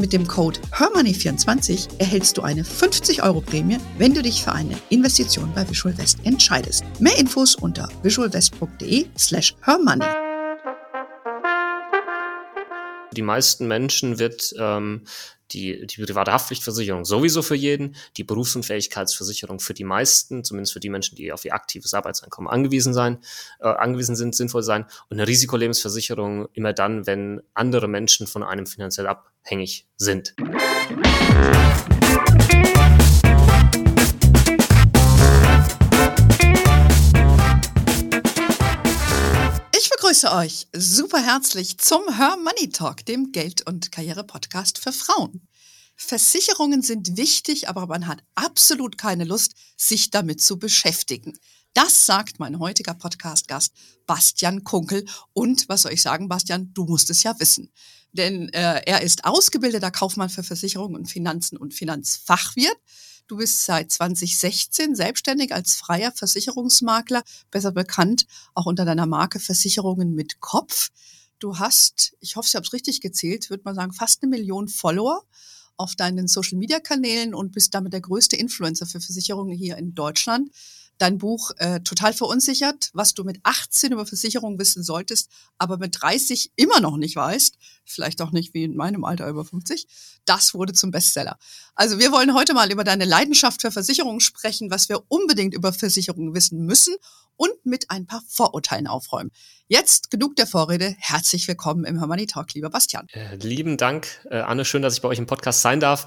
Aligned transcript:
Mit 0.00 0.14
dem 0.14 0.26
Code 0.26 0.58
HERMONEY24 0.72 1.98
erhältst 1.98 2.38
du 2.38 2.42
eine 2.42 2.64
50 2.64 3.22
Euro 3.22 3.42
Prämie, 3.42 3.76
wenn 3.98 4.14
du 4.14 4.22
dich 4.22 4.42
für 4.42 4.52
eine 4.52 4.74
Investition 4.88 5.52
bei 5.54 5.68
Visual 5.68 5.96
West 5.98 6.20
entscheidest. 6.24 6.84
Mehr 7.00 7.18
Infos 7.18 7.54
unter 7.54 7.86
visualwest.de 8.02 9.08
slash 9.18 9.54
hermoney. 9.60 10.06
Die 13.12 13.20
meisten 13.20 13.68
Menschen 13.68 14.18
wird 14.18 14.54
ähm, 14.58 15.02
die, 15.52 15.86
die 15.86 16.02
private 16.02 16.32
Haftpflichtversicherung 16.32 17.04
sowieso 17.04 17.42
für 17.42 17.54
jeden, 17.54 17.94
die 18.16 18.24
Berufsunfähigkeitsversicherung 18.24 19.60
für 19.60 19.74
die 19.74 19.84
meisten, 19.84 20.44
zumindest 20.44 20.72
für 20.72 20.80
die 20.80 20.88
Menschen, 20.88 21.16
die 21.16 21.30
auf 21.30 21.44
ihr 21.44 21.52
aktives 21.52 21.92
Arbeitseinkommen 21.92 22.50
angewiesen 22.50 22.94
sein, 22.94 23.18
äh, 23.60 23.68
angewiesen 23.68 24.16
sind, 24.16 24.34
sinnvoll 24.34 24.62
sein 24.62 24.86
und 25.10 25.18
eine 25.18 25.28
Risikolebensversicherung 25.28 26.48
immer 26.54 26.72
dann, 26.72 27.06
wenn 27.06 27.42
andere 27.52 27.86
Menschen 27.86 28.26
von 28.26 28.42
einem 28.42 28.66
finanziell 28.66 29.06
abhängig 29.44 29.86
sind. 29.96 30.34
Ich 39.76 39.90
begrüße 39.90 40.32
euch 40.32 40.68
super 40.72 41.22
herzlich 41.22 41.78
zum 41.78 42.16
Her 42.16 42.36
Money 42.36 42.70
Talk, 42.70 43.04
dem 43.06 43.32
Geld- 43.32 43.66
und 43.66 43.92
Karriere-Podcast 43.92 44.78
für 44.78 44.92
Frauen. 44.92 45.46
Versicherungen 45.96 46.82
sind 46.82 47.16
wichtig, 47.18 47.68
aber 47.68 47.86
man 47.86 48.06
hat 48.06 48.22
absolut 48.34 48.96
keine 48.96 49.24
Lust, 49.24 49.52
sich 49.76 50.10
damit 50.10 50.40
zu 50.40 50.58
beschäftigen. 50.58 51.38
Das 51.74 52.06
sagt 52.06 52.40
mein 52.40 52.58
heutiger 52.58 52.94
Podcast-Gast 52.94 53.72
Bastian 54.06 54.64
Kunkel. 54.64 55.04
Und 55.34 55.68
was 55.68 55.82
soll 55.82 55.92
ich 55.92 56.02
sagen, 56.02 56.28
Bastian, 56.28 56.72
du 56.72 56.84
musst 56.84 57.10
es 57.10 57.22
ja 57.22 57.38
wissen. 57.38 57.70
Denn 58.12 58.48
äh, 58.52 58.82
er 58.86 59.02
ist 59.02 59.24
ausgebildeter 59.24 59.90
Kaufmann 59.90 60.30
für 60.30 60.42
Versicherungen 60.42 60.96
und 60.96 61.06
Finanzen 61.06 61.56
und 61.56 61.74
Finanzfachwirt. 61.74 62.76
Du 63.26 63.36
bist 63.36 63.64
seit 63.64 63.92
2016 63.92 64.96
selbstständig 64.96 65.54
als 65.54 65.76
freier 65.76 66.10
Versicherungsmakler, 66.10 67.22
besser 67.52 67.70
bekannt 67.70 68.26
auch 68.54 68.66
unter 68.66 68.84
deiner 68.84 69.06
Marke 69.06 69.38
Versicherungen 69.38 70.14
mit 70.14 70.40
Kopf. 70.40 70.90
Du 71.38 71.58
hast, 71.58 72.14
ich 72.18 72.34
hoffe, 72.34 72.48
ich 72.48 72.54
habe 72.56 72.66
es 72.66 72.72
richtig 72.72 73.00
gezählt, 73.00 73.48
würde 73.48 73.62
man 73.64 73.76
sagen, 73.76 73.92
fast 73.92 74.22
eine 74.22 74.30
Million 74.30 74.68
Follower 74.68 75.22
auf 75.76 75.94
deinen 75.94 76.26
Social-Media-Kanälen 76.26 77.34
und 77.34 77.52
bist 77.52 77.72
damit 77.72 77.92
der 77.92 78.00
größte 78.00 78.36
Influencer 78.36 78.84
für 78.84 79.00
Versicherungen 79.00 79.56
hier 79.56 79.78
in 79.78 79.94
Deutschland 79.94 80.50
dein 81.00 81.18
Buch 81.18 81.50
äh, 81.56 81.80
total 81.80 82.12
verunsichert, 82.12 82.90
was 82.92 83.14
du 83.14 83.24
mit 83.24 83.40
18 83.42 83.92
über 83.92 84.06
Versicherungen 84.06 84.58
wissen 84.58 84.82
solltest, 84.82 85.30
aber 85.58 85.78
mit 85.78 85.96
30 86.00 86.52
immer 86.56 86.80
noch 86.80 86.96
nicht 86.96 87.16
weißt, 87.16 87.56
vielleicht 87.84 88.20
auch 88.20 88.32
nicht 88.32 88.54
wie 88.54 88.64
in 88.64 88.76
meinem 88.76 89.04
Alter 89.04 89.28
über 89.28 89.44
50, 89.44 89.86
das 90.26 90.54
wurde 90.54 90.72
zum 90.74 90.90
Bestseller. 90.90 91.38
Also 91.74 91.98
wir 91.98 92.12
wollen 92.12 92.34
heute 92.34 92.52
mal 92.52 92.70
über 92.70 92.84
deine 92.84 93.06
Leidenschaft 93.06 93.62
für 93.62 93.70
Versicherungen 93.70 94.20
sprechen, 94.20 94.70
was 94.70 94.88
wir 94.88 95.02
unbedingt 95.08 95.54
über 95.54 95.72
Versicherungen 95.72 96.34
wissen 96.34 96.66
müssen 96.66 96.94
und 97.36 97.54
mit 97.64 97.90
ein 97.90 98.06
paar 98.06 98.22
Vorurteilen 98.28 98.86
aufräumen. 98.86 99.30
Jetzt 99.68 100.10
genug 100.10 100.36
der 100.36 100.46
Vorrede. 100.46 100.94
Herzlich 100.98 101.48
willkommen 101.48 101.84
im 101.84 101.98
Hermoney 101.98 102.26
Talk, 102.26 102.52
lieber 102.52 102.68
Bastian. 102.68 103.06
Äh, 103.12 103.36
lieben 103.36 103.78
Dank, 103.78 104.26
äh, 104.30 104.40
Anne. 104.40 104.66
Schön, 104.66 104.82
dass 104.82 104.94
ich 104.94 105.00
bei 105.00 105.08
euch 105.08 105.18
im 105.18 105.26
Podcast 105.26 105.62
sein 105.62 105.80
darf. 105.80 106.06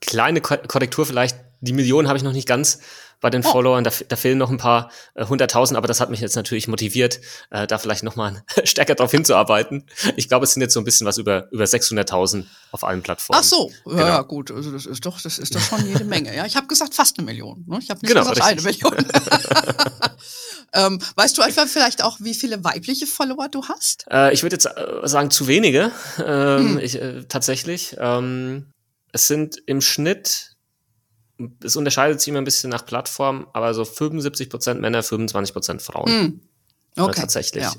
Kleine 0.00 0.40
Korrektur 0.40 1.04
vielleicht. 1.04 1.49
Die 1.60 1.72
Million 1.72 2.08
habe 2.08 2.16
ich 2.16 2.24
noch 2.24 2.32
nicht 2.32 2.48
ganz 2.48 2.80
bei 3.20 3.30
den 3.30 3.44
oh. 3.44 3.50
Followern. 3.50 3.84
Da, 3.84 3.90
da, 4.08 4.16
fehlen 4.16 4.38
noch 4.38 4.50
ein 4.50 4.56
paar 4.56 4.90
äh, 5.14 5.26
hunderttausend, 5.26 5.76
äh, 5.76 5.78
aber 5.78 5.88
das 5.88 6.00
hat 6.00 6.10
mich 6.10 6.20
jetzt 6.20 6.36
natürlich 6.36 6.68
motiviert, 6.68 7.20
äh, 7.50 7.66
da 7.66 7.78
vielleicht 7.78 8.02
nochmal 8.02 8.42
stärker 8.64 8.94
drauf 8.94 9.10
hinzuarbeiten. 9.10 9.86
Ich 10.16 10.28
glaube, 10.28 10.44
es 10.44 10.52
sind 10.52 10.62
jetzt 10.62 10.74
so 10.74 10.80
ein 10.80 10.84
bisschen 10.84 11.06
was 11.06 11.18
über, 11.18 11.50
über 11.52 11.64
600.000 11.64 12.44
auf 12.72 12.84
allen 12.84 13.02
Plattformen. 13.02 13.40
Ach 13.40 13.44
so, 13.44 13.70
ja, 13.86 13.92
genau. 13.92 14.06
ja 14.06 14.22
gut, 14.22 14.50
also 14.50 14.72
das 14.72 14.86
ist 14.86 15.04
doch, 15.04 15.20
das 15.20 15.38
ist 15.38 15.54
doch 15.54 15.60
schon 15.60 15.86
jede 15.86 16.04
Menge. 16.04 16.34
Ja, 16.34 16.46
ich 16.46 16.56
habe 16.56 16.66
gesagt 16.66 16.94
fast 16.94 17.18
eine 17.18 17.26
Million. 17.26 17.64
Ne? 17.66 17.78
Ich 17.80 17.90
habe 17.90 18.00
nicht 18.00 18.08
genau, 18.08 18.28
gesagt 18.28 18.58
richtig. 18.58 18.84
eine 18.84 18.96
Million. 18.96 19.06
ähm, 20.72 20.98
weißt 21.16 21.36
du 21.36 21.42
einfach 21.42 21.66
vielleicht 21.66 22.02
auch, 22.02 22.18
wie 22.20 22.34
viele 22.34 22.64
weibliche 22.64 23.06
Follower 23.06 23.48
du 23.48 23.64
hast? 23.64 24.06
Äh, 24.10 24.32
ich 24.32 24.42
würde 24.42 24.54
jetzt 24.54 24.66
äh, 24.66 25.06
sagen, 25.08 25.30
zu 25.30 25.46
wenige. 25.46 25.92
Ähm, 26.24 26.70
hm. 26.70 26.78
ich, 26.78 27.00
äh, 27.00 27.24
tatsächlich. 27.28 27.96
Ähm, 27.98 28.66
es 29.12 29.26
sind 29.26 29.56
im 29.66 29.80
Schnitt 29.80 30.49
es 31.62 31.76
unterscheidet 31.76 32.20
sich 32.20 32.28
immer 32.28 32.40
ein 32.40 32.44
bisschen 32.44 32.70
nach 32.70 32.84
Plattform, 32.84 33.46
aber 33.52 33.74
so 33.74 33.84
75 33.84 34.50
Prozent 34.50 34.80
Männer, 34.80 35.02
25 35.02 35.52
Prozent 35.52 35.82
Frauen. 35.82 36.10
Mm. 36.10 36.40
Okay. 36.96 37.06
Ja, 37.06 37.12
tatsächlich. 37.12 37.62
Ja. 37.62 37.74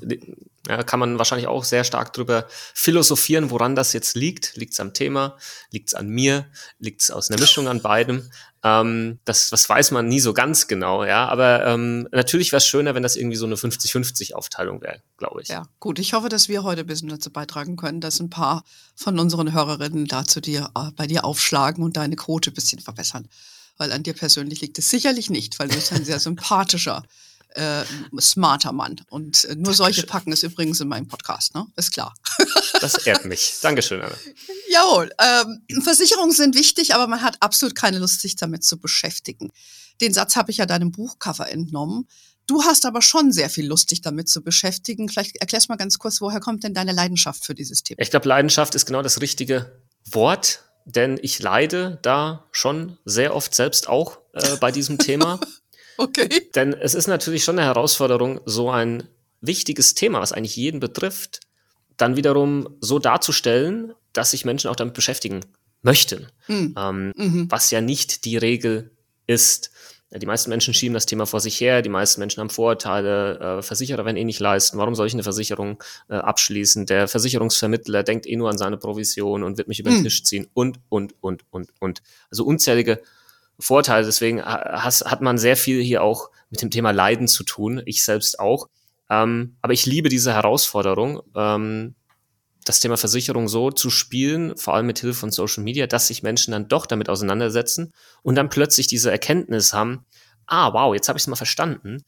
ja. 0.68 0.82
kann 0.82 0.98
man 0.98 1.18
wahrscheinlich 1.18 1.46
auch 1.46 1.64
sehr 1.64 1.84
stark 1.84 2.12
drüber 2.14 2.46
philosophieren, 2.74 3.50
woran 3.50 3.76
das 3.76 3.92
jetzt 3.92 4.16
liegt. 4.16 4.56
Liegt 4.56 4.72
es 4.72 4.80
am 4.80 4.94
Thema? 4.94 5.36
Liegt 5.70 5.88
es 5.88 5.94
an 5.94 6.08
mir? 6.08 6.46
Liegt 6.78 7.02
es 7.02 7.10
aus 7.10 7.30
einer 7.30 7.38
Mischung 7.38 7.68
an 7.68 7.82
beidem? 7.82 8.30
Ähm, 8.64 9.18
das, 9.24 9.50
das 9.50 9.68
weiß 9.68 9.90
man 9.90 10.08
nie 10.08 10.20
so 10.20 10.32
ganz 10.32 10.66
genau, 10.66 11.04
ja. 11.04 11.28
Aber 11.28 11.66
ähm, 11.66 12.08
natürlich 12.10 12.52
wäre 12.52 12.58
es 12.58 12.66
schöner, 12.66 12.94
wenn 12.94 13.02
das 13.02 13.16
irgendwie 13.16 13.36
so 13.36 13.44
eine 13.44 13.56
50-50-Aufteilung 13.56 14.80
wäre, 14.80 15.02
glaube 15.18 15.42
ich. 15.42 15.48
Ja, 15.48 15.66
gut. 15.78 15.98
Ich 15.98 16.14
hoffe, 16.14 16.30
dass 16.30 16.48
wir 16.48 16.62
heute 16.62 16.80
ein 16.82 16.86
bisschen 16.86 17.08
dazu 17.08 17.30
beitragen 17.30 17.76
können, 17.76 18.00
dass 18.00 18.18
ein 18.18 18.30
paar 18.30 18.64
von 18.94 19.18
unseren 19.18 19.52
Hörerinnen 19.52 20.06
da 20.06 20.24
zu 20.24 20.40
dir, 20.40 20.70
äh, 20.74 20.90
bei 20.96 21.06
dir 21.06 21.24
aufschlagen 21.24 21.84
und 21.84 21.98
deine 21.98 22.16
Quote 22.16 22.50
ein 22.50 22.54
bisschen 22.54 22.80
verbessern 22.80 23.28
weil 23.76 23.92
an 23.92 24.02
dir 24.02 24.14
persönlich 24.14 24.60
liegt 24.60 24.78
es 24.78 24.90
sicherlich 24.90 25.30
nicht, 25.30 25.58
weil 25.58 25.68
du 25.68 25.74
bist 25.74 25.92
ein 25.92 26.04
sehr 26.04 26.20
sympathischer, 26.20 27.02
äh, 27.54 27.84
smarter 28.20 28.72
Mann. 28.72 29.00
Und 29.08 29.44
äh, 29.44 29.48
nur 29.48 29.56
Dankeschön. 29.56 29.74
solche 29.74 30.02
packen 30.04 30.32
es 30.32 30.42
übrigens 30.42 30.80
in 30.80 30.88
meinem 30.88 31.08
Podcast, 31.08 31.54
ne? 31.54 31.66
Ist 31.76 31.92
klar. 31.92 32.14
Das 32.80 32.94
ehrt 33.06 33.24
mich. 33.24 33.58
Dankeschön, 33.62 34.00
Anna. 34.00 34.14
Jawohl. 34.70 35.10
Ähm, 35.18 35.82
Versicherungen 35.82 36.32
sind 36.32 36.54
wichtig, 36.56 36.94
aber 36.94 37.06
man 37.06 37.22
hat 37.22 37.36
absolut 37.40 37.74
keine 37.74 37.98
Lust, 37.98 38.20
sich 38.20 38.36
damit 38.36 38.64
zu 38.64 38.78
beschäftigen. 38.78 39.50
Den 40.00 40.12
Satz 40.12 40.36
habe 40.36 40.50
ich 40.50 40.56
ja 40.56 40.66
deinem 40.66 40.90
Buchcover 40.90 41.50
entnommen. 41.50 42.08
Du 42.46 42.64
hast 42.64 42.86
aber 42.86 43.02
schon 43.02 43.32
sehr 43.32 43.48
viel 43.48 43.66
Lust, 43.66 43.90
dich 43.90 44.00
damit 44.00 44.28
zu 44.28 44.42
beschäftigen. 44.42 45.08
Vielleicht 45.08 45.36
erklärst 45.36 45.68
mal 45.68 45.76
ganz 45.76 45.98
kurz, 45.98 46.20
woher 46.20 46.40
kommt 46.40 46.64
denn 46.64 46.74
deine 46.74 46.92
Leidenschaft 46.92 47.44
für 47.44 47.54
dieses 47.54 47.82
Thema? 47.82 48.00
Ich 48.00 48.10
glaube, 48.10 48.28
Leidenschaft 48.28 48.74
ist 48.74 48.86
genau 48.86 49.02
das 49.02 49.20
richtige 49.20 49.80
Wort 50.10 50.64
denn 50.84 51.18
ich 51.22 51.38
leide 51.40 51.98
da 52.02 52.46
schon 52.52 52.98
sehr 53.04 53.34
oft 53.34 53.54
selbst 53.54 53.88
auch 53.88 54.18
äh, 54.32 54.56
bei 54.56 54.72
diesem 54.72 54.98
Thema. 54.98 55.40
okay. 55.96 56.48
Denn 56.54 56.72
es 56.72 56.94
ist 56.94 57.06
natürlich 57.06 57.44
schon 57.44 57.58
eine 57.58 57.66
Herausforderung, 57.66 58.40
so 58.44 58.70
ein 58.70 59.08
wichtiges 59.40 59.94
Thema, 59.94 60.20
was 60.20 60.32
eigentlich 60.32 60.56
jeden 60.56 60.80
betrifft, 60.80 61.40
dann 61.96 62.16
wiederum 62.16 62.76
so 62.80 62.98
darzustellen, 62.98 63.92
dass 64.12 64.30
sich 64.30 64.44
Menschen 64.44 64.70
auch 64.70 64.76
damit 64.76 64.94
beschäftigen 64.94 65.40
möchten. 65.82 66.28
Mhm. 66.48 66.74
Ähm, 66.78 67.12
mhm. 67.16 67.46
Was 67.50 67.70
ja 67.70 67.80
nicht 67.80 68.24
die 68.24 68.36
Regel 68.36 68.90
ist. 69.26 69.70
Die 70.14 70.26
meisten 70.26 70.50
Menschen 70.50 70.74
schieben 70.74 70.94
das 70.94 71.06
Thema 71.06 71.26
vor 71.26 71.40
sich 71.40 71.60
her, 71.60 71.80
die 71.80 71.88
meisten 71.88 72.20
Menschen 72.20 72.40
haben 72.40 72.50
Vorurteile, 72.50 73.58
äh, 73.58 73.62
Versicherer 73.62 74.04
werden 74.04 74.16
eh 74.16 74.24
nicht 74.24 74.40
leisten, 74.40 74.76
warum 74.76 74.94
soll 74.94 75.06
ich 75.06 75.14
eine 75.14 75.22
Versicherung 75.22 75.82
äh, 76.08 76.14
abschließen? 76.14 76.86
Der 76.86 77.08
Versicherungsvermittler 77.08 78.02
denkt 78.02 78.26
eh 78.26 78.36
nur 78.36 78.50
an 78.50 78.58
seine 78.58 78.76
Provision 78.76 79.42
und 79.42 79.56
wird 79.56 79.68
mich 79.68 79.80
über 79.80 79.90
den 79.90 79.98
hm. 79.98 80.04
Tisch 80.04 80.22
ziehen 80.24 80.48
und, 80.52 80.80
und, 80.88 81.14
und, 81.20 81.44
und, 81.50 81.70
und. 81.80 82.02
Also 82.30 82.44
unzählige 82.44 83.00
Vorteile, 83.58 84.04
deswegen 84.04 84.44
has, 84.44 85.02
hat 85.06 85.20
man 85.22 85.38
sehr 85.38 85.56
viel 85.56 85.82
hier 85.82 86.02
auch 86.02 86.30
mit 86.50 86.60
dem 86.60 86.70
Thema 86.70 86.90
Leiden 86.90 87.28
zu 87.28 87.44
tun, 87.44 87.80
ich 87.86 88.04
selbst 88.04 88.38
auch. 88.38 88.68
Ähm, 89.08 89.56
aber 89.60 89.72
ich 89.72 89.86
liebe 89.86 90.08
diese 90.08 90.32
Herausforderung, 90.34 91.22
ähm, 91.34 91.94
das 92.64 92.80
Thema 92.80 92.96
Versicherung 92.96 93.48
so 93.48 93.70
zu 93.70 93.90
spielen, 93.90 94.56
vor 94.56 94.74
allem 94.74 94.86
mit 94.86 95.00
Hilfe 95.00 95.18
von 95.18 95.30
Social 95.30 95.64
Media, 95.64 95.86
dass 95.86 96.06
sich 96.06 96.22
Menschen 96.22 96.52
dann 96.52 96.68
doch 96.68 96.86
damit 96.86 97.08
auseinandersetzen 97.08 97.92
und 98.22 98.34
dann 98.34 98.48
plötzlich 98.48 98.86
diese 98.86 99.10
Erkenntnis 99.10 99.72
haben, 99.72 100.04
ah, 100.46 100.72
wow, 100.72 100.94
jetzt 100.94 101.08
habe 101.08 101.18
ich 101.18 101.24
es 101.24 101.26
mal 101.28 101.36
verstanden. 101.36 102.04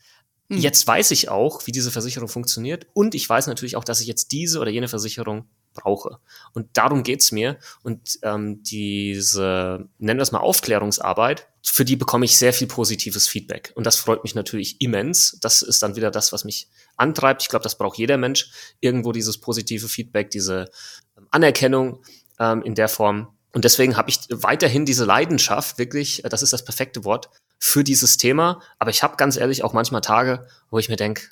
Hm. 0.51 0.59
Jetzt 0.59 0.87
weiß 0.87 1.11
ich 1.11 1.29
auch, 1.29 1.67
wie 1.67 1.73
diese 1.73 1.91
Versicherung 1.91 2.29
funktioniert 2.29 2.87
und 2.93 3.15
ich 3.15 3.29
weiß 3.29 3.47
natürlich 3.47 3.77
auch, 3.77 3.85
dass 3.85 4.01
ich 4.01 4.07
jetzt 4.07 4.33
diese 4.33 4.61
oder 4.61 4.71
jene 4.71 4.89
Versicherung 4.89 5.47
brauche. 5.75 6.19
Und 6.53 6.69
darum 6.75 7.03
geht's 7.03 7.33
mir. 7.33 7.59
Und 7.83 8.19
ähm, 8.23 8.63
diese, 8.63 9.89
nennen 9.99 10.19
wir 10.19 10.23
es 10.23 10.33
mal 10.33 10.39
Aufklärungsarbeit, 10.39 11.49
für 11.67 11.85
die 11.85 11.97
bekomme 11.97 12.27
ich 12.27 12.37
sehr 12.37 12.53
viel 12.53 12.67
positives 12.67 13.27
Feedback. 13.27 13.73
Und 13.75 13.85
das 13.87 13.97
freut 13.97 14.23
mich 14.23 14.35
natürlich 14.35 14.81
immens. 14.81 15.39
Das 15.41 15.63
ist 15.63 15.83
dann 15.83 15.97
wieder 15.97 16.11
das, 16.11 16.33
was 16.33 16.45
mich 16.45 16.69
antreibt. 16.97 17.43
Ich 17.43 17.49
glaube, 17.49 17.63
das 17.63 17.79
braucht 17.79 17.99
jeder 17.99 18.19
Mensch. 18.19 18.51
Irgendwo 18.81 19.13
dieses 19.13 19.39
positive 19.41 19.89
Feedback, 19.89 20.31
diese 20.31 20.71
ähm, 21.17 21.27
Anerkennung 21.31 22.03
ähm, 22.39 22.63
in 22.63 22.75
der 22.75 22.89
Form. 22.89 23.29
Und 23.53 23.65
deswegen 23.65 23.97
habe 23.97 24.11
ich 24.11 24.21
weiterhin 24.31 24.85
diese 24.85 25.05
Leidenschaft, 25.05 25.79
wirklich, 25.79 26.23
das 26.29 26.43
ist 26.43 26.53
das 26.53 26.65
perfekte 26.65 27.05
Wort, 27.05 27.31
für 27.59 27.83
dieses 27.83 28.19
Thema. 28.19 28.61
Aber 28.79 28.91
ich 28.91 29.03
habe 29.03 29.17
ganz 29.17 29.37
ehrlich 29.37 29.65
auch 29.65 29.73
manchmal 29.73 30.03
Tage, 30.03 30.47
wo 30.71 30.79
ich 30.79 30.91
mir 30.91 30.97
denke, 30.97 31.29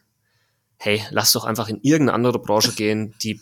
hey, 0.78 1.04
lass 1.10 1.32
doch 1.32 1.44
einfach 1.44 1.68
in 1.68 1.80
irgendeine 1.82 2.14
andere 2.14 2.38
Branche 2.38 2.72
gehen, 2.76 3.14
die 3.22 3.40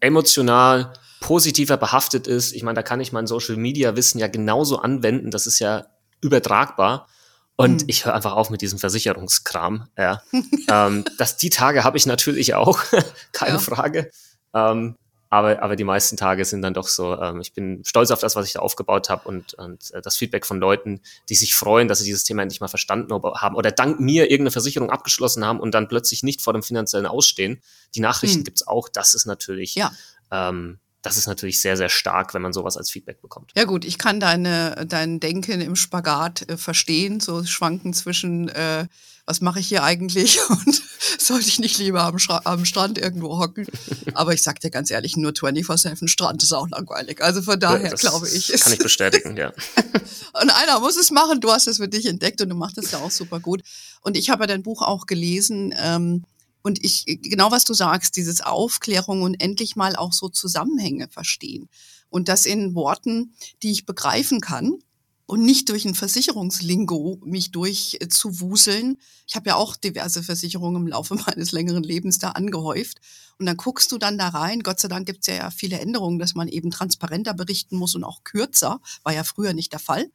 emotional 0.00 0.92
positiver 1.20 1.78
behaftet 1.78 2.26
ist. 2.26 2.52
Ich 2.52 2.62
meine, 2.62 2.76
da 2.76 2.82
kann 2.82 3.00
ich 3.00 3.12
mein 3.12 3.26
Social 3.26 3.56
Media 3.56 3.96
Wissen 3.96 4.18
ja 4.18 4.28
genauso 4.28 4.78
anwenden. 4.78 5.30
Das 5.30 5.46
ist 5.46 5.58
ja 5.58 5.86
übertragbar. 6.20 7.08
Und 7.56 7.82
hm. 7.82 7.88
ich 7.88 8.04
höre 8.04 8.14
einfach 8.14 8.34
auf 8.34 8.50
mit 8.50 8.62
diesem 8.62 8.78
Versicherungskram. 8.78 9.88
Ja. 9.98 10.22
ähm, 10.70 11.04
das, 11.18 11.36
die 11.36 11.50
Tage 11.50 11.84
habe 11.84 11.96
ich 11.96 12.06
natürlich 12.06 12.54
auch, 12.54 12.78
keine 13.32 13.54
ja. 13.54 13.58
Frage. 13.58 14.10
Ähm, 14.54 14.96
aber, 15.30 15.62
aber 15.62 15.76
die 15.76 15.84
meisten 15.84 16.16
Tage 16.16 16.44
sind 16.44 16.62
dann 16.62 16.72
doch 16.72 16.88
so, 16.88 17.20
ähm, 17.20 17.40
ich 17.40 17.52
bin 17.52 17.82
stolz 17.84 18.10
auf 18.10 18.20
das, 18.20 18.34
was 18.34 18.46
ich 18.46 18.54
da 18.54 18.60
aufgebaut 18.60 19.10
habe 19.10 19.28
und, 19.28 19.54
und 19.54 19.92
äh, 19.92 20.00
das 20.00 20.16
Feedback 20.16 20.46
von 20.46 20.58
Leuten, 20.58 21.00
die 21.28 21.34
sich 21.34 21.54
freuen, 21.54 21.86
dass 21.86 21.98
sie 21.98 22.06
dieses 22.06 22.24
Thema 22.24 22.42
endlich 22.42 22.60
mal 22.60 22.68
verstanden 22.68 23.12
haben 23.12 23.54
oder 23.54 23.70
dank 23.70 24.00
mir 24.00 24.30
irgendeine 24.30 24.52
Versicherung 24.52 24.90
abgeschlossen 24.90 25.44
haben 25.44 25.60
und 25.60 25.72
dann 25.72 25.88
plötzlich 25.88 26.22
nicht 26.22 26.40
vor 26.40 26.54
dem 26.54 26.62
finanziellen 26.62 27.06
Ausstehen. 27.06 27.60
Die 27.94 28.00
Nachrichten 28.00 28.38
hm. 28.38 28.44
gibt's 28.44 28.66
auch, 28.66 28.88
das 28.88 29.12
ist 29.12 29.26
natürlich 29.26 29.74
ja. 29.74 29.92
ähm, 30.30 30.78
das 31.02 31.16
ist 31.16 31.28
natürlich 31.28 31.60
sehr, 31.60 31.76
sehr 31.76 31.88
stark, 31.88 32.34
wenn 32.34 32.42
man 32.42 32.52
sowas 32.52 32.76
als 32.76 32.90
Feedback 32.90 33.22
bekommt. 33.22 33.52
Ja 33.56 33.64
gut, 33.64 33.84
ich 33.84 33.98
kann 33.98 34.18
deine, 34.18 34.86
dein 34.88 35.20
Denken 35.20 35.60
im 35.60 35.76
Spagat 35.76 36.48
äh, 36.48 36.56
verstehen, 36.56 37.20
so 37.20 37.44
schwanken 37.44 37.94
zwischen, 37.94 38.48
äh, 38.48 38.86
was 39.24 39.40
mache 39.40 39.60
ich 39.60 39.68
hier 39.68 39.84
eigentlich 39.84 40.40
und 40.48 40.82
sollte 41.18 41.46
ich 41.46 41.60
nicht 41.60 41.78
lieber 41.78 42.02
am, 42.02 42.16
am 42.44 42.64
Strand 42.64 42.98
irgendwo 42.98 43.38
hocken. 43.38 43.66
Aber 44.14 44.34
ich 44.34 44.42
sag 44.42 44.58
dir 44.60 44.70
ganz 44.70 44.90
ehrlich, 44.90 45.16
nur 45.16 45.30
24-7 45.30 46.08
Strand 46.08 46.42
ist 46.42 46.52
auch 46.52 46.68
langweilig. 46.68 47.22
Also 47.22 47.42
von 47.42 47.60
daher 47.60 47.90
das 47.90 48.00
glaube 48.00 48.28
ich. 48.28 48.48
Kann 48.48 48.72
ich 48.72 48.80
bestätigen, 48.80 49.36
ja. 49.36 49.52
und 50.42 50.50
einer 50.50 50.80
muss 50.80 50.96
es 50.96 51.12
machen, 51.12 51.40
du 51.40 51.52
hast 51.52 51.68
es 51.68 51.76
für 51.76 51.88
dich 51.88 52.06
entdeckt 52.06 52.42
und 52.42 52.48
du 52.48 52.56
machst 52.56 52.76
es 52.76 52.90
ja 52.90 52.98
auch 52.98 53.12
super 53.12 53.38
gut. 53.38 53.62
Und 54.00 54.16
ich 54.16 54.30
habe 54.30 54.42
ja 54.42 54.46
dein 54.48 54.64
Buch 54.64 54.82
auch 54.82 55.06
gelesen. 55.06 55.72
Ähm, 55.78 56.24
und 56.62 56.84
ich, 56.84 57.04
genau 57.06 57.50
was 57.50 57.64
du 57.64 57.74
sagst, 57.74 58.16
dieses 58.16 58.40
Aufklärung 58.40 59.22
und 59.22 59.34
endlich 59.34 59.76
mal 59.76 59.96
auch 59.96 60.12
so 60.12 60.28
Zusammenhänge 60.28 61.08
verstehen. 61.08 61.68
Und 62.10 62.28
das 62.28 62.46
in 62.46 62.74
Worten, 62.74 63.34
die 63.62 63.70
ich 63.70 63.86
begreifen 63.86 64.40
kann 64.40 64.78
und 65.26 65.44
nicht 65.44 65.68
durch 65.68 65.84
ein 65.84 65.94
Versicherungslingo 65.94 67.20
mich 67.22 67.50
durchzuwuseln. 67.50 68.96
Ich 69.26 69.36
habe 69.36 69.50
ja 69.50 69.56
auch 69.56 69.76
diverse 69.76 70.22
Versicherungen 70.22 70.82
im 70.82 70.88
Laufe 70.88 71.14
meines 71.26 71.52
längeren 71.52 71.82
Lebens 71.82 72.18
da 72.18 72.30
angehäuft. 72.30 72.98
Und 73.38 73.44
dann 73.44 73.58
guckst 73.58 73.92
du 73.92 73.98
dann 73.98 74.16
da 74.16 74.28
rein. 74.28 74.62
Gott 74.62 74.80
sei 74.80 74.88
Dank 74.88 75.06
gibt 75.06 75.28
es 75.28 75.36
ja 75.36 75.50
viele 75.50 75.78
Änderungen, 75.80 76.18
dass 76.18 76.34
man 76.34 76.48
eben 76.48 76.70
transparenter 76.70 77.34
berichten 77.34 77.76
muss 77.76 77.94
und 77.94 78.04
auch 78.04 78.24
kürzer. 78.24 78.80
War 79.02 79.12
ja 79.12 79.22
früher 79.22 79.52
nicht 79.52 79.72
der 79.72 79.80
Fall. 79.80 80.10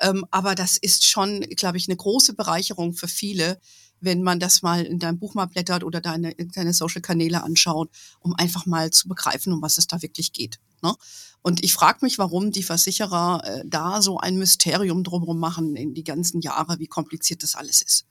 Ähm, 0.00 0.26
aber 0.32 0.56
das 0.56 0.76
ist 0.76 1.06
schon, 1.06 1.40
glaube 1.40 1.76
ich, 1.76 1.88
eine 1.88 1.96
große 1.96 2.34
Bereicherung 2.34 2.94
für 2.94 3.08
viele, 3.08 3.60
wenn 4.00 4.22
man 4.22 4.40
das 4.40 4.62
mal 4.62 4.84
in 4.84 4.98
deinem 4.98 5.18
Buch 5.18 5.34
mal 5.34 5.46
blättert 5.46 5.84
oder 5.84 6.00
deine, 6.00 6.34
deine 6.34 6.72
Social-Kanäle 6.72 7.42
anschaut, 7.42 7.90
um 8.20 8.34
einfach 8.34 8.66
mal 8.66 8.90
zu 8.90 9.08
begreifen, 9.08 9.52
um 9.52 9.62
was 9.62 9.78
es 9.78 9.86
da 9.86 10.02
wirklich 10.02 10.32
geht. 10.32 10.58
Ne? 10.82 10.94
Und 11.42 11.64
ich 11.64 11.74
frage 11.74 11.98
mich, 12.02 12.18
warum 12.18 12.50
die 12.50 12.62
Versicherer 12.62 13.42
äh, 13.44 13.62
da 13.66 14.02
so 14.02 14.18
ein 14.18 14.36
Mysterium 14.36 15.04
drumherum 15.04 15.38
machen 15.38 15.76
in 15.76 15.94
die 15.94 16.04
ganzen 16.04 16.40
Jahre, 16.40 16.78
wie 16.78 16.86
kompliziert 16.86 17.42
das 17.42 17.54
alles 17.54 17.82
ist. 17.82 18.06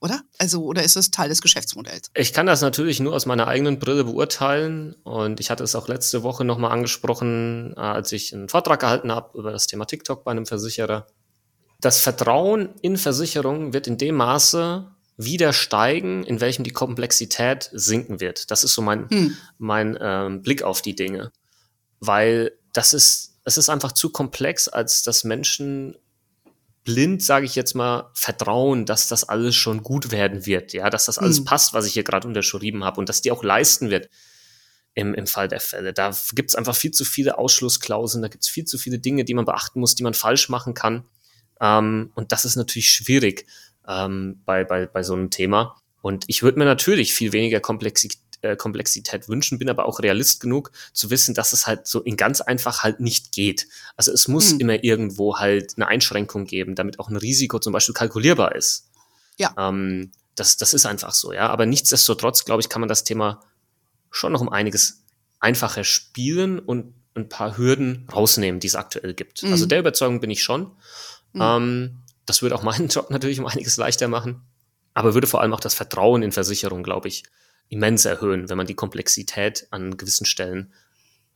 Oder? 0.00 0.22
Also, 0.38 0.64
oder 0.64 0.82
ist 0.82 0.96
es 0.96 1.10
Teil 1.10 1.28
des 1.28 1.42
Geschäftsmodells? 1.42 2.10
Ich 2.14 2.32
kann 2.32 2.46
das 2.46 2.62
natürlich 2.62 3.00
nur 3.00 3.14
aus 3.14 3.26
meiner 3.26 3.48
eigenen 3.48 3.78
Brille 3.78 4.04
beurteilen. 4.04 4.94
Und 5.02 5.40
ich 5.40 5.50
hatte 5.50 5.62
es 5.62 5.74
auch 5.74 5.88
letzte 5.88 6.22
Woche 6.22 6.44
nochmal 6.44 6.72
angesprochen, 6.72 7.74
äh, 7.76 7.80
als 7.80 8.10
ich 8.12 8.34
einen 8.34 8.48
Vortrag 8.48 8.80
gehalten 8.80 9.12
habe 9.12 9.38
über 9.38 9.52
das 9.52 9.66
Thema 9.66 9.84
TikTok 9.84 10.24
bei 10.24 10.30
einem 10.30 10.46
Versicherer. 10.46 11.06
Das 11.80 12.00
Vertrauen 12.00 12.70
in 12.80 12.96
Versicherungen 12.96 13.72
wird 13.72 13.86
in 13.86 13.98
dem 13.98 14.14
Maße 14.16 14.90
wieder 15.24 15.52
steigen, 15.52 16.24
in 16.24 16.40
welchem 16.40 16.64
die 16.64 16.72
Komplexität 16.72 17.68
sinken 17.72 18.20
wird. 18.20 18.50
Das 18.50 18.64
ist 18.64 18.74
so 18.74 18.82
mein, 18.82 19.08
hm. 19.10 19.36
mein 19.58 19.98
ähm, 20.00 20.42
Blick 20.42 20.62
auf 20.62 20.80
die 20.82 20.94
Dinge. 20.94 21.30
Weil 22.00 22.52
das 22.72 22.94
ist, 22.94 23.38
es 23.44 23.58
ist 23.58 23.68
einfach 23.68 23.92
zu 23.92 24.10
komplex, 24.10 24.68
als 24.68 25.02
dass 25.02 25.24
Menschen 25.24 25.96
blind, 26.84 27.22
sage 27.22 27.44
ich 27.44 27.54
jetzt 27.54 27.74
mal, 27.74 28.10
vertrauen, 28.14 28.86
dass 28.86 29.08
das 29.08 29.28
alles 29.28 29.54
schon 29.54 29.82
gut 29.82 30.10
werden 30.10 30.46
wird, 30.46 30.72
ja, 30.72 30.88
dass 30.88 31.04
das 31.04 31.18
alles 31.18 31.38
hm. 31.38 31.44
passt, 31.44 31.74
was 31.74 31.86
ich 31.86 31.92
hier 31.92 32.04
gerade 32.04 32.26
unterschrieben 32.26 32.84
habe 32.84 32.98
und 32.98 33.08
dass 33.08 33.20
die 33.20 33.30
auch 33.30 33.44
leisten 33.44 33.90
wird 33.90 34.08
im, 34.94 35.12
im 35.12 35.26
Fall 35.26 35.48
der 35.48 35.60
Fälle. 35.60 35.92
Da 35.92 36.16
gibt 36.32 36.50
es 36.50 36.56
einfach 36.56 36.74
viel 36.74 36.92
zu 36.92 37.04
viele 37.04 37.36
Ausschlussklauseln, 37.36 38.22
da 38.22 38.28
gibt 38.28 38.44
es 38.44 38.50
viel 38.50 38.64
zu 38.64 38.78
viele 38.78 38.98
Dinge, 38.98 39.24
die 39.24 39.34
man 39.34 39.44
beachten 39.44 39.80
muss, 39.80 39.94
die 39.94 40.02
man 40.02 40.14
falsch 40.14 40.48
machen 40.48 40.72
kann. 40.72 41.04
Ähm, 41.60 42.10
und 42.14 42.32
das 42.32 42.46
ist 42.46 42.56
natürlich 42.56 42.88
schwierig 42.88 43.46
ähm, 43.90 44.40
bei, 44.46 44.64
bei, 44.64 44.86
bei 44.86 45.02
so 45.02 45.14
einem 45.14 45.30
Thema. 45.30 45.76
Und 46.00 46.24
ich 46.28 46.42
würde 46.42 46.58
mir 46.58 46.64
natürlich 46.64 47.12
viel 47.12 47.32
weniger 47.32 47.60
Komplexität, 47.60 48.20
äh, 48.42 48.56
Komplexität 48.56 49.28
wünschen, 49.28 49.58
bin 49.58 49.68
aber 49.68 49.84
auch 49.84 50.00
realist 50.00 50.40
genug 50.40 50.70
zu 50.94 51.10
wissen, 51.10 51.34
dass 51.34 51.52
es 51.52 51.66
halt 51.66 51.86
so 51.86 52.00
in 52.00 52.16
ganz 52.16 52.40
einfach 52.40 52.82
halt 52.82 53.00
nicht 53.00 53.32
geht. 53.32 53.66
Also 53.96 54.12
es 54.12 54.28
muss 54.28 54.52
hm. 54.52 54.60
immer 54.60 54.82
irgendwo 54.82 55.38
halt 55.38 55.74
eine 55.76 55.88
Einschränkung 55.88 56.46
geben, 56.46 56.74
damit 56.74 56.98
auch 57.00 57.10
ein 57.10 57.16
Risiko 57.16 57.58
zum 57.58 57.72
Beispiel 57.72 57.94
kalkulierbar 57.94 58.54
ist. 58.54 58.88
Ja. 59.36 59.54
Ähm, 59.58 60.12
das, 60.36 60.56
das 60.56 60.72
ist 60.72 60.86
einfach 60.86 61.12
so, 61.12 61.32
ja. 61.32 61.48
Aber 61.48 61.66
nichtsdestotrotz, 61.66 62.44
glaube 62.44 62.62
ich, 62.62 62.68
kann 62.68 62.80
man 62.80 62.88
das 62.88 63.04
Thema 63.04 63.40
schon 64.10 64.32
noch 64.32 64.40
um 64.40 64.48
einiges 64.48 65.02
einfacher 65.40 65.84
spielen 65.84 66.58
und 66.58 66.94
ein 67.14 67.28
paar 67.28 67.58
Hürden 67.58 68.08
rausnehmen, 68.10 68.60
die 68.60 68.68
es 68.68 68.76
aktuell 68.76 69.14
gibt. 69.14 69.42
Mhm. 69.42 69.52
Also 69.52 69.66
der 69.66 69.80
Überzeugung 69.80 70.20
bin 70.20 70.30
ich 70.30 70.42
schon. 70.42 70.70
Mhm. 71.32 71.40
Ähm, 71.42 72.02
das 72.26 72.42
würde 72.42 72.54
auch 72.54 72.62
meinen 72.62 72.88
Job 72.88 73.10
natürlich 73.10 73.40
um 73.40 73.46
einiges 73.46 73.76
leichter 73.76 74.08
machen, 74.08 74.42
aber 74.94 75.14
würde 75.14 75.26
vor 75.26 75.40
allem 75.40 75.52
auch 75.52 75.60
das 75.60 75.74
Vertrauen 75.74 76.22
in 76.22 76.32
Versicherungen, 76.32 76.84
glaube 76.84 77.08
ich, 77.08 77.24
immens 77.68 78.04
erhöhen, 78.04 78.48
wenn 78.48 78.56
man 78.56 78.66
die 78.66 78.74
Komplexität 78.74 79.68
an 79.70 79.96
gewissen 79.96 80.26
Stellen 80.26 80.72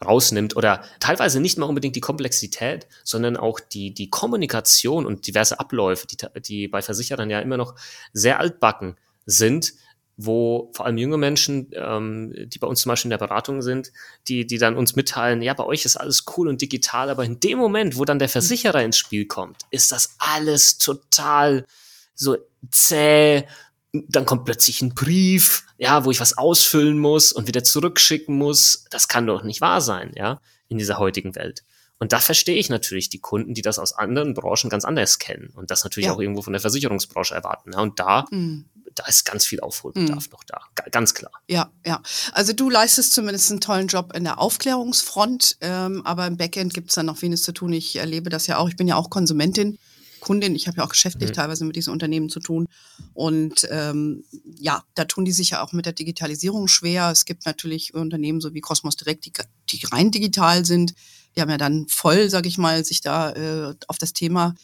rausnimmt 0.04 0.56
oder 0.56 0.82
teilweise 1.00 1.40
nicht 1.40 1.56
mal 1.56 1.66
unbedingt 1.66 1.96
die 1.96 2.00
Komplexität, 2.00 2.88
sondern 3.04 3.36
auch 3.36 3.60
die, 3.60 3.94
die 3.94 4.10
Kommunikation 4.10 5.06
und 5.06 5.26
diverse 5.26 5.60
Abläufe, 5.60 6.06
die, 6.06 6.16
die 6.42 6.68
bei 6.68 6.82
Versicherern 6.82 7.30
ja 7.30 7.40
immer 7.40 7.56
noch 7.56 7.74
sehr 8.12 8.40
altbacken 8.40 8.96
sind, 9.24 9.74
wo 10.16 10.70
vor 10.74 10.86
allem 10.86 10.98
junge 10.98 11.16
Menschen, 11.16 11.70
ähm, 11.74 12.32
die 12.46 12.58
bei 12.58 12.66
uns 12.66 12.82
zum 12.82 12.90
Beispiel 12.90 13.08
in 13.08 13.18
der 13.18 13.26
Beratung 13.26 13.62
sind, 13.62 13.92
die, 14.28 14.46
die 14.46 14.58
dann 14.58 14.76
uns 14.76 14.94
mitteilen, 14.94 15.42
ja, 15.42 15.54
bei 15.54 15.64
euch 15.64 15.84
ist 15.84 15.96
alles 15.96 16.24
cool 16.36 16.48
und 16.48 16.62
digital, 16.62 17.10
aber 17.10 17.24
in 17.24 17.40
dem 17.40 17.58
Moment, 17.58 17.96
wo 17.96 18.04
dann 18.04 18.18
der 18.18 18.28
Versicherer 18.28 18.82
ins 18.82 18.96
Spiel 18.96 19.26
kommt, 19.26 19.62
ist 19.70 19.90
das 19.92 20.14
alles 20.18 20.78
total 20.78 21.66
so 22.14 22.36
zäh. 22.70 23.44
Dann 23.92 24.26
kommt 24.26 24.44
plötzlich 24.44 24.82
ein 24.82 24.94
Brief, 24.94 25.64
ja, 25.78 26.04
wo 26.04 26.10
ich 26.10 26.20
was 26.20 26.38
ausfüllen 26.38 26.98
muss 26.98 27.32
und 27.32 27.46
wieder 27.46 27.64
zurückschicken 27.64 28.36
muss. 28.36 28.84
Das 28.90 29.08
kann 29.08 29.26
doch 29.26 29.42
nicht 29.42 29.60
wahr 29.60 29.80
sein, 29.80 30.12
ja, 30.16 30.40
in 30.68 30.78
dieser 30.78 30.98
heutigen 30.98 31.34
Welt. 31.34 31.64
Und 31.98 32.12
da 32.12 32.18
verstehe 32.18 32.56
ich 32.56 32.68
natürlich 32.70 33.08
die 33.08 33.20
Kunden, 33.20 33.54
die 33.54 33.62
das 33.62 33.78
aus 33.78 33.92
anderen 33.92 34.34
Branchen 34.34 34.68
ganz 34.68 34.84
anders 34.84 35.18
kennen 35.20 35.50
und 35.54 35.70
das 35.70 35.84
natürlich 35.84 36.08
ja. 36.08 36.12
auch 36.12 36.20
irgendwo 36.20 36.42
von 36.42 36.52
der 36.52 36.60
Versicherungsbranche 36.60 37.34
erwarten. 37.34 37.72
Ja, 37.72 37.80
und 37.80 37.98
da 37.98 38.26
mhm 38.30 38.66
da 38.94 39.06
ist 39.06 39.24
ganz 39.24 39.44
viel 39.44 39.60
Aufholbedarf 39.60 40.26
mhm. 40.26 40.32
noch 40.32 40.44
da, 40.44 40.60
ganz 40.90 41.14
klar. 41.14 41.32
Ja, 41.48 41.70
ja. 41.84 42.02
Also 42.32 42.52
du 42.52 42.70
leistest 42.70 43.12
zumindest 43.12 43.50
einen 43.50 43.60
tollen 43.60 43.88
Job 43.88 44.12
in 44.14 44.24
der 44.24 44.38
Aufklärungsfront, 44.38 45.58
ähm, 45.60 46.02
aber 46.04 46.26
im 46.26 46.36
Backend 46.36 46.74
gibt 46.74 46.90
es 46.90 46.94
dann 46.94 47.06
noch 47.06 47.20
wenig 47.22 47.42
zu 47.42 47.52
tun. 47.52 47.72
Ich 47.72 47.96
erlebe 47.96 48.30
das 48.30 48.46
ja 48.46 48.58
auch. 48.58 48.68
Ich 48.68 48.76
bin 48.76 48.88
ja 48.88 48.96
auch 48.96 49.10
Konsumentin. 49.10 49.78
Kundin, 50.20 50.54
ich 50.54 50.66
habe 50.66 50.78
ja 50.78 50.84
auch 50.84 50.88
geschäftlich 50.88 51.30
mhm. 51.30 51.34
teilweise 51.34 51.64
mit 51.66 51.76
diesen 51.76 51.92
Unternehmen 51.92 52.30
zu 52.30 52.40
tun. 52.40 52.66
Und 53.12 53.68
ähm, 53.70 54.24
ja, 54.58 54.82
da 54.94 55.04
tun 55.04 55.26
die 55.26 55.32
sich 55.32 55.50
ja 55.50 55.62
auch 55.62 55.72
mit 55.72 55.84
der 55.84 55.92
Digitalisierung 55.92 56.66
schwer. 56.66 57.10
Es 57.10 57.26
gibt 57.26 57.44
natürlich 57.44 57.92
Unternehmen 57.92 58.40
so 58.40 58.54
wie 58.54 58.62
Cosmos 58.62 58.96
Direct, 58.96 59.26
die, 59.26 59.32
die 59.68 59.84
rein 59.86 60.10
digital 60.10 60.64
sind. 60.64 60.94
Die 61.36 61.42
haben 61.42 61.50
ja 61.50 61.58
dann 61.58 61.86
voll, 61.88 62.30
sage 62.30 62.48
ich 62.48 62.56
mal, 62.56 62.84
sich 62.84 63.02
da 63.02 63.32
äh, 63.32 63.74
auf 63.86 63.98
das 63.98 64.14
Thema 64.14 64.54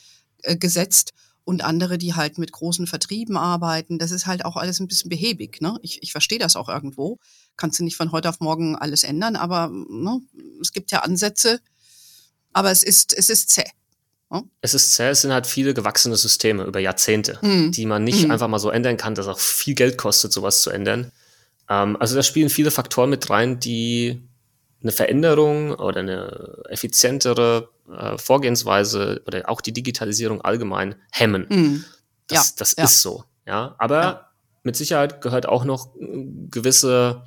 äh, 0.42 0.56
gesetzt 0.56 1.12
und 1.50 1.64
andere, 1.64 1.98
die 1.98 2.14
halt 2.14 2.38
mit 2.38 2.52
großen 2.52 2.86
Vertrieben 2.86 3.36
arbeiten. 3.36 3.98
Das 3.98 4.12
ist 4.12 4.26
halt 4.26 4.44
auch 4.44 4.56
alles 4.56 4.78
ein 4.78 4.86
bisschen 4.86 5.10
behäbig. 5.10 5.60
Ne? 5.60 5.76
Ich, 5.82 6.00
ich 6.00 6.12
verstehe 6.12 6.38
das 6.38 6.54
auch 6.54 6.68
irgendwo. 6.68 7.18
Kannst 7.56 7.80
du 7.80 7.84
nicht 7.84 7.96
von 7.96 8.12
heute 8.12 8.28
auf 8.28 8.38
morgen 8.38 8.76
alles 8.76 9.02
ändern, 9.02 9.34
aber 9.34 9.68
ne, 9.68 10.20
es 10.60 10.72
gibt 10.72 10.92
ja 10.92 11.00
Ansätze. 11.00 11.60
Aber 12.52 12.70
es 12.70 12.84
ist, 12.84 13.12
es 13.12 13.28
ist 13.28 13.50
zäh. 13.50 13.64
Ne? 14.30 14.44
Es 14.60 14.74
ist 14.74 14.94
zäh, 14.94 15.08
es 15.08 15.22
sind 15.22 15.32
halt 15.32 15.48
viele 15.48 15.74
gewachsene 15.74 16.16
Systeme 16.16 16.62
über 16.62 16.78
Jahrzehnte, 16.78 17.40
mhm. 17.42 17.72
die 17.72 17.84
man 17.84 18.04
nicht 18.04 18.24
mhm. 18.24 18.30
einfach 18.30 18.46
mal 18.46 18.60
so 18.60 18.70
ändern 18.70 18.96
kann, 18.96 19.16
das 19.16 19.26
auch 19.26 19.40
viel 19.40 19.74
Geld 19.74 19.98
kostet, 19.98 20.32
sowas 20.32 20.62
zu 20.62 20.70
ändern. 20.70 21.10
Ähm, 21.68 21.96
also 21.98 22.14
da 22.14 22.22
spielen 22.22 22.48
viele 22.48 22.70
Faktoren 22.70 23.10
mit 23.10 23.28
rein, 23.28 23.58
die 23.58 24.22
eine 24.82 24.92
Veränderung 24.92 25.74
oder 25.74 26.00
eine 26.00 26.62
effizientere 26.68 27.68
äh, 27.90 28.16
Vorgehensweise 28.18 29.22
oder 29.26 29.48
auch 29.48 29.60
die 29.60 29.72
Digitalisierung 29.72 30.40
allgemein 30.40 30.94
hemmen. 31.12 31.46
Mhm. 31.48 31.84
Das, 32.26 32.50
ja, 32.50 32.54
das 32.58 32.74
ja. 32.76 32.84
ist 32.84 33.02
so. 33.02 33.24
Ja, 33.46 33.74
aber 33.78 34.02
ja. 34.02 34.30
mit 34.62 34.76
Sicherheit 34.76 35.20
gehört 35.20 35.46
auch 35.46 35.64
noch 35.64 35.90
gewisse 36.50 37.24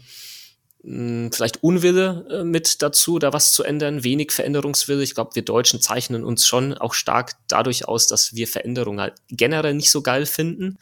hm, 0.84 1.32
vielleicht 1.32 1.64
Unwille 1.64 2.26
äh, 2.30 2.44
mit 2.44 2.82
dazu, 2.82 3.18
da 3.18 3.34
was 3.34 3.54
zu 3.54 3.64
ändern, 3.64 4.04
wenig 4.04 4.32
Veränderungswille. 4.32 5.04
Ich 5.04 5.16
glaube, 5.16 5.36
wir 5.36 5.44
Deutschen 5.44 5.80
zeichnen 5.82 6.24
uns 6.24 6.46
schon 6.46 6.74
auch 6.74 6.94
stark 6.94 7.34
dadurch 7.48 7.88
aus, 7.88 8.08
dass 8.08 8.36
wir 8.36 8.48
Veränderungen 8.48 9.00
halt 9.00 9.16
generell 9.30 9.74
nicht 9.74 9.92
so 9.92 10.02
geil 10.02 10.26
finden 10.26 10.78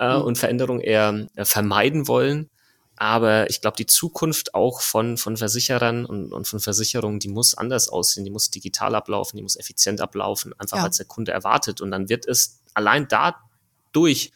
äh, 0.00 0.16
mhm. 0.16 0.22
und 0.22 0.38
Veränderungen 0.38 0.80
eher 0.80 1.26
äh, 1.36 1.44
vermeiden 1.44 2.08
wollen. 2.08 2.50
Aber 2.96 3.50
ich 3.50 3.60
glaube, 3.60 3.76
die 3.76 3.86
Zukunft 3.86 4.54
auch 4.54 4.80
von, 4.80 5.16
von 5.16 5.36
Versicherern 5.36 6.06
und, 6.06 6.32
und 6.32 6.46
von 6.46 6.60
Versicherungen, 6.60 7.18
die 7.18 7.28
muss 7.28 7.54
anders 7.54 7.88
aussehen, 7.88 8.24
die 8.24 8.30
muss 8.30 8.50
digital 8.50 8.94
ablaufen, 8.94 9.36
die 9.36 9.42
muss 9.42 9.56
effizient 9.56 10.00
ablaufen, 10.00 10.54
einfach 10.58 10.78
ja. 10.78 10.84
als 10.84 10.98
der 10.98 11.06
Kunde 11.06 11.32
erwartet. 11.32 11.80
Und 11.80 11.90
dann 11.90 12.08
wird 12.08 12.26
es 12.26 12.60
allein 12.72 13.08
dadurch, 13.08 14.32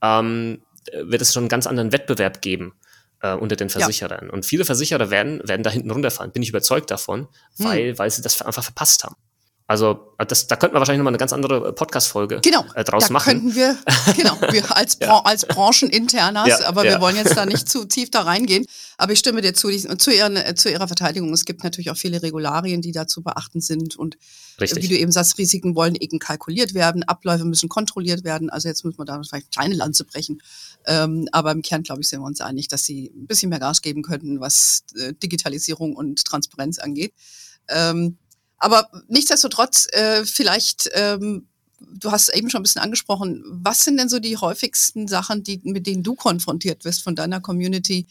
ähm, 0.00 0.62
wird 0.92 1.20
es 1.20 1.34
schon 1.34 1.42
einen 1.42 1.48
ganz 1.50 1.66
anderen 1.66 1.92
Wettbewerb 1.92 2.40
geben 2.40 2.74
äh, 3.20 3.34
unter 3.34 3.56
den 3.56 3.68
Versicherern. 3.68 4.26
Ja. 4.26 4.32
Und 4.32 4.46
viele 4.46 4.64
Versicherer 4.64 5.10
werden, 5.10 5.46
werden 5.46 5.62
da 5.62 5.70
hinten 5.70 5.90
runterfallen, 5.90 6.32
bin 6.32 6.42
ich 6.42 6.48
überzeugt 6.48 6.90
davon, 6.90 7.28
hm. 7.56 7.66
weil, 7.66 7.98
weil 7.98 8.10
sie 8.10 8.22
das 8.22 8.40
einfach 8.40 8.64
verpasst 8.64 9.04
haben. 9.04 9.16
Also 9.70 10.14
das, 10.16 10.46
da 10.46 10.56
könnten 10.56 10.74
wir 10.74 10.78
wahrscheinlich 10.78 11.00
nochmal 11.00 11.10
eine 11.10 11.18
ganz 11.18 11.34
andere 11.34 11.68
äh, 11.68 11.72
Podcast-Folge 11.74 12.40
genau, 12.42 12.64
äh, 12.74 12.84
draus 12.84 13.08
da 13.08 13.12
machen. 13.12 13.32
Könnten 13.32 13.54
wir, 13.54 13.76
genau, 14.16 14.40
wir 14.50 14.74
als, 14.74 14.96
Bra 14.96 15.06
ja. 15.06 15.20
als 15.20 15.44
Brancheninternas, 15.44 16.48
ja, 16.48 16.66
aber 16.68 16.86
ja. 16.86 16.92
wir 16.92 17.00
wollen 17.02 17.16
jetzt 17.16 17.36
da 17.36 17.44
nicht 17.46 17.68
zu 17.68 17.84
tief 17.84 18.10
da 18.10 18.22
reingehen. 18.22 18.64
Aber 18.96 19.12
ich 19.12 19.18
stimme 19.18 19.42
dir 19.42 19.52
zu, 19.52 19.68
die, 19.68 19.86
zu, 19.98 20.10
ihren, 20.10 20.36
äh, 20.36 20.54
zu 20.54 20.70
ihrer 20.70 20.88
Verteidigung. 20.88 21.30
Es 21.34 21.44
gibt 21.44 21.64
natürlich 21.64 21.90
auch 21.90 21.98
viele 21.98 22.22
Regularien, 22.22 22.80
die 22.80 22.92
da 22.92 23.06
zu 23.06 23.22
beachten 23.22 23.60
sind. 23.60 23.94
Und 23.94 24.16
Richtig. 24.58 24.82
wie 24.82 24.88
du 24.88 24.98
eben 24.98 25.12
sagst, 25.12 25.36
Risiken 25.36 25.76
wollen 25.76 25.96
eben 25.96 26.18
kalkuliert 26.18 26.72
werden, 26.72 27.02
Abläufe 27.02 27.44
müssen 27.44 27.68
kontrolliert 27.68 28.24
werden. 28.24 28.48
Also 28.48 28.68
jetzt 28.68 28.86
müssen 28.86 28.98
wir 28.98 29.04
da 29.04 29.20
vielleicht 29.22 29.52
kleine 29.52 29.74
Lanze 29.74 30.06
brechen. 30.06 30.40
Ähm, 30.86 31.28
aber 31.30 31.52
im 31.52 31.60
Kern, 31.60 31.82
glaube 31.82 32.00
ich, 32.00 32.08
sind 32.08 32.20
wir 32.20 32.26
uns 32.26 32.40
einig, 32.40 32.68
dass 32.68 32.84
sie 32.84 33.12
ein 33.14 33.26
bisschen 33.26 33.50
mehr 33.50 33.60
Gas 33.60 33.82
geben 33.82 34.02
könnten, 34.02 34.40
was 34.40 34.84
äh, 34.98 35.12
Digitalisierung 35.12 35.94
und 35.94 36.24
Transparenz 36.24 36.78
angeht. 36.78 37.12
Ähm, 37.68 38.16
aber 38.58 38.88
nichtsdestotrotz, 39.08 39.86
äh, 39.92 40.24
vielleicht, 40.24 40.90
ähm, 40.94 41.48
du 41.80 42.10
hast 42.10 42.28
eben 42.30 42.50
schon 42.50 42.60
ein 42.60 42.64
bisschen 42.64 42.82
angesprochen, 42.82 43.42
was 43.46 43.84
sind 43.84 43.98
denn 43.98 44.08
so 44.08 44.18
die 44.18 44.36
häufigsten 44.36 45.08
Sachen, 45.08 45.42
die, 45.44 45.60
mit 45.64 45.86
denen 45.86 46.02
du 46.02 46.14
konfrontiert 46.14 46.84
wirst 46.84 47.02
von 47.02 47.14
deiner 47.14 47.40
Community, 47.40 48.06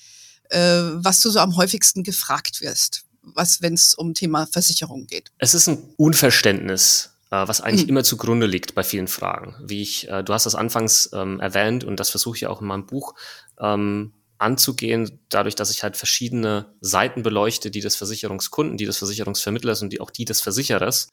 äh, 0.50 0.60
was 0.60 1.20
du 1.20 1.30
so 1.30 1.40
am 1.40 1.56
häufigsten 1.58 2.04
gefragt 2.04 2.62
wirst, 2.62 3.04
was, 3.22 3.62
wenn 3.62 3.74
es 3.74 3.94
um 3.94 4.14
Thema 4.14 4.48
Versicherung 4.48 5.08
geht? 5.08 5.32
Es 5.38 5.54
ist 5.54 5.68
ein 5.68 5.78
Unverständnis 5.98 7.12
äh, 7.30 7.48
was 7.48 7.62
eigentlich 7.62 7.84
mhm. 7.84 7.90
immer 7.90 8.04
zugrunde 8.04 8.48
liegt 8.48 8.76
bei 8.76 8.84
vielen 8.84 9.08
Fragen. 9.08 9.56
Wie 9.62 9.82
ich, 9.82 10.08
äh, 10.10 10.24
du 10.24 10.34
hast 10.34 10.46
das 10.46 10.56
anfangs 10.56 11.10
ähm, 11.14 11.40
erwähnt 11.40 11.84
und 11.84 12.00
das 12.00 12.10
versuche 12.10 12.38
ich 12.38 12.48
auch 12.48 12.62
in 12.62 12.68
meinem 12.68 12.86
Buch 12.86 13.16
ähm, 13.60 14.14
anzugehen, 14.40 15.20
dadurch, 15.30 15.56
dass 15.56 15.72
ich 15.72 15.84
halt 15.84 15.98
verschiedene 15.98 16.74
Seiten 16.82 17.24
beleuchte, 17.24 17.72
die 17.72 17.82
des 17.82 17.96
Versicherungskunden, 17.96 18.78
die 18.78 18.86
des 18.86 18.98
Versicherungsvermittlers 18.98 19.82
und 19.82 19.92
die 19.92 20.00
auch 20.00 20.12
die 20.12 20.26
des 20.26 20.42
Versicherers. 20.42 21.10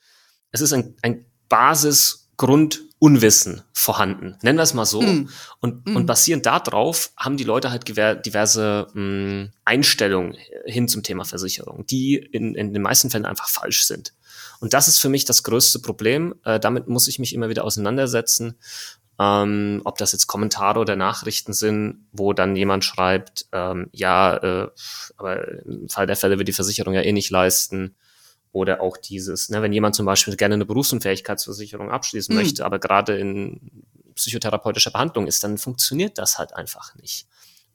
Es 0.51 0.61
ist 0.61 0.73
ein, 0.73 0.97
ein 1.03 1.25
Basisgrundunwissen 1.49 3.63
vorhanden, 3.73 4.37
nennen 4.43 4.59
wir 4.59 4.63
es 4.63 4.75
mal 4.75 4.85
so. 4.85 5.03
Mm. 5.03 5.29
Und, 5.61 5.87
mm. 5.87 5.97
und 5.97 6.07
basierend 6.07 6.47
darauf 6.47 7.11
haben 7.17 7.37
die 7.37 7.45
Leute 7.45 7.71
halt 7.71 7.89
diverse 7.89 8.87
mh, 8.93 8.95
hm, 8.95 9.51
Einstellungen 9.65 10.37
hin 10.67 10.89
zum 10.89 11.03
Thema 11.03 11.25
Versicherung, 11.25 11.87
die 11.87 12.17
in, 12.17 12.55
in 12.55 12.73
den 12.73 12.83
meisten 12.83 13.11
Fällen 13.11 13.27
einfach 13.27 13.49
falsch 13.49 13.85
sind. 13.85 14.15
Und 14.61 14.73
das 14.73 14.89
ist 14.89 14.99
für 14.99 15.09
mich 15.09 15.25
das 15.25 15.43
größte 15.43 15.81
Problem. 15.81 16.35
Äh, 16.45 16.61
damit 16.61 16.89
muss 16.89 17.09
ich 17.09 17.19
mich 17.19 17.35
immer 17.35 17.49
wieder 17.49 17.65
auseinandersetzen 17.65 18.57
ähm, 19.19 19.81
ob 19.85 19.99
das 19.99 20.13
jetzt 20.13 20.27
Kommentare 20.27 20.81
oder 20.81 20.97
Nachrichten 20.97 21.53
sind, 21.53 22.07
wo 22.13 22.33
dann 22.33 22.57
jemand 22.57 22.85
schreibt, 22.85 23.47
ähm, 23.53 23.89
ja, 23.93 24.37
äh, 24.37 24.69
aber 25.17 25.65
im 25.65 25.89
Fall 25.89 26.07
der 26.07 26.17
Fälle 26.17 26.39
wird 26.39 26.49
die 26.49 26.53
Versicherung 26.53 26.95
ja 26.95 27.03
eh 27.03 27.13
nicht 27.13 27.31
leisten. 27.31 27.95
Oder 28.51 28.81
auch 28.81 28.97
dieses, 28.97 29.49
ne, 29.49 29.63
wenn 29.63 29.73
jemand 29.73 29.97
zum 29.97 30.07
Beispiel 30.07 30.37
gerne 30.37 30.55
eine 30.55 30.65
Berufsunfähigkeitsversicherung 30.65 31.91
abschließen 31.91 32.35
mhm. 32.35 32.41
möchte, 32.41 32.65
aber 32.65 32.79
gerade 32.79 33.19
in 33.19 33.85
psychotherapeutischer 34.15 34.93
Behandlung 34.93 35.27
ist, 35.27 35.43
dann 35.43 35.59
funktioniert 35.59 36.19
das 36.19 36.39
halt 36.39 36.55
einfach 36.55 36.95
nicht. 36.95 37.27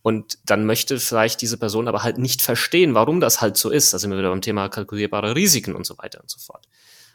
Und 0.01 0.39
dann 0.45 0.65
möchte 0.65 0.97
vielleicht 0.99 1.41
diese 1.41 1.57
Person 1.57 1.89
aber 1.89 2.03
halt 2.03 2.17
nicht 2.17 2.41
verstehen, 2.41 2.93
warum 2.93 3.19
das 3.19 3.41
halt 3.41 3.57
so 3.57 3.69
ist. 3.69 3.93
Da 3.93 3.99
sind 3.99 4.11
wir 4.11 4.17
wieder 4.17 4.29
beim 4.29 4.41
Thema 4.41 4.69
kalkulierbare 4.69 5.35
Risiken 5.35 5.75
und 5.75 5.85
so 5.85 5.97
weiter 5.97 6.21
und 6.21 6.29
so 6.29 6.39
fort. 6.39 6.65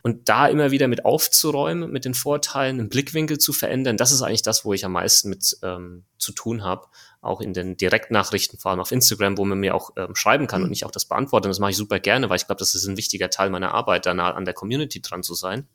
Und 0.06 0.28
da 0.28 0.46
immer 0.48 0.70
wieder 0.70 0.86
mit 0.86 1.06
aufzuräumen, 1.06 1.90
mit 1.90 2.04
den 2.04 2.12
Vorteilen, 2.12 2.78
einen 2.78 2.88
Blickwinkel 2.90 3.38
zu 3.38 3.54
verändern, 3.54 3.96
das 3.96 4.12
ist 4.12 4.20
eigentlich 4.20 4.42
das, 4.42 4.66
wo 4.66 4.74
ich 4.74 4.84
am 4.84 4.92
meisten 4.92 5.30
mit 5.30 5.56
ähm, 5.62 6.04
zu 6.18 6.32
tun 6.32 6.62
habe. 6.62 6.88
Auch 7.22 7.40
in 7.40 7.54
den 7.54 7.78
Direktnachrichten, 7.78 8.58
vor 8.58 8.70
allem 8.70 8.80
auf 8.80 8.92
Instagram, 8.92 9.38
wo 9.38 9.46
man 9.46 9.58
mir 9.58 9.74
auch 9.74 9.92
ähm, 9.96 10.14
schreiben 10.14 10.46
kann 10.46 10.60
mhm. 10.60 10.66
und 10.66 10.72
ich 10.72 10.84
auch 10.84 10.90
das 10.90 11.06
beantworte. 11.06 11.48
Und 11.48 11.52
das 11.52 11.58
mache 11.58 11.70
ich 11.70 11.78
super 11.78 12.00
gerne, 12.00 12.28
weil 12.28 12.36
ich 12.36 12.46
glaube, 12.46 12.58
das 12.58 12.74
ist 12.74 12.86
ein 12.86 12.98
wichtiger 12.98 13.30
Teil 13.30 13.48
meiner 13.48 13.72
Arbeit, 13.72 14.04
da 14.04 14.12
nah 14.12 14.34
an 14.34 14.44
der 14.44 14.52
Community 14.52 15.00
dran 15.00 15.22
zu 15.22 15.32
sein. 15.32 15.66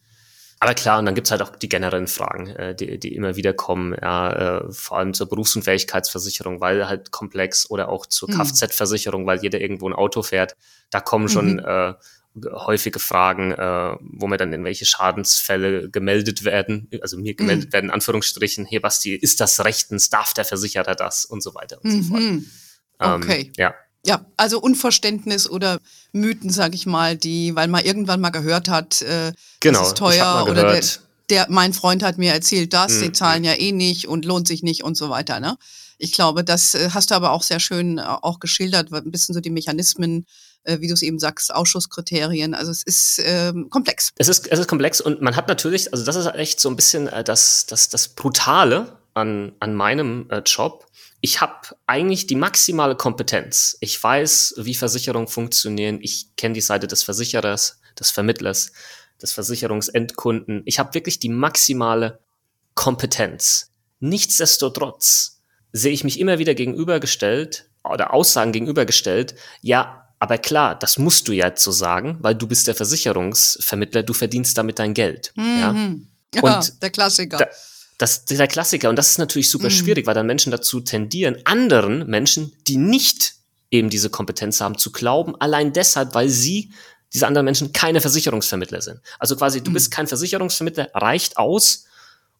Aber 0.60 0.76
klar, 0.76 1.00
und 1.00 1.06
dann 1.06 1.16
gibt's 1.16 1.32
halt 1.32 1.42
auch 1.42 1.56
die 1.56 1.70
generellen 1.70 2.08
Fragen, 2.08 2.48
äh, 2.48 2.76
die, 2.76 3.00
die 3.00 3.16
immer 3.16 3.36
wieder 3.36 3.54
kommen, 3.54 3.96
ja, 4.00 4.60
äh, 4.60 4.72
vor 4.72 4.98
allem 5.00 5.16
zur 5.16 5.28
Berufsunfähigkeitsversicherung, 5.28 6.60
weil 6.60 6.88
halt 6.88 7.12
komplex 7.12 7.68
oder 7.72 7.90
auch 7.90 8.06
zur 8.06 8.30
mhm. 8.30 8.36
Kfz-Versicherung, 8.36 9.26
weil 9.26 9.40
jeder 9.40 9.60
irgendwo 9.60 9.90
ein 9.90 9.94
Auto 9.94 10.22
fährt. 10.22 10.56
Da 10.92 11.00
kommen 11.00 11.30
schon 11.30 11.54
mhm. 11.54 11.60
äh, 11.66 11.94
häufige 12.36 13.00
Fragen, 13.00 13.52
äh, 13.52 13.96
wo 14.00 14.28
mir 14.28 14.38
dann 14.38 14.54
in 14.54 14.64
welche 14.64 14.86
Schadensfälle 14.86 15.90
gemeldet 15.90 16.44
werden, 16.44 16.90
also 17.02 17.18
mir 17.18 17.34
gemeldet 17.34 17.70
mhm. 17.70 17.74
werden, 17.74 17.86
in 17.86 17.92
Anführungsstrichen, 17.92 18.66
hier 18.66 18.82
Basti, 18.82 19.16
ist 19.16 19.40
das 19.40 19.64
rechtens, 19.64 20.10
darf 20.10 20.34
der 20.34 20.46
Versicherer 20.46 20.96
das 20.96 21.26
und 21.26 21.42
so 21.42 21.56
weiter 21.56 21.80
und 21.84 21.92
mhm. 21.92 22.02
so 22.02 22.10
fort. 22.10 22.22
Mhm. 22.22 22.46
Ähm, 23.00 23.14
okay. 23.24 23.52
Ja. 23.58 23.74
Ja, 24.06 24.26
also 24.38 24.62
Unverständnis 24.62 25.50
oder 25.50 25.80
Mythen, 26.14 26.50
sag 26.50 26.74
ich 26.74 26.86
mal, 26.86 27.18
die, 27.18 27.54
weil 27.56 27.68
man 27.68 27.84
irgendwann 27.84 28.22
mal 28.22 28.30
gehört 28.30 28.70
hat, 28.70 29.02
äh, 29.02 29.34
genau, 29.60 29.80
das 29.80 29.90
ist 29.90 29.98
teuer 29.98 30.48
oder 30.50 30.72
der, 30.72 30.82
der, 31.30 31.48
mein 31.50 31.74
Freund 31.74 32.02
hat 32.02 32.18
mir 32.18 32.32
erzählt 32.32 32.74
das, 32.74 32.94
mhm. 32.94 33.02
die 33.04 33.12
zahlen 33.12 33.44
ja 33.44 33.54
eh 33.56 33.74
nicht 33.74 34.08
und 34.08 34.24
lohnt 34.24 34.48
sich 34.48 34.64
nicht 34.64 34.86
und 34.86 34.96
so 34.96 35.10
weiter. 35.10 35.42
Ne? 35.42 35.58
Ich 35.98 36.14
glaube, 36.14 36.46
das 36.46 36.76
äh, 36.76 36.92
hast 36.94 37.12
du 37.12 37.16
aber 37.16 37.32
auch 37.32 37.44
sehr 37.44 37.60
schön 37.60 37.98
äh, 37.98 38.04
auch 38.04 38.40
geschildert, 38.40 38.92
ein 38.94 39.12
bisschen 39.12 39.36
so 39.36 39.42
die 39.42 39.50
Mechanismen, 39.50 40.26
wie 40.66 40.88
du 40.88 40.94
es 40.94 41.02
eben 41.02 41.20
sagst, 41.20 41.54
Ausschusskriterien. 41.54 42.54
Also 42.54 42.72
es 42.72 42.84
ist 42.84 43.22
ähm, 43.24 43.70
komplex. 43.70 44.12
Es 44.18 44.28
ist, 44.28 44.48
es 44.48 44.60
ist 44.60 44.68
komplex 44.68 45.02
und 45.02 45.22
man 45.22 45.36
hat 45.36 45.48
natürlich, 45.48 45.92
also 45.94 46.06
das 46.06 46.16
ist 46.16 46.28
echt 46.36 46.60
so 46.60 46.70
ein 46.70 46.76
bisschen 46.76 47.08
äh, 47.08 47.24
das, 47.24 47.66
das, 47.66 47.90
das 47.90 48.10
Brutale 48.10 48.98
an, 49.14 49.54
an 49.60 49.76
meinem 49.76 50.28
äh, 50.30 50.42
Job. 50.46 50.86
Ich 51.22 51.42
habe 51.42 51.76
eigentlich 51.86 52.28
die 52.28 52.36
maximale 52.36 52.96
Kompetenz. 52.96 53.78
Ich 53.82 54.02
weiß, 54.02 54.56
wie 54.58 54.76
Versicherungen 54.76 55.28
funktionieren. 55.28 56.00
Ich 56.02 56.36
kenne 56.38 56.54
die 56.54 56.62
Seite 56.62 56.88
des 56.88 57.04
Versicherers, 57.04 57.82
des 58.00 58.12
Vermittlers, 58.12 58.72
des 59.22 59.34
Versicherungsendkunden. 59.34 60.62
Ich 60.66 60.80
habe 60.80 60.94
wirklich 60.94 61.20
die 61.20 61.30
maximale 61.30 62.20
Kompetenz. 62.74 63.72
Nichtsdestotrotz 64.00 65.42
sehe 65.74 65.92
ich 65.92 66.06
mich 66.06 66.20
immer 66.20 66.40
wieder 66.40 66.56
gegenübergestellt 66.56 67.70
oder 67.84 68.14
Aussagen 68.14 68.52
gegenübergestellt, 68.52 69.36
ja, 69.62 69.99
aber 70.20 70.38
klar, 70.38 70.78
das 70.78 70.98
musst 70.98 71.28
du 71.28 71.32
jetzt 71.32 71.64
so 71.64 71.72
sagen, 71.72 72.18
weil 72.22 72.36
du 72.36 72.46
bist 72.46 72.68
der 72.68 72.76
Versicherungsvermittler, 72.76 74.04
du 74.04 74.14
verdienst 74.14 74.58
damit 74.58 74.78
dein 74.78 74.94
Geld. 74.94 75.32
Mhm. 75.36 75.60
Ja? 75.60 75.76
ja, 76.36 76.58
und 76.58 76.82
der 76.82 76.90
Klassiker. 76.90 77.38
Da, 77.38 77.48
das 77.98 78.18
ist 78.18 78.30
der 78.30 78.48
Klassiker 78.48 78.90
und 78.90 78.96
das 78.96 79.10
ist 79.10 79.18
natürlich 79.18 79.50
super 79.50 79.66
mhm. 79.66 79.74
schwierig, 79.74 80.08
weil 80.08 80.16
dann 80.16 80.28
Menschen 80.28 80.52
dazu 80.52 80.82
tendieren, 80.82 81.38
anderen 81.46 82.08
Menschen, 82.08 82.54
die 82.68 82.78
nicht 82.78 83.36
eben 83.72 83.90
diese 83.90 84.10
Kompetenz 84.10 84.62
haben, 84.62 84.78
zu 84.78 84.92
glauben, 84.92 85.40
allein 85.40 85.74
deshalb, 85.74 86.16
weil 86.16 86.30
sie 86.30 86.72
diese 87.14 87.26
anderen 87.26 87.46
Menschen 87.46 87.72
keine 87.74 88.02
Versicherungsvermittler 88.02 88.82
sind. 88.82 89.00
Also 89.20 89.36
quasi, 89.36 89.62
du 89.62 89.72
mhm. 89.72 89.76
bist 89.76 89.92
kein 89.92 90.08
Versicherungsvermittler, 90.08 90.90
reicht 90.94 91.38
aus, 91.38 91.86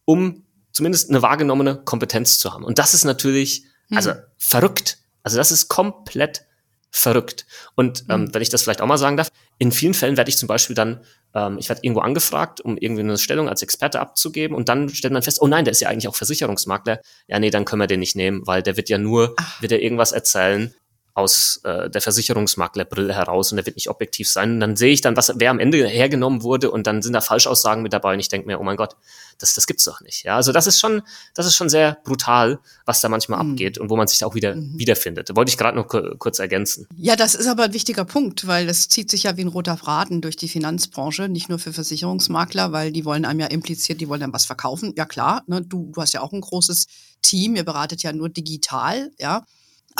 um 0.04 0.44
zumindest 0.72 1.10
eine 1.10 1.22
wahrgenommene 1.22 1.76
Kompetenz 1.84 2.38
zu 2.38 2.52
haben. 2.52 2.64
Und 2.64 2.78
das 2.78 2.94
ist 2.94 3.04
natürlich, 3.04 3.64
also 3.90 4.10
mhm. 4.10 4.18
verrückt. 4.38 4.98
Also 5.22 5.36
das 5.36 5.50
ist 5.50 5.68
komplett 5.68 6.42
verrückt. 6.90 7.46
Und 7.74 8.04
ähm, 8.08 8.22
mhm. 8.22 8.34
wenn 8.34 8.42
ich 8.42 8.48
das 8.50 8.62
vielleicht 8.62 8.80
auch 8.80 8.86
mal 8.86 8.98
sagen 8.98 9.16
darf, 9.16 9.28
in 9.58 9.72
vielen 9.72 9.94
Fällen 9.94 10.16
werde 10.16 10.28
ich 10.28 10.36
zum 10.36 10.48
Beispiel 10.48 10.74
dann, 10.74 11.00
ähm, 11.34 11.58
ich 11.58 11.68
werde 11.68 11.82
irgendwo 11.84 12.00
angefragt, 12.00 12.60
um 12.60 12.76
irgendwie 12.76 13.02
eine 13.02 13.18
Stellung 13.18 13.48
als 13.48 13.62
Experte 13.62 14.00
abzugeben 14.00 14.56
und 14.56 14.68
dann 14.68 14.88
stellt 14.88 15.12
man 15.12 15.22
fest, 15.22 15.40
oh 15.40 15.46
nein, 15.46 15.64
der 15.64 15.72
ist 15.72 15.80
ja 15.80 15.88
eigentlich 15.88 16.08
auch 16.08 16.16
Versicherungsmakler. 16.16 17.00
Ja, 17.28 17.38
nee, 17.38 17.50
dann 17.50 17.64
können 17.64 17.80
wir 17.80 17.86
den 17.86 18.00
nicht 18.00 18.16
nehmen, 18.16 18.46
weil 18.46 18.62
der 18.62 18.76
wird 18.76 18.88
ja 18.88 18.98
nur, 18.98 19.34
Ach. 19.36 19.62
wird 19.62 19.72
er 19.72 19.82
irgendwas 19.82 20.12
erzählen, 20.12 20.74
aus 21.20 21.60
äh, 21.64 21.88
der 21.88 22.00
Versicherungsmaklerbrille 22.00 23.14
heraus 23.14 23.52
und 23.52 23.56
der 23.56 23.66
wird 23.66 23.76
nicht 23.76 23.88
objektiv 23.88 24.28
sein. 24.28 24.54
Und 24.54 24.60
dann 24.60 24.76
sehe 24.76 24.92
ich 24.92 25.00
dann, 25.00 25.16
was 25.16 25.32
wer 25.36 25.50
am 25.50 25.58
Ende 25.58 25.86
hergenommen 25.86 26.42
wurde 26.42 26.70
und 26.70 26.86
dann 26.86 27.02
sind 27.02 27.12
da 27.12 27.20
Falschaussagen 27.20 27.82
mit 27.82 27.92
dabei 27.92 28.14
und 28.14 28.20
ich 28.20 28.28
denke 28.28 28.46
mir, 28.46 28.60
oh 28.60 28.64
mein 28.64 28.76
Gott, 28.76 28.96
das, 29.38 29.54
das 29.54 29.66
gibt's 29.66 29.84
doch 29.84 30.00
nicht. 30.00 30.24
Ja, 30.24 30.36
also 30.36 30.52
das 30.52 30.66
ist 30.66 30.78
schon, 30.78 31.02
das 31.34 31.46
ist 31.46 31.54
schon 31.54 31.68
sehr 31.68 31.98
brutal, 32.04 32.58
was 32.84 33.00
da 33.00 33.08
manchmal 33.08 33.42
mhm. 33.42 33.52
abgeht 33.52 33.78
und 33.78 33.90
wo 33.90 33.96
man 33.96 34.06
sich 34.06 34.18
da 34.18 34.26
auch 34.26 34.34
wieder 34.34 34.54
mhm. 34.54 34.78
wiederfindet. 34.78 35.34
Wollte 35.34 35.50
ich 35.50 35.58
gerade 35.58 35.76
noch 35.76 35.88
kurz 36.18 36.38
ergänzen. 36.38 36.86
Ja, 36.96 37.16
das 37.16 37.34
ist 37.34 37.46
aber 37.46 37.64
ein 37.64 37.72
wichtiger 37.72 38.04
Punkt, 38.04 38.46
weil 38.46 38.66
das 38.66 38.88
zieht 38.88 39.10
sich 39.10 39.24
ja 39.24 39.36
wie 39.36 39.42
ein 39.42 39.48
roter 39.48 39.76
Faden 39.76 40.20
durch 40.20 40.36
die 40.36 40.48
Finanzbranche, 40.48 41.28
nicht 41.28 41.48
nur 41.48 41.58
für 41.58 41.72
Versicherungsmakler, 41.72 42.72
weil 42.72 42.92
die 42.92 43.04
wollen 43.04 43.24
einem 43.24 43.40
ja 43.40 43.46
impliziert, 43.46 44.00
die 44.00 44.08
wollen 44.08 44.20
dann 44.20 44.32
was 44.32 44.46
verkaufen. 44.46 44.94
Ja 44.96 45.04
klar, 45.04 45.42
ne, 45.46 45.62
du, 45.62 45.90
du 45.92 46.00
hast 46.00 46.12
ja 46.12 46.20
auch 46.20 46.32
ein 46.32 46.40
großes 46.40 46.86
Team, 47.22 47.56
ihr 47.56 47.64
beratet 47.64 48.02
ja 48.02 48.12
nur 48.12 48.28
digital, 48.28 49.10
ja. 49.18 49.44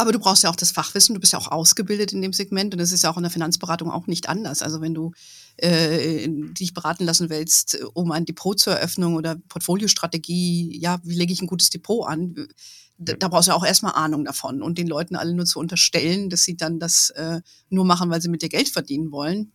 Aber 0.00 0.12
du 0.12 0.18
brauchst 0.18 0.44
ja 0.44 0.48
auch 0.48 0.56
das 0.56 0.70
Fachwissen, 0.70 1.14
du 1.14 1.20
bist 1.20 1.34
ja 1.34 1.38
auch 1.38 1.48
ausgebildet 1.48 2.14
in 2.14 2.22
dem 2.22 2.32
Segment 2.32 2.72
und 2.72 2.80
das 2.80 2.90
ist 2.90 3.02
ja 3.02 3.10
auch 3.10 3.18
in 3.18 3.22
der 3.22 3.30
Finanzberatung 3.30 3.90
auch 3.90 4.06
nicht 4.06 4.30
anders. 4.30 4.62
Also 4.62 4.80
wenn 4.80 4.94
du 4.94 5.12
äh, 5.58 6.26
dich 6.26 6.72
beraten 6.72 7.04
lassen 7.04 7.28
willst, 7.28 7.78
um 7.92 8.10
ein 8.10 8.24
Depot 8.24 8.58
zur 8.58 8.72
Eröffnung 8.72 9.16
oder 9.16 9.36
Portfoliostrategie, 9.50 10.80
ja, 10.80 11.00
wie 11.04 11.16
lege 11.16 11.34
ich 11.34 11.42
ein 11.42 11.46
gutes 11.46 11.68
Depot 11.68 12.08
an? 12.08 12.48
Da, 12.96 13.12
da 13.12 13.28
brauchst 13.28 13.48
du 13.48 13.50
ja 13.50 13.58
auch 13.58 13.64
erstmal 13.66 13.92
Ahnung 13.92 14.24
davon. 14.24 14.62
Und 14.62 14.78
den 14.78 14.86
Leuten 14.86 15.16
alle 15.16 15.34
nur 15.34 15.44
zu 15.44 15.58
unterstellen, 15.58 16.30
dass 16.30 16.44
sie 16.44 16.56
dann 16.56 16.80
das 16.80 17.10
äh, 17.10 17.42
nur 17.68 17.84
machen, 17.84 18.08
weil 18.08 18.22
sie 18.22 18.30
mit 18.30 18.40
dir 18.40 18.48
Geld 18.48 18.70
verdienen 18.70 19.12
wollen, 19.12 19.52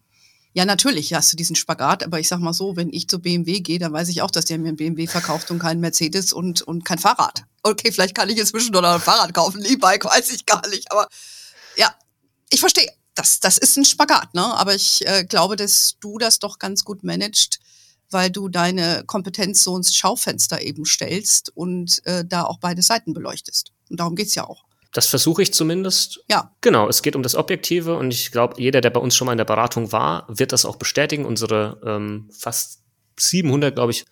ja, 0.56 0.64
natürlich 0.64 1.14
hast 1.14 1.34
du 1.34 1.36
diesen 1.36 1.58
Spagat, 1.58 2.02
aber 2.06 2.18
ich 2.18 2.30
sag 2.30 2.40
mal 2.40 2.54
so, 2.54 2.78
wenn 2.78 2.90
ich 2.94 3.10
zu 3.10 3.20
BMW 3.20 3.60
gehe, 3.60 3.78
dann 3.78 3.92
weiß 3.92 4.08
ich 4.08 4.22
auch, 4.22 4.32
dass 4.32 4.46
der 4.46 4.58
mir 4.58 4.70
einen 4.70 4.78
BMW 4.78 5.06
verkauft 5.06 5.52
und 5.52 5.60
keinen 5.60 5.82
Mercedes 5.82 6.32
und, 6.32 6.62
und 6.62 6.86
kein 6.86 6.98
Fahrrad. 6.98 7.44
Okay, 7.62 7.92
vielleicht 7.92 8.16
kann 8.16 8.30
ich 8.30 8.38
inzwischen 8.38 8.72
noch 8.72 8.82
ein 8.82 9.02
Fahrrad 9.02 9.34
kaufen, 9.34 9.66
E-Bike, 9.66 10.06
weiß 10.06 10.32
ich 10.32 10.46
gar 10.46 10.66
nicht. 10.70 10.90
Aber 10.94 11.10
ja, 11.76 11.94
ich 12.50 12.62
verstehe. 12.62 12.90
Das, 13.16 13.42
das 13.42 13.58
ist 13.58 13.78
ein 13.78 13.84
Spagat, 13.84 14.34
ne? 14.34 14.44
Aber 14.44 14.74
ich 14.76 15.06
äh, 15.06 15.26
glaube, 15.26 15.58
dass 15.58 15.96
du 16.00 16.18
das 16.18 16.40
doch 16.40 16.58
ganz 16.58 16.86
gut 16.86 17.04
managst, 17.04 17.60
weil 18.10 18.30
du 18.30 18.48
deine 18.48 19.04
Kompetenz 19.06 19.62
so 19.62 19.76
ins 19.76 19.96
Schaufenster 19.96 20.62
eben 20.62 20.86
stellst 20.86 21.52
und 21.56 22.06
äh, 22.06 22.24
da 22.24 22.44
auch 22.44 22.60
beide 22.60 22.82
Seiten 22.82 23.14
beleuchtest. 23.14 23.72
Und 23.90 24.00
darum 24.00 24.16
geht's 24.16 24.36
ja 24.36 24.46
auch. 24.48 24.64
Das 24.96 25.08
versuche 25.08 25.42
ich 25.42 25.54
zumindest. 25.54 26.24
Ja. 26.30 26.56
Genau, 26.62 26.88
es 26.88 27.02
geht 27.02 27.18
um 27.18 27.22
das 27.22 27.36
Objektive 27.36 27.98
und 27.98 28.14
ich 28.14 28.32
glaube, 28.32 28.62
jeder, 28.62 28.80
der 28.80 28.92
bei 28.92 29.02
uns 29.02 29.14
schon 29.14 29.25
mal 29.25 29.34
in 29.34 29.38
der 29.38 29.44
Beratung 29.44 29.92
war, 29.92 30.25
wird 30.30 30.54
das 30.54 30.64
auch 30.64 30.78
bestätigen. 30.78 31.25
Unsere 31.25 31.82
ähm, 31.86 32.30
fast 32.32 32.82
700, 33.20 33.75
glaube 33.75 33.92
ich, 33.92 34.06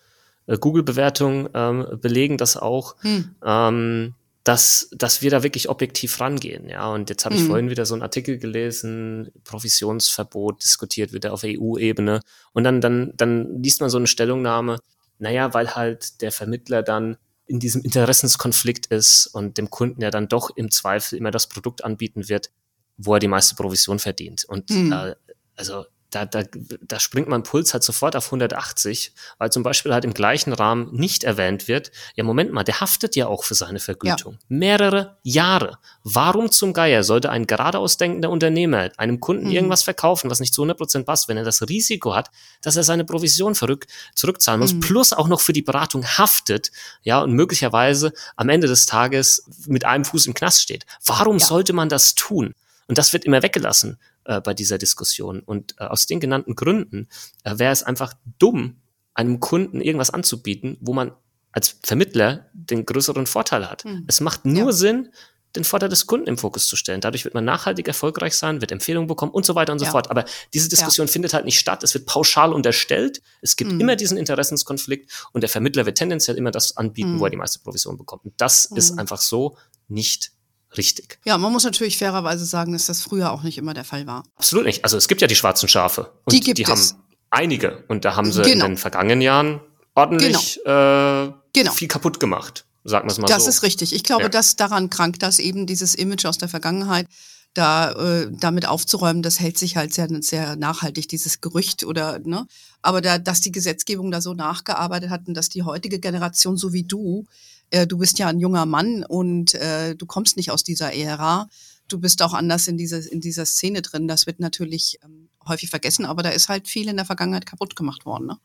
äh, 0.46 0.58
Google-Bewertungen 0.58 1.48
ähm, 1.54 1.86
belegen 2.02 2.36
das 2.36 2.58
auch, 2.58 2.96
hm. 3.00 3.34
ähm, 3.42 4.14
dass, 4.44 4.90
dass 4.92 5.22
wir 5.22 5.30
da 5.30 5.42
wirklich 5.42 5.70
objektiv 5.70 6.20
rangehen. 6.20 6.68
Ja, 6.68 6.92
und 6.92 7.08
jetzt 7.08 7.24
habe 7.24 7.34
ich 7.34 7.40
hm. 7.40 7.48
vorhin 7.48 7.70
wieder 7.70 7.86
so 7.86 7.94
einen 7.94 8.02
Artikel 8.02 8.36
gelesen, 8.36 9.32
Provisionsverbot 9.44 10.62
diskutiert 10.62 11.14
wird 11.14 11.24
auf 11.24 11.44
EU-Ebene. 11.46 12.20
Und 12.52 12.64
dann, 12.64 12.82
dann, 12.82 13.14
dann 13.16 13.62
liest 13.62 13.80
man 13.80 13.88
so 13.88 13.96
eine 13.96 14.06
Stellungnahme, 14.06 14.80
naja, 15.18 15.54
weil 15.54 15.74
halt 15.74 16.20
der 16.20 16.30
Vermittler 16.30 16.82
dann 16.82 17.16
in 17.46 17.60
diesem 17.60 17.82
Interessenskonflikt 17.82 18.86
ist 18.86 19.26
und 19.26 19.58
dem 19.58 19.70
Kunden 19.70 20.00
ja 20.00 20.10
dann 20.10 20.28
doch 20.28 20.50
im 20.56 20.70
Zweifel 20.70 21.18
immer 21.18 21.30
das 21.30 21.48
Produkt 21.48 21.84
anbieten 21.84 22.28
wird, 22.28 22.50
wo 22.96 23.14
er 23.14 23.20
die 23.20 23.28
meiste 23.28 23.54
Provision 23.54 23.98
verdient. 23.98 24.44
Und 24.44 24.70
mhm. 24.70 24.92
äh, 24.92 25.14
also 25.56 25.84
da, 26.14 26.24
da, 26.24 26.42
da 26.80 27.00
springt 27.00 27.28
mein 27.28 27.42
Puls 27.42 27.72
halt 27.72 27.82
sofort 27.82 28.14
auf 28.14 28.26
180, 28.26 29.12
weil 29.38 29.50
zum 29.50 29.62
Beispiel 29.62 29.92
halt 29.92 30.04
im 30.04 30.14
gleichen 30.14 30.52
Rahmen 30.52 30.88
nicht 30.92 31.24
erwähnt 31.24 31.66
wird, 31.66 31.90
ja 32.14 32.22
Moment 32.22 32.52
mal, 32.52 32.62
der 32.62 32.80
haftet 32.80 33.16
ja 33.16 33.26
auch 33.26 33.42
für 33.42 33.54
seine 33.54 33.80
Vergütung. 33.80 34.34
Ja. 34.34 34.38
Mehrere 34.48 35.16
Jahre. 35.22 35.78
Warum 36.04 36.50
zum 36.52 36.72
Geier 36.72 37.02
sollte 37.02 37.30
ein 37.30 37.46
geradeaus 37.46 37.96
denkender 37.96 38.30
Unternehmer 38.30 38.90
einem 38.96 39.18
Kunden 39.20 39.46
mhm. 39.46 39.52
irgendwas 39.52 39.82
verkaufen, 39.82 40.30
was 40.30 40.40
nicht 40.40 40.54
zu 40.54 40.62
100% 40.62 41.04
passt, 41.04 41.28
wenn 41.28 41.36
er 41.36 41.44
das 41.44 41.62
Risiko 41.68 42.14
hat, 42.14 42.30
dass 42.62 42.76
er 42.76 42.84
seine 42.84 43.04
Provision 43.04 43.54
verrück, 43.54 43.86
zurückzahlen 44.14 44.60
muss, 44.60 44.74
mhm. 44.74 44.80
plus 44.80 45.12
auch 45.12 45.28
noch 45.28 45.40
für 45.40 45.52
die 45.52 45.62
Beratung 45.62 46.06
haftet, 46.06 46.70
ja, 47.02 47.20
und 47.20 47.32
möglicherweise 47.32 48.12
am 48.36 48.48
Ende 48.48 48.68
des 48.68 48.86
Tages 48.86 49.46
mit 49.66 49.84
einem 49.84 50.04
Fuß 50.04 50.26
im 50.26 50.34
Knast 50.34 50.62
steht. 50.62 50.86
Warum 51.04 51.38
ja. 51.38 51.46
sollte 51.46 51.72
man 51.72 51.88
das 51.88 52.14
tun? 52.14 52.54
Und 52.86 52.98
das 52.98 53.12
wird 53.12 53.24
immer 53.24 53.42
weggelassen 53.42 53.98
äh, 54.24 54.40
bei 54.40 54.54
dieser 54.54 54.78
Diskussion. 54.78 55.40
Und 55.40 55.74
äh, 55.78 55.84
aus 55.84 56.06
den 56.06 56.20
genannten 56.20 56.54
Gründen 56.54 57.08
äh, 57.44 57.58
wäre 57.58 57.72
es 57.72 57.82
einfach 57.82 58.14
dumm, 58.38 58.80
einem 59.14 59.40
Kunden 59.40 59.80
irgendwas 59.80 60.10
anzubieten, 60.10 60.76
wo 60.80 60.92
man 60.92 61.12
als 61.52 61.78
Vermittler 61.82 62.50
den 62.52 62.84
größeren 62.84 63.26
Vorteil 63.26 63.70
hat. 63.70 63.84
Mhm. 63.84 64.04
Es 64.08 64.20
macht 64.20 64.44
nur 64.44 64.66
ja. 64.66 64.72
Sinn, 64.72 65.10
den 65.54 65.64
Vorteil 65.64 65.88
des 65.88 66.06
Kunden 66.06 66.26
im 66.26 66.36
Fokus 66.36 66.66
zu 66.66 66.74
stellen. 66.74 67.00
Dadurch 67.00 67.24
wird 67.24 67.34
man 67.34 67.44
nachhaltig 67.44 67.86
erfolgreich 67.86 68.34
sein, 68.36 68.60
wird 68.60 68.72
Empfehlungen 68.72 69.06
bekommen 69.06 69.30
und 69.30 69.46
so 69.46 69.54
weiter 69.54 69.72
und 69.72 69.78
so 69.78 69.84
ja. 69.84 69.90
fort. 69.92 70.10
Aber 70.10 70.24
diese 70.52 70.68
Diskussion 70.68 71.06
ja. 71.06 71.12
findet 71.12 71.32
halt 71.32 71.44
nicht 71.44 71.58
statt. 71.58 71.84
Es 71.84 71.94
wird 71.94 72.06
pauschal 72.06 72.52
unterstellt. 72.52 73.22
Es 73.40 73.54
gibt 73.54 73.70
mhm. 73.70 73.80
immer 73.80 73.96
diesen 73.96 74.18
Interessenskonflikt 74.18 75.28
und 75.32 75.42
der 75.42 75.48
Vermittler 75.48 75.86
wird 75.86 75.96
tendenziell 75.96 76.36
immer 76.36 76.50
das 76.50 76.76
anbieten, 76.76 77.14
mhm. 77.14 77.20
wo 77.20 77.26
er 77.26 77.30
die 77.30 77.36
meiste 77.36 77.60
Provision 77.60 77.96
bekommt. 77.96 78.24
Und 78.24 78.34
das 78.38 78.64
ist 78.64 78.90
hm. 78.90 78.98
einfach 78.98 79.20
so 79.20 79.56
nicht 79.86 80.32
richtig. 80.76 81.18
Ja, 81.24 81.38
man 81.38 81.52
muss 81.52 81.64
natürlich 81.64 81.98
fairerweise 81.98 82.44
sagen, 82.44 82.72
dass 82.72 82.86
das 82.86 83.00
früher 83.00 83.32
auch 83.32 83.42
nicht 83.42 83.58
immer 83.58 83.74
der 83.74 83.84
Fall 83.84 84.06
war. 84.06 84.24
Absolut 84.36 84.66
nicht. 84.66 84.84
Also 84.84 84.96
es 84.96 85.08
gibt 85.08 85.20
ja 85.20 85.26
die 85.26 85.36
schwarzen 85.36 85.68
Schafe. 85.68 86.12
Und 86.24 86.32
die 86.32 86.40
gibt 86.40 86.58
die 86.58 86.64
es. 86.64 86.68
haben 86.68 87.04
einige. 87.30 87.84
Und 87.88 88.04
da 88.04 88.16
haben 88.16 88.32
sie 88.32 88.42
genau. 88.42 88.66
in 88.66 88.72
den 88.72 88.76
vergangenen 88.76 89.20
Jahren 89.20 89.60
ordentlich 89.94 90.60
genau. 90.64 91.26
Äh, 91.26 91.32
genau. 91.52 91.72
viel 91.72 91.88
kaputt 91.88 92.20
gemacht. 92.20 92.64
Sagen 92.84 93.08
wir 93.08 93.12
es 93.12 93.18
mal 93.18 93.26
das 93.26 93.42
so. 93.42 93.46
Das 93.48 93.56
ist 93.56 93.62
richtig. 93.62 93.94
Ich 93.94 94.04
glaube, 94.04 94.24
ja. 94.24 94.28
dass 94.28 94.56
daran 94.56 94.90
krankt, 94.90 95.22
dass 95.22 95.38
eben 95.38 95.66
dieses 95.66 95.94
Image 95.94 96.26
aus 96.26 96.38
der 96.38 96.48
Vergangenheit 96.48 97.06
da 97.54 97.92
äh, 97.92 98.28
damit 98.32 98.66
aufzuräumen, 98.66 99.22
das 99.22 99.38
hält 99.40 99.58
sich 99.58 99.76
halt 99.76 99.94
sehr, 99.94 100.08
sehr 100.20 100.56
nachhaltig, 100.56 101.08
dieses 101.08 101.40
Gerücht 101.40 101.84
oder, 101.84 102.18
ne? 102.18 102.46
Aber 102.82 103.00
da, 103.00 103.18
dass 103.18 103.40
die 103.40 103.52
Gesetzgebung 103.52 104.10
da 104.10 104.20
so 104.20 104.34
nachgearbeitet 104.34 105.10
hat 105.10 105.28
und 105.28 105.34
dass 105.34 105.48
die 105.48 105.62
heutige 105.62 106.00
Generation, 106.00 106.56
so 106.56 106.72
wie 106.72 106.82
du, 106.82 107.26
äh, 107.74 107.86
du 107.88 107.98
bist 107.98 108.18
ja 108.18 108.28
ein 108.28 108.38
junger 108.38 108.66
Mann 108.66 109.04
und 109.04 109.54
äh, 109.54 109.96
du 109.96 110.06
kommst 110.06 110.36
nicht 110.36 110.52
aus 110.52 110.62
dieser 110.62 110.94
Ära. 110.94 111.48
Du 111.88 111.98
bist 111.98 112.22
auch 112.22 112.32
anders 112.32 112.68
in 112.68 112.76
dieser, 112.76 113.00
in 113.10 113.20
dieser 113.20 113.44
Szene 113.46 113.82
drin. 113.82 114.06
Das 114.06 114.26
wird 114.26 114.38
natürlich 114.38 114.98
ähm, 115.02 115.28
häufig 115.46 115.70
vergessen, 115.70 116.04
aber 116.04 116.22
da 116.22 116.30
ist 116.30 116.48
halt 116.48 116.68
viel 116.68 116.88
in 116.88 116.96
der 116.96 117.04
Vergangenheit 117.04 117.46
kaputt 117.46 117.74
gemacht 117.74 118.06
worden. 118.06 118.26
Ne? 118.26 118.38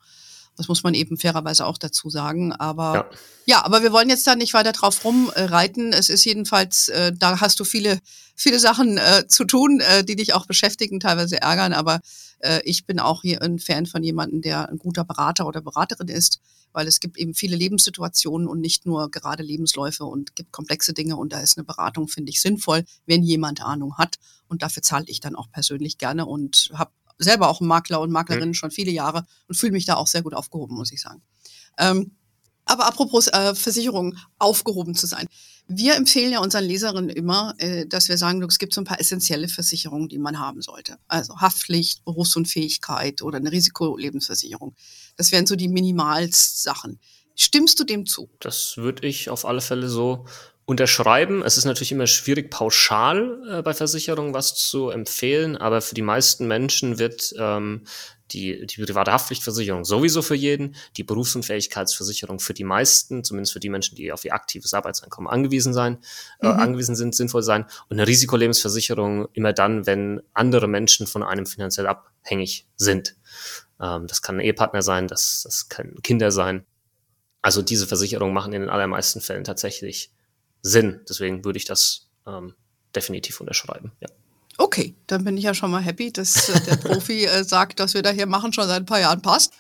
Das 0.60 0.68
muss 0.68 0.84
man 0.84 0.94
eben 0.94 1.18
fairerweise 1.18 1.66
auch 1.66 1.78
dazu 1.78 2.10
sagen. 2.10 2.52
Aber 2.52 2.94
ja, 2.94 3.10
ja 3.46 3.66
aber 3.66 3.82
wir 3.82 3.94
wollen 3.94 4.10
jetzt 4.10 4.28
da 4.28 4.36
nicht 4.36 4.54
weiter 4.54 4.74
drauf 4.74 5.06
rumreiten. 5.06 5.94
Es 5.94 6.10
ist 6.10 6.26
jedenfalls, 6.26 6.90
äh, 6.90 7.14
da 7.18 7.40
hast 7.40 7.62
du 7.62 7.64
viele, 7.64 8.00
viele 8.36 8.60
Sachen 8.60 8.98
äh, 8.98 9.26
zu 9.26 9.46
tun, 9.46 9.80
äh, 9.80 10.04
die 10.04 10.18
dich 10.18 10.34
auch 10.34 10.46
beschäftigen, 10.46 11.00
teilweise 11.00 11.42
ärgern. 11.42 11.72
Aber 11.72 12.02
äh, 12.40 12.60
ich 12.66 12.86
bin 12.86 13.00
auch 13.00 13.22
hier 13.22 13.42
ein 13.42 13.58
Fan 13.58 13.86
von 13.86 14.04
jemandem, 14.04 14.42
der 14.42 14.68
ein 14.68 14.80
guter 14.80 15.06
Berater 15.06 15.48
oder 15.48 15.62
Beraterin 15.62 16.10
ist, 16.10 16.42
weil 16.74 16.88
es 16.88 17.00
gibt 17.00 17.18
eben 17.18 17.34
viele 17.34 17.56
Lebenssituationen 17.56 18.46
und 18.46 18.60
nicht 18.60 18.86
nur 18.86 19.10
gerade 19.10 19.44
Lebensläufe 19.44 20.04
und 20.04 20.36
gibt 20.36 20.52
komplexe 20.52 20.92
Dinge. 20.92 21.16
Und 21.16 21.32
da 21.32 21.40
ist 21.40 21.58
eine 21.58 21.64
Beratung, 21.64 22.10
finde 22.10 22.32
ich, 22.32 22.42
sinnvoll, 22.42 22.84
wenn 23.06 23.24
jemand 23.24 23.64
Ahnung 23.64 23.98
hat. 23.98 24.18
Und 24.50 24.62
dafür 24.62 24.84
zahle 24.84 25.06
ich 25.08 25.22
dann 25.22 25.38
auch 25.38 25.50
persönlich 25.50 25.98
gerne 25.98 26.26
und 26.26 26.70
habe 26.74 26.92
selber 27.20 27.50
auch 27.50 27.62
Makler 27.62 28.02
und 28.02 28.12
Maklerinnen 28.12 28.50
mhm. 28.50 28.54
schon 28.56 28.72
viele 28.72 28.92
Jahre 28.92 29.26
und 29.48 29.56
fühle 29.56 29.74
mich 29.74 29.86
da 29.86 29.96
auch 29.96 30.08
sehr 30.08 30.24
gut 30.24 30.34
aufgehoben, 30.34 30.76
muss 30.76 30.92
ich 30.92 31.02
sagen. 31.02 31.22
Ähm, 31.78 32.12
aber 32.66 32.86
apropos 32.86 33.28
äh, 33.28 33.56
Versicherung, 33.56 34.16
aufgehoben 34.38 34.94
zu 34.94 35.08
sein. 35.08 35.28
Wir 35.68 35.96
empfehlen 35.96 36.32
ja 36.32 36.40
unseren 36.40 36.66
Leserinnen 36.66 37.10
immer, 37.10 37.56
äh, 37.58 37.88
dass 37.88 38.10
wir 38.10 38.18
sagen, 38.18 38.44
es 38.44 38.60
gibt 38.60 38.74
so 38.74 38.82
ein 38.82 38.86
paar 38.86 39.00
essentielle 39.00 39.48
Versicherungen, 39.48 40.08
die 40.08 40.20
man 40.20 40.40
haben 40.40 40.62
sollte. 40.62 40.98
Also 41.08 41.40
Haftpflicht, 41.42 42.06
Berufsunfähigkeit 42.06 43.24
oder 43.24 43.38
eine 43.38 43.52
Risikolebensversicherung. 43.52 44.76
Das 45.16 45.32
wären 45.32 45.48
so 45.48 45.56
die 45.56 45.68
Minimalsachen. 45.68 47.00
Stimmst 47.36 47.80
du 47.80 47.86
dem 47.86 48.06
zu? 48.06 48.30
Das 48.40 48.78
würde 48.78 49.08
ich 49.08 49.30
auf 49.30 49.46
alle 49.46 49.62
Fälle 49.62 49.90
so 49.90 50.26
unterschreiben. 50.70 51.42
Es 51.42 51.58
ist 51.58 51.66
natürlich 51.66 51.92
immer 51.92 52.06
schwierig, 52.06 52.52
pauschal 52.52 53.42
äh, 53.50 53.62
bei 53.64 53.74
Versicherungen 53.74 54.36
was 54.36 54.54
zu 54.54 54.90
empfehlen, 54.90 55.58
aber 55.58 55.82
für 55.82 55.96
die 55.96 56.04
meisten 56.04 56.48
Menschen 56.48 57.00
wird 57.00 57.34
ähm, 57.40 57.86
die, 58.30 58.68
die 58.68 58.84
private 58.84 59.12
Haftpflichtversicherung 59.12 59.84
sowieso 59.84 60.22
für 60.22 60.36
jeden, 60.36 60.76
die 60.96 61.04
Berufsunfähigkeitsversicherung 61.04 62.40
für 62.40 62.54
die 62.54 62.64
meisten, 62.64 63.24
zumindest 63.24 63.54
für 63.54 63.60
die 63.60 63.70
Menschen, 63.70 63.96
die 63.96 64.12
auf 64.12 64.24
ihr 64.24 64.36
aktives 64.36 64.76
Arbeitseinkommen 64.76 65.28
angewiesen 65.28 65.74
sein, 65.74 65.98
äh, 66.40 66.46
mhm. 66.46 66.52
äh, 66.52 66.62
angewiesen 66.62 66.96
sind, 66.96 67.16
sinnvoll 67.16 67.42
sein. 67.42 67.66
Und 67.90 67.98
eine 67.98 68.06
Risikolebensversicherung 68.06 69.28
immer 69.34 69.54
dann, 69.54 69.88
wenn 69.88 70.22
andere 70.36 70.68
Menschen 70.68 71.08
von 71.08 71.24
einem 71.24 71.48
finanziell 71.48 71.88
abhängig 71.88 72.68
sind. 72.76 73.16
Ähm, 73.82 74.06
das 74.06 74.22
kann 74.22 74.36
ein 74.36 74.46
Ehepartner 74.46 74.84
sein, 74.84 75.08
das, 75.08 75.42
das 75.44 75.68
können 75.68 76.04
Kinder 76.04 76.30
sein. 76.30 76.64
Also 77.42 77.64
diese 77.64 77.88
Versicherungen 77.88 78.36
machen 78.36 78.54
in 78.54 78.62
den 78.62 78.70
allermeisten 78.70 79.20
Fällen 79.20 79.44
tatsächlich 79.44 80.12
Sinn. 80.62 81.02
Deswegen 81.08 81.46
würde 81.46 81.58
ich 81.58 81.66
das 81.66 82.08
ähm, 82.28 82.54
definitiv 82.96 83.40
unterschreiben. 83.40 83.92
Ja. 84.00 84.08
Okay, 84.58 84.94
dann 85.08 85.24
bin 85.24 85.38
ich 85.38 85.46
ja 85.46 85.54
schon 85.54 85.72
mal 85.72 85.82
happy, 85.82 86.12
dass 86.12 86.50
äh, 86.50 86.60
der 86.62 86.76
Profi 86.84 87.26
äh, 87.26 87.44
sagt, 87.44 87.80
dass 87.80 87.94
wir 87.94 88.02
da 88.02 88.12
hier 88.12 88.26
machen, 88.26 88.52
schon 88.52 88.68
seit 88.68 88.82
ein 88.82 88.86
paar 88.86 89.00
Jahren 89.00 89.22
passt. 89.22 89.54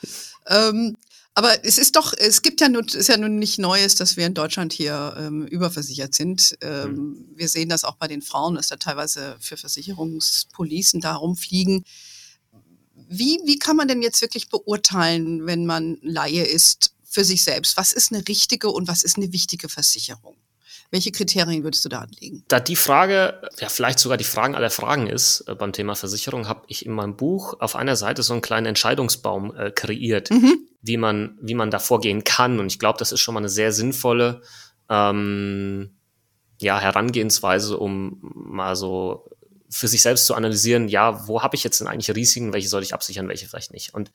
Ähm, 0.48 0.98
aber 1.36 1.64
es 1.64 1.78
ist 1.78 1.96
doch, 1.96 2.14
es 2.18 2.42
gibt 2.42 2.60
ja 2.60 2.68
nun, 2.68 2.86
ist 2.86 3.08
ja 3.08 3.16
nun 3.16 3.40
nicht 3.40 3.60
Neues, 3.60 3.96
dass 3.96 4.18
wir 4.18 4.26
in 4.26 4.34
Deutschland 4.34 4.74
hier 4.74 5.16
ähm, 5.18 5.48
überversichert 5.48 6.14
sind. 6.14 6.58
Ähm, 6.60 6.92
mhm. 6.92 7.26
Wir 7.34 7.48
sehen 7.48 7.70
das 7.70 7.86
auch 7.86 7.96
bei 7.96 8.10
den 8.10 8.22
Frauen, 8.22 8.56
dass 8.56 8.68
da 8.68 8.76
teilweise 8.76 9.38
für 9.40 9.56
Versicherungspolicen 9.56 11.00
da 11.00 11.16
rumfliegen. 11.16 11.86
Wie, 13.08 13.40
wie 13.46 13.58
kann 13.58 13.78
man 13.78 13.88
denn 13.88 14.02
jetzt 14.02 14.22
wirklich 14.22 14.50
beurteilen, 14.50 15.46
wenn 15.46 15.66
man 15.66 15.98
Laie 16.02 16.44
ist, 16.44 16.94
für 17.06 17.24
sich 17.24 17.44
selbst? 17.44 17.78
Was 17.78 17.94
ist 17.94 18.12
eine 18.12 18.28
richtige 18.28 18.70
und 18.70 18.90
was 18.90 19.04
ist 19.04 19.16
eine 19.16 19.32
wichtige 19.32 19.70
Versicherung? 19.70 20.36
Welche 20.92 21.12
Kriterien 21.12 21.64
würdest 21.64 21.86
du 21.86 21.90
da 21.90 22.00
anlegen? 22.00 22.44
Da 22.48 22.60
die 22.60 22.76
Frage, 22.76 23.42
ja 23.60 23.70
vielleicht 23.70 24.00
sogar 24.00 24.18
die 24.18 24.24
Fragen 24.24 24.56
aller 24.56 24.72
Fragen 24.72 25.08
ist 25.08 25.42
äh, 25.48 25.54
beim 25.54 25.72
Thema 25.72 25.96
Versicherung, 25.96 26.48
habe 26.48 26.64
ich 26.68 26.86
in 26.86 26.94
meinem 26.94 27.16
Buch 27.16 27.60
auf 27.60 27.76
einer 27.76 27.96
Seite 27.96 28.24
so 28.24 28.34
einen 28.34 28.42
kleinen 28.42 28.66
Entscheidungsbaum 28.66 29.56
äh, 29.56 29.72
kreiert, 29.72 30.32
mhm. 30.32 30.58
wie 30.82 30.98
man 30.98 31.38
wie 31.42 31.54
man 31.54 31.70
da 31.70 31.80
vorgehen 31.80 32.24
kann. 32.24 32.60
Und 32.60 32.68
ich 32.68 32.80
glaube, 32.80 32.98
das 32.98 33.12
ist 33.12 33.20
schon 33.20 33.36
mal 33.36 33.42
eine 33.42 33.50
sehr 33.50 33.72
sinnvolle 33.72 34.42
ähm, 34.90 35.92
ja, 36.60 36.80
Herangehensweise, 36.80 37.78
um 37.78 38.18
mal 38.34 38.76
so 38.76 39.30
für 39.70 39.88
sich 39.88 40.02
selbst 40.02 40.26
zu 40.26 40.34
analysieren, 40.34 40.88
ja, 40.88 41.28
wo 41.28 41.44
habe 41.44 41.56
ich 41.56 41.64
jetzt 41.64 41.80
denn 41.80 41.88
eigentlich 41.88 42.16
Risiken, 42.16 42.54
welche 42.54 42.68
soll 42.68 42.82
ich 42.82 42.94
absichern, 42.94 43.28
welche 43.28 43.48
vielleicht 43.48 43.72
nicht. 43.72 43.94
Und 43.94 44.12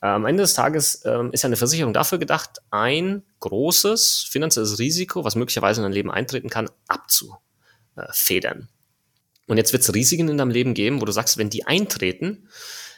am 0.00 0.26
Ende 0.26 0.42
des 0.42 0.54
Tages 0.54 1.02
ähm, 1.04 1.32
ist 1.32 1.42
ja 1.42 1.48
eine 1.48 1.56
Versicherung 1.56 1.92
dafür 1.92 2.18
gedacht, 2.18 2.58
ein 2.70 3.24
großes 3.40 4.26
finanzielles 4.30 4.78
Risiko, 4.78 5.24
was 5.24 5.34
möglicherweise 5.34 5.80
in 5.80 5.84
dein 5.84 5.92
Leben 5.92 6.10
eintreten 6.10 6.50
kann, 6.50 6.70
abzufedern. 6.86 8.68
Und 9.46 9.56
jetzt 9.56 9.72
wird 9.72 9.82
es 9.82 9.94
Risiken 9.94 10.28
in 10.28 10.38
deinem 10.38 10.50
Leben 10.50 10.74
geben, 10.74 11.00
wo 11.00 11.04
du 11.04 11.12
sagst, 11.12 11.38
wenn 11.38 11.50
die 11.50 11.66
eintreten, 11.66 12.48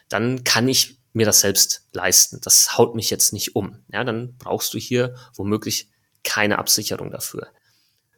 dann 0.08 0.44
kann 0.44 0.68
ich 0.68 0.98
mir 1.12 1.24
das 1.24 1.40
selbst 1.40 1.86
leisten. 1.92 2.40
Das 2.42 2.76
haut 2.76 2.94
mich 2.94 3.08
jetzt 3.08 3.32
nicht 3.32 3.56
um. 3.56 3.82
Ja, 3.92 4.04
dann 4.04 4.36
brauchst 4.36 4.74
du 4.74 4.78
hier 4.78 5.14
womöglich 5.34 5.88
keine 6.22 6.58
Absicherung 6.58 7.10
dafür. 7.10 7.48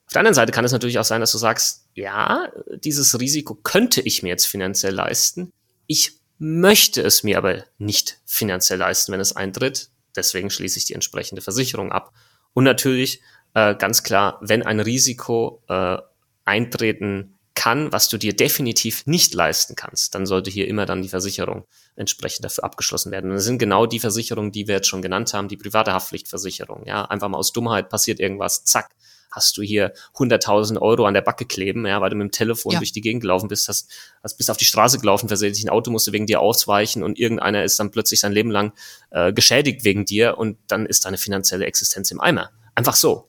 Auf 0.06 0.14
der 0.14 0.20
anderen 0.20 0.34
Seite 0.34 0.52
kann 0.52 0.64
es 0.64 0.72
natürlich 0.72 0.98
auch 0.98 1.04
sein, 1.04 1.20
dass 1.20 1.32
du 1.32 1.38
sagst, 1.38 1.86
ja, 1.94 2.50
dieses 2.74 3.18
Risiko 3.20 3.54
könnte 3.54 4.00
ich 4.00 4.22
mir 4.22 4.30
jetzt 4.30 4.46
finanziell 4.46 4.94
leisten. 4.94 5.52
Ich 5.86 6.21
möchte 6.44 7.02
es 7.02 7.22
mir 7.22 7.38
aber 7.38 7.64
nicht 7.78 8.18
finanziell 8.24 8.80
leisten, 8.80 9.12
wenn 9.12 9.20
es 9.20 9.36
eintritt. 9.36 9.90
Deswegen 10.16 10.50
schließe 10.50 10.76
ich 10.76 10.84
die 10.84 10.94
entsprechende 10.94 11.40
Versicherung 11.40 11.92
ab. 11.92 12.12
Und 12.52 12.64
natürlich 12.64 13.22
äh, 13.54 13.76
ganz 13.76 14.02
klar, 14.02 14.38
wenn 14.40 14.64
ein 14.64 14.80
Risiko 14.80 15.62
äh, 15.68 15.98
eintreten 16.44 17.38
kann, 17.54 17.92
was 17.92 18.08
du 18.08 18.18
dir 18.18 18.34
definitiv 18.34 19.06
nicht 19.06 19.34
leisten 19.34 19.76
kannst, 19.76 20.16
dann 20.16 20.26
sollte 20.26 20.50
hier 20.50 20.66
immer 20.66 20.84
dann 20.84 21.02
die 21.02 21.08
Versicherung 21.08 21.64
entsprechend 21.94 22.44
dafür 22.44 22.64
abgeschlossen 22.64 23.12
werden. 23.12 23.30
Und 23.30 23.36
das 23.36 23.44
sind 23.44 23.58
genau 23.58 23.86
die 23.86 24.00
Versicherungen, 24.00 24.50
die 24.50 24.66
wir 24.66 24.74
jetzt 24.76 24.88
schon 24.88 25.02
genannt 25.02 25.32
haben, 25.34 25.46
die 25.46 25.56
private 25.56 25.92
Haftpflichtversicherung. 25.92 26.86
Ja, 26.86 27.04
einfach 27.04 27.28
mal 27.28 27.38
aus 27.38 27.52
Dummheit 27.52 27.88
passiert 27.88 28.18
irgendwas, 28.18 28.64
zack, 28.64 28.90
hast 29.32 29.56
du 29.56 29.62
hier 29.62 29.92
100.000 30.14 30.80
Euro 30.80 31.06
an 31.06 31.14
der 31.14 31.22
Backe 31.22 31.46
kleben, 31.46 31.86
ja, 31.86 32.00
weil 32.00 32.10
du 32.10 32.16
mit 32.16 32.26
dem 32.26 32.30
Telefon 32.30 32.72
ja. 32.72 32.78
durch 32.78 32.92
die 32.92 33.00
Gegend 33.00 33.22
gelaufen 33.22 33.48
bist, 33.48 33.68
hast, 33.68 33.90
hast 34.22 34.36
bist 34.36 34.50
auf 34.50 34.56
die 34.56 34.64
Straße 34.64 34.98
gelaufen, 34.98 35.28
versehentlich 35.28 35.64
ein 35.64 35.70
Auto 35.70 35.90
musste 35.90 36.12
wegen 36.12 36.26
dir 36.26 36.40
ausweichen 36.40 37.02
und 37.02 37.18
irgendeiner 37.18 37.64
ist 37.64 37.80
dann 37.80 37.90
plötzlich 37.90 38.20
sein 38.20 38.32
Leben 38.32 38.50
lang 38.50 38.72
äh, 39.10 39.32
geschädigt 39.32 39.84
wegen 39.84 40.04
dir 40.04 40.38
und 40.38 40.58
dann 40.68 40.86
ist 40.86 41.04
deine 41.04 41.18
finanzielle 41.18 41.66
Existenz 41.66 42.10
im 42.10 42.20
Eimer. 42.20 42.50
Einfach 42.74 42.94
so. 42.94 43.28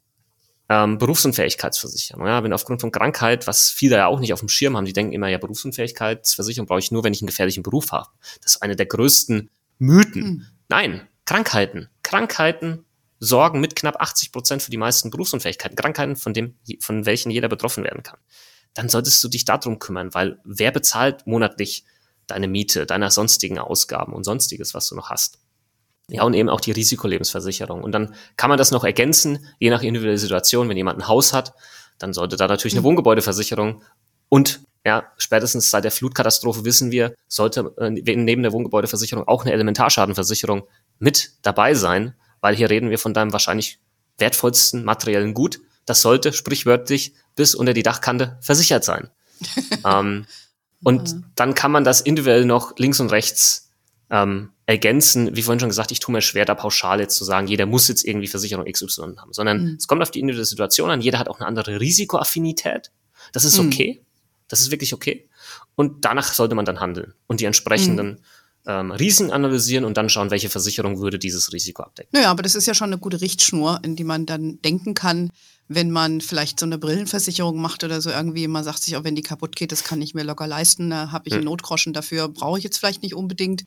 Ähm, 0.70 0.98
Berufsunfähigkeitsversicherung. 0.98 2.26
Ja, 2.26 2.44
wenn 2.44 2.54
aufgrund 2.54 2.82
von 2.82 2.92
Krankheit, 2.92 3.48
was 3.48 3.70
viele 3.70 3.98
ja 3.98 4.08
auch 4.08 4.20
nicht 4.20 4.34
auf 4.34 4.40
dem 4.40 4.50
Schirm 4.50 4.78
haben, 4.78 4.86
die 4.86 4.94
denken 4.94 5.14
immer, 5.14 5.28
ja, 5.28 5.38
Berufsunfähigkeitsversicherung 5.38 6.68
brauche 6.68 6.80
ich 6.80 6.92
nur, 6.92 7.04
wenn 7.04 7.14
ich 7.14 7.22
einen 7.22 7.28
gefährlichen 7.28 7.64
Beruf 7.64 7.92
habe. 7.92 8.10
Das 8.42 8.56
ist 8.56 8.62
eine 8.62 8.76
der 8.76 8.86
größten 8.86 9.50
Mythen. 9.80 10.24
Mhm. 10.24 10.46
Nein, 10.70 11.08
Krankheiten. 11.26 11.90
Krankheiten 12.02 12.86
sorgen 13.24 13.60
mit 13.60 13.76
knapp 13.76 14.02
80 14.02 14.32
Prozent 14.32 14.62
für 14.62 14.72
die 14.72 14.78
meisten 14.78 15.10
Berufsunfähigkeiten, 15.10 15.76
Krankheiten, 15.76 16.16
von, 16.16 16.34
dem, 16.34 16.56
von 16.80 17.06
welchen 17.06 17.32
jeder 17.32 17.48
betroffen 17.48 17.84
werden 17.84 18.04
kann. 18.04 18.20
Dann 18.74 18.90
solltest 18.90 19.24
du 19.24 19.28
dich 19.28 19.46
darum 19.46 19.80
kümmern, 19.80 20.14
weil 20.14 20.40
wer 20.44 20.72
bezahlt 20.72 21.26
monatlich 21.28 21.86
deine 22.28 22.48
Miete, 22.48 22.86
deiner 22.86 23.12
sonstigen 23.12 23.60
Ausgaben 23.60 24.14
und 24.14 24.24
sonstiges, 24.24 24.74
was 24.74 24.88
du 24.88 24.96
noch 24.96 25.10
hast? 25.10 25.40
Ja, 26.10 26.24
und 26.24 26.34
eben 26.34 26.50
auch 26.50 26.62
die 26.62 26.72
Risikolebensversicherung. 26.72 27.84
Und 27.84 27.94
dann 27.94 28.14
kann 28.36 28.50
man 28.50 28.58
das 28.58 28.72
noch 28.72 28.84
ergänzen, 28.84 29.48
je 29.60 29.70
nach 29.70 29.84
individueller 29.84 30.18
Situation. 30.18 30.68
Wenn 30.68 30.78
jemand 30.78 31.00
ein 31.00 31.08
Haus 31.08 31.32
hat, 31.34 31.54
dann 31.98 32.14
sollte 32.14 32.36
da 32.36 32.48
natürlich 32.48 32.74
eine 32.74 32.82
mhm. 32.82 32.86
Wohngebäudeversicherung 32.86 33.84
und 34.34 34.62
ja, 34.86 35.12
spätestens 35.18 35.70
seit 35.70 35.84
der 35.84 35.92
Flutkatastrophe 35.92 36.66
wissen 36.66 36.92
wir, 36.92 37.14
sollte 37.28 37.74
äh, 37.78 37.90
neben 37.90 38.42
der 38.42 38.52
Wohngebäudeversicherung 38.52 39.28
auch 39.28 39.44
eine 39.44 39.54
Elementarschadenversicherung 39.54 40.64
mit 41.00 41.34
dabei 41.44 41.74
sein, 41.74 42.16
weil 42.44 42.58
hier 42.58 42.70
reden 42.70 42.90
wir 42.90 43.00
von 43.00 43.14
deinem 43.14 43.32
wahrscheinlich 43.32 43.80
wertvollsten 44.18 44.84
materiellen 44.84 45.34
Gut. 45.34 45.62
Das 45.86 46.02
sollte 46.02 46.34
sprichwörtlich 46.34 47.14
bis 47.36 47.56
unter 47.56 47.74
die 47.74 47.84
Dachkante 47.84 48.38
versichert 48.42 48.84
sein. 48.84 49.10
ähm, 49.86 50.26
und 50.84 51.14
mhm. 51.14 51.26
dann 51.36 51.56
kann 51.56 51.72
man 51.72 51.86
das 51.86 52.02
individuell 52.02 52.44
noch 52.44 52.78
links 52.78 53.00
und 53.00 53.12
rechts 53.12 53.72
ähm, 54.10 54.52
ergänzen. 54.66 55.34
Wie 55.38 55.42
vorhin 55.42 55.62
schon 55.62 55.70
gesagt, 55.70 55.94
ich 55.94 56.02
tue 56.02 56.12
mir 56.12 56.22
schwer, 56.22 56.44
da 56.44 56.54
pauschal 56.54 57.00
jetzt 57.00 57.16
zu 57.16 57.24
sagen, 57.24 57.48
jeder 57.48 57.66
muss 57.66 57.88
jetzt 57.88 58.04
irgendwie 58.04 58.28
Versicherung 58.28 58.70
XY 58.70 59.16
haben, 59.18 59.32
sondern 59.32 59.64
mhm. 59.64 59.76
es 59.80 59.88
kommt 59.88 60.02
auf 60.02 60.12
die 60.12 60.20
individuelle 60.20 60.46
Situation 60.46 60.92
an. 60.92 61.00
Jeder 61.00 61.20
hat 61.20 61.30
auch 61.30 61.40
eine 61.40 61.48
andere 61.48 61.80
Risikoaffinität. 61.80 62.92
Das 63.32 63.46
ist 63.46 63.58
mhm. 63.58 63.68
okay. 63.68 64.02
Das 64.50 64.60
ist 64.60 64.70
wirklich 64.70 64.94
okay. 64.94 65.30
Und 65.76 66.04
danach 66.04 66.34
sollte 66.34 66.56
man 66.56 66.66
dann 66.66 66.82
handeln 66.82 67.14
und 67.26 67.40
die 67.40 67.46
entsprechenden 67.46 68.08
mhm 68.08 68.18
ähm, 68.66 68.92
Risiken 68.92 69.32
analysieren 69.32 69.86
und 69.86 69.98
dann 69.98 70.10
schauen, 70.10 70.32
welche 70.32 70.50
Versicherung 70.50 71.00
würde 71.00 71.20
dieses 71.20 71.52
Risiko 71.52 71.84
abdecken. 71.84 72.10
Naja, 72.14 72.32
aber 72.32 72.44
das 72.44 72.56
ist 72.56 72.66
ja 72.66 72.74
schon 72.74 72.90
eine 72.90 72.98
gute 72.98 73.22
Richtschnur, 73.22 73.80
in 73.84 73.96
die 73.96 74.04
man 74.04 74.26
dann 74.26 74.62
denken 74.62 74.94
kann, 74.94 75.32
wenn 75.68 75.92
man 75.92 76.22
vielleicht 76.22 76.60
so 76.60 76.66
eine 76.66 76.78
Brillenversicherung 76.78 77.60
macht 77.60 77.84
oder 77.84 78.02
so 78.02 78.10
irgendwie, 78.10 78.48
man 78.48 78.64
sagt 78.64 78.84
sich, 78.84 78.96
auch 78.96 79.04
wenn 79.04 79.16
die 79.16 79.22
kaputt 79.22 79.56
geht, 79.56 79.72
das 79.72 79.84
kann 79.84 80.02
ich 80.02 80.14
mir 80.14 80.24
locker 80.24 80.48
leisten, 80.48 80.90
da 80.90 81.12
habe 81.12 81.28
ich 81.28 81.34
einen 81.34 81.42
hm. 81.42 81.50
Notgroschen 81.50 81.94
dafür, 81.94 82.28
brauche 82.30 82.58
ich 82.58 82.64
jetzt 82.64 82.78
vielleicht 82.78 83.04
nicht 83.04 83.16
unbedingt. 83.16 83.66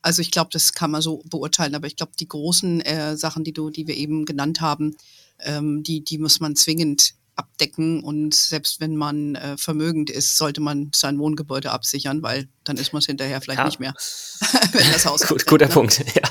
Also 0.00 0.22
ich 0.22 0.30
glaube, 0.30 0.50
das 0.52 0.74
kann 0.74 0.90
man 0.90 1.02
so 1.02 1.22
beurteilen, 1.24 1.74
aber 1.74 1.86
ich 1.86 1.96
glaube, 1.96 2.12
die 2.18 2.28
großen 2.28 2.80
äh, 2.82 3.16
Sachen, 3.16 3.44
die 3.44 3.52
du, 3.52 3.70
die 3.70 3.86
wir 3.86 3.96
eben 3.96 4.26
genannt 4.26 4.60
haben, 4.60 4.96
ähm, 5.40 5.82
die, 5.82 6.04
die 6.04 6.18
muss 6.18 6.40
man 6.40 6.54
zwingend 6.54 7.14
abdecken 7.38 8.02
und 8.02 8.34
selbst 8.34 8.80
wenn 8.80 8.96
man 8.96 9.36
äh, 9.36 9.56
vermögend 9.56 10.10
ist, 10.10 10.36
sollte 10.36 10.60
man 10.60 10.90
sein 10.94 11.18
Wohngebäude 11.18 11.70
absichern, 11.70 12.22
weil 12.22 12.48
dann 12.64 12.76
ist 12.76 12.92
man 12.92 13.00
es 13.00 13.06
hinterher 13.06 13.40
vielleicht 13.40 13.60
ja. 13.60 13.64
nicht 13.64 13.80
mehr, 13.80 13.94
wenn 14.72 14.92
das 14.92 15.06
Haus 15.06 15.26
Gut, 15.26 15.46
Guter 15.46 15.68
ne? 15.68 15.72
Punkt, 15.72 15.98
ja. 16.14 16.22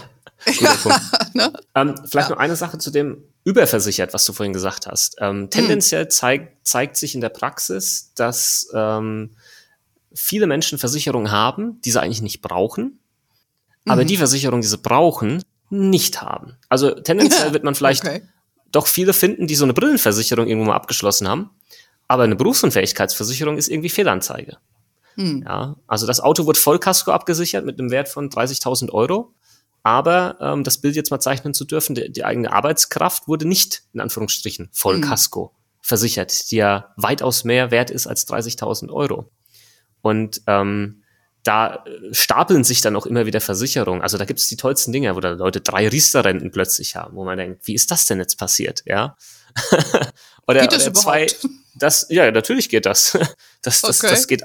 Guter 0.46 0.76
Punkt. 0.76 1.02
ne? 1.34 1.54
ähm, 1.76 1.96
vielleicht 2.06 2.30
ja. 2.30 2.36
noch 2.36 2.42
eine 2.42 2.56
Sache 2.56 2.78
zu 2.78 2.92
dem 2.92 3.24
überversichert, 3.44 4.14
was 4.14 4.26
du 4.26 4.34
vorhin 4.34 4.54
gesagt 4.54 4.88
hast. 4.88 5.16
Ähm, 5.20 5.50
tendenziell 5.50 6.04
hm. 6.04 6.10
zeig, 6.10 6.58
zeigt 6.64 6.98
sich 6.98 7.16
in 7.16 7.22
der 7.22 7.30
Praxis, 7.30 8.12
dass 8.16 8.68
ähm, 8.74 9.36
viele 10.14 10.48
Menschen 10.48 10.78
Versicherungen 10.78 11.32
haben, 11.32 11.80
die 11.82 11.92
sie 11.92 12.02
eigentlich 12.02 12.22
nicht 12.22 12.42
brauchen, 12.42 13.00
aber 13.86 14.04
mhm. 14.04 14.08
die 14.08 14.18
Versicherungen, 14.18 14.62
die 14.62 14.68
sie 14.68 14.78
brauchen, 14.78 15.42
nicht 15.70 16.22
haben. 16.22 16.58
Also 16.68 16.92
tendenziell 16.92 17.54
wird 17.54 17.64
man 17.64 17.76
vielleicht 17.76 18.04
okay 18.04 18.22
doch 18.72 18.88
viele 18.88 19.14
finden, 19.14 19.48
die 19.48 19.56
so 19.56 19.64
eine 19.66 19.74
Brillenversicherung 19.74 20.48
irgendwo 20.48 20.68
mal 20.68 20.76
abgeschlossen 20.76 21.28
haben. 21.28 21.50
Aber 22.08 22.24
eine 22.24 22.36
Berufsunfähigkeitsversicherung 22.36 23.58
ist 23.58 23.68
irgendwie 23.68 23.90
Fehlanzeige. 23.90 24.58
Hm. 25.16 25.44
Ja, 25.46 25.76
also 25.88 26.08
das 26.08 26.20
Auto 26.20 26.46
wird 26.46 26.58
Vollkasko 26.58 27.12
abgesichert 27.12 27.66
mit 27.66 27.80
einem 27.80 27.92
Wert 27.92 28.08
von 28.08 28.30
30.000 28.30 28.92
Euro. 28.92 29.34
Aber 29.84 30.38
ähm, 30.42 30.64
das 30.64 30.80
Bild 30.80 30.96
jetzt 30.96 31.12
mal 31.12 31.20
zeichnen 31.20 31.54
zu 31.54 31.66
dürfen, 31.66 31.96
die, 31.96 32.12
die 32.12 32.26
eigene 32.26 32.52
Arbeitskraft 32.52 33.28
wurde 33.28 33.48
nicht 33.48 33.84
in 33.94 34.02
Anführungsstrichen 34.02 34.70
Vollkasko 34.72 35.52
hm. 35.54 35.64
versichert, 35.82 36.52
die 36.52 36.58
ja 36.58 36.94
weitaus 36.98 37.44
mehr 37.44 37.72
wert 37.72 37.90
ist 37.90 38.08
als 38.08 38.28
30.000 38.28 38.92
Euro. 38.92 39.32
Und 40.02 40.42
ähm, 40.48 41.04
da 41.48 41.86
äh, 41.86 42.14
stapeln 42.14 42.64
sich 42.64 42.82
dann 42.82 42.96
auch 42.96 43.06
immer 43.06 43.26
wieder 43.26 43.42
Versicherungen. 43.42 44.02
Also 44.02 44.18
da 44.18 44.26
gibt 44.26 44.40
es 44.40 44.48
die 44.48 44.58
tollsten 44.58 44.92
Dinge, 44.92 45.16
wo 45.16 45.20
da 45.20 45.32
Leute 45.32 45.62
drei 45.62 45.88
Riester-Renten 45.88 46.52
plötzlich 46.52 46.96
haben, 46.96 47.16
wo 47.16 47.24
man 47.24 47.38
denkt, 47.38 47.68
wie 47.68 47.74
ist 47.74 47.92
das 47.92 48.06
denn 48.06 48.20
jetzt 48.20 48.38
passiert, 48.38 48.84
ja? 48.86 49.16
oder, 50.48 50.62
geht 50.62 50.74
das 50.74 50.86
oder 50.88 50.94
zwei, 50.94 51.28
das, 51.74 52.06
ja, 52.10 52.30
natürlich 52.30 52.70
geht 52.70 52.86
das. 52.86 53.18
das, 53.62 53.82
das, 53.82 54.04
okay. 54.04 54.10
das 54.10 54.28
geht. 54.28 54.44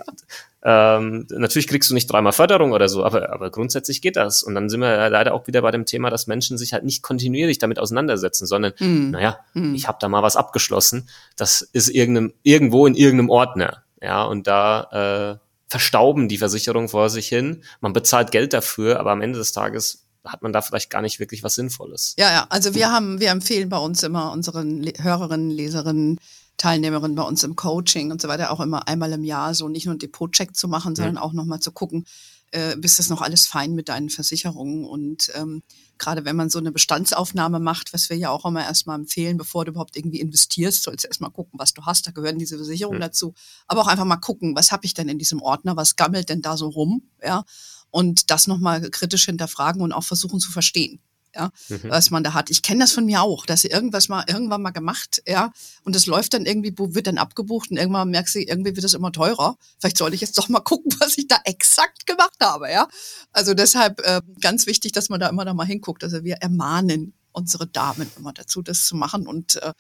Ähm, 0.64 1.26
natürlich 1.28 1.66
kriegst 1.66 1.90
du 1.90 1.94
nicht 1.94 2.06
dreimal 2.06 2.32
Förderung 2.32 2.72
oder 2.72 2.88
so, 2.88 3.04
aber, 3.04 3.32
aber 3.32 3.50
grundsätzlich 3.50 4.00
geht 4.00 4.16
das. 4.16 4.42
Und 4.42 4.54
dann 4.54 4.68
sind 4.68 4.80
wir 4.80 5.10
leider 5.10 5.34
auch 5.34 5.46
wieder 5.48 5.60
bei 5.62 5.72
dem 5.72 5.86
Thema, 5.86 6.08
dass 6.08 6.28
Menschen 6.28 6.56
sich 6.56 6.72
halt 6.72 6.84
nicht 6.84 7.02
kontinuierlich 7.02 7.58
damit 7.58 7.80
auseinandersetzen, 7.80 8.46
sondern, 8.46 8.72
mm. 8.78 9.10
naja, 9.10 9.40
mm. 9.54 9.74
ich 9.74 9.88
habe 9.88 9.98
da 10.00 10.08
mal 10.08 10.22
was 10.22 10.36
abgeschlossen. 10.36 11.08
Das 11.36 11.62
ist 11.62 11.88
irgendeinem, 11.88 12.32
irgendwo 12.44 12.86
in 12.86 12.94
irgendeinem 12.94 13.30
Ordner. 13.30 13.82
Ja, 14.00 14.22
und 14.24 14.46
da 14.46 15.38
äh, 15.40 15.51
verstauben 15.72 16.28
die 16.28 16.36
Versicherungen 16.36 16.90
vor 16.90 17.08
sich 17.08 17.28
hin. 17.28 17.64
Man 17.80 17.94
bezahlt 17.94 18.30
Geld 18.30 18.52
dafür, 18.52 19.00
aber 19.00 19.10
am 19.10 19.22
Ende 19.22 19.38
des 19.38 19.52
Tages 19.52 20.04
hat 20.22 20.42
man 20.42 20.52
da 20.52 20.60
vielleicht 20.60 20.90
gar 20.90 21.00
nicht 21.00 21.18
wirklich 21.18 21.42
was 21.42 21.54
Sinnvolles. 21.54 22.14
Ja, 22.18 22.30
ja, 22.30 22.46
also 22.50 22.74
wir 22.74 22.92
haben, 22.92 23.20
wir 23.20 23.30
empfehlen 23.30 23.70
bei 23.70 23.78
uns 23.78 24.02
immer 24.02 24.32
unseren 24.32 24.84
Hörerinnen, 24.98 25.50
Leserinnen, 25.50 26.20
Teilnehmerinnen 26.58 27.16
bei 27.16 27.22
uns 27.22 27.42
im 27.42 27.56
Coaching 27.56 28.10
und 28.10 28.20
so 28.20 28.28
weiter 28.28 28.50
auch 28.50 28.60
immer 28.60 28.86
einmal 28.86 29.12
im 29.12 29.24
Jahr 29.24 29.54
so 29.54 29.66
nicht 29.66 29.86
nur 29.86 29.92
einen 29.92 29.98
Depotcheck 29.98 30.54
zu 30.54 30.68
machen, 30.68 30.94
sondern 30.94 31.14
mhm. 31.14 31.22
auch 31.22 31.32
nochmal 31.32 31.60
zu 31.60 31.72
gucken, 31.72 32.04
äh, 32.52 32.76
bist 32.76 32.98
das 32.98 33.08
noch 33.08 33.20
alles 33.20 33.46
fein 33.46 33.74
mit 33.74 33.88
deinen 33.88 34.10
Versicherungen 34.10 34.84
und 34.84 35.30
ähm, 35.34 35.62
gerade 35.98 36.24
wenn 36.24 36.36
man 36.36 36.50
so 36.50 36.58
eine 36.58 36.72
Bestandsaufnahme 36.72 37.60
macht, 37.60 37.92
was 37.92 38.08
wir 38.10 38.16
ja 38.16 38.30
auch 38.30 38.44
immer 38.44 38.62
erstmal 38.62 38.98
empfehlen, 38.98 39.36
bevor 39.36 39.64
du 39.64 39.72
überhaupt 39.72 39.96
irgendwie 39.96 40.20
investierst, 40.20 40.82
sollst 40.82 41.04
du 41.04 41.08
erstmal 41.08 41.30
gucken, 41.30 41.58
was 41.58 41.74
du 41.74 41.84
hast. 41.84 42.06
Da 42.06 42.10
gehören 42.10 42.38
diese 42.38 42.56
Versicherungen 42.56 42.98
mhm. 42.98 43.02
dazu. 43.02 43.34
Aber 43.66 43.82
auch 43.82 43.86
einfach 43.86 44.04
mal 44.04 44.16
gucken, 44.16 44.54
was 44.56 44.72
habe 44.72 44.84
ich 44.84 44.94
denn 44.94 45.08
in 45.08 45.18
diesem 45.18 45.40
Ordner, 45.40 45.76
was 45.76 45.96
gammelt 45.96 46.28
denn 46.28 46.42
da 46.42 46.56
so 46.56 46.68
rum, 46.68 47.10
ja? 47.24 47.44
Und 47.90 48.30
das 48.30 48.46
nochmal 48.46 48.80
kritisch 48.90 49.26
hinterfragen 49.26 49.82
und 49.82 49.92
auch 49.92 50.04
versuchen 50.04 50.40
zu 50.40 50.50
verstehen 50.50 51.00
ja, 51.34 51.50
mhm. 51.68 51.80
was 51.84 52.10
man 52.10 52.24
da 52.24 52.34
hat. 52.34 52.50
Ich 52.50 52.62
kenne 52.62 52.80
das 52.80 52.92
von 52.92 53.04
mir 53.04 53.22
auch, 53.22 53.46
dass 53.46 53.62
sie 53.62 53.68
irgendwas 53.68 54.08
mal 54.08 54.24
irgendwann 54.28 54.62
mal 54.62 54.70
gemacht, 54.70 55.22
ja, 55.26 55.52
und 55.84 55.94
das 55.94 56.06
läuft 56.06 56.34
dann 56.34 56.46
irgendwie, 56.46 56.74
wird 56.76 57.06
dann 57.06 57.18
abgebucht 57.18 57.70
und 57.70 57.76
irgendwann 57.76 58.10
merkst 58.10 58.34
du, 58.34 58.40
irgendwie 58.40 58.76
wird 58.76 58.84
das 58.84 58.94
immer 58.94 59.12
teurer. 59.12 59.56
Vielleicht 59.78 59.98
sollte 59.98 60.14
ich 60.14 60.20
jetzt 60.20 60.38
doch 60.38 60.48
mal 60.48 60.60
gucken, 60.64 60.92
was 61.00 61.18
ich 61.18 61.28
da 61.28 61.38
exakt 61.44 62.06
gemacht 62.06 62.36
habe, 62.40 62.70
ja. 62.70 62.88
Also 63.32 63.54
deshalb 63.54 64.00
äh, 64.00 64.20
ganz 64.40 64.66
wichtig, 64.66 64.92
dass 64.92 65.08
man 65.08 65.20
da 65.20 65.28
immer 65.28 65.44
da 65.44 65.54
mal 65.54 65.66
hinguckt. 65.66 66.04
Also 66.04 66.24
wir 66.24 66.36
ermahnen 66.36 67.14
unsere 67.32 67.66
Damen 67.66 68.10
immer 68.16 68.32
dazu, 68.32 68.62
das 68.62 68.84
zu 68.84 68.94
machen. 68.94 69.26
Und 69.26 69.56
äh, 69.62 69.72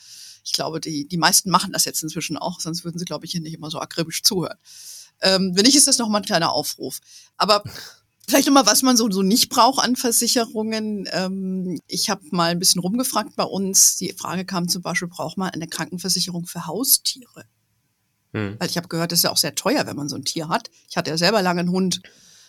ich 0.44 0.52
glaube, 0.52 0.80
die, 0.80 1.06
die 1.06 1.18
meisten 1.18 1.50
machen 1.50 1.72
das 1.72 1.84
jetzt 1.84 2.02
inzwischen 2.02 2.36
auch, 2.36 2.60
sonst 2.60 2.84
würden 2.84 2.98
sie, 2.98 3.04
glaube 3.04 3.26
ich, 3.26 3.32
hier 3.32 3.40
nicht 3.40 3.54
immer 3.54 3.70
so 3.70 3.78
akribisch 3.78 4.22
zuhören. 4.22 4.58
Ähm, 5.20 5.52
wenn 5.54 5.64
nicht, 5.64 5.76
ist 5.76 5.86
das 5.86 5.98
nochmal 5.98 6.20
ein 6.20 6.26
kleiner 6.26 6.52
Aufruf. 6.52 6.98
Aber 7.36 7.62
Vielleicht 8.28 8.46
nochmal, 8.46 8.66
was 8.66 8.82
man 8.82 8.96
so, 8.96 9.10
so 9.10 9.22
nicht 9.22 9.48
braucht 9.48 9.84
an 9.84 9.96
Versicherungen. 9.96 11.08
Ähm, 11.12 11.80
ich 11.88 12.08
habe 12.08 12.22
mal 12.30 12.50
ein 12.50 12.58
bisschen 12.58 12.80
rumgefragt 12.80 13.34
bei 13.36 13.44
uns. 13.44 13.96
Die 13.96 14.12
Frage 14.12 14.44
kam 14.44 14.68
zum 14.68 14.82
Beispiel, 14.82 15.08
braucht 15.08 15.36
man 15.36 15.50
eine 15.50 15.66
Krankenversicherung 15.66 16.46
für 16.46 16.66
Haustiere? 16.66 17.44
Hm. 18.32 18.56
Weil 18.58 18.68
ich 18.68 18.76
habe 18.76 18.88
gehört, 18.88 19.12
das 19.12 19.20
ist 19.20 19.24
ja 19.24 19.30
auch 19.30 19.36
sehr 19.36 19.54
teuer, 19.54 19.86
wenn 19.86 19.96
man 19.96 20.08
so 20.08 20.16
ein 20.16 20.24
Tier 20.24 20.48
hat. 20.48 20.70
Ich 20.88 20.96
hatte 20.96 21.10
ja 21.10 21.18
selber 21.18 21.42
lange 21.42 21.60
einen 21.60 21.70
Hund. 21.70 22.00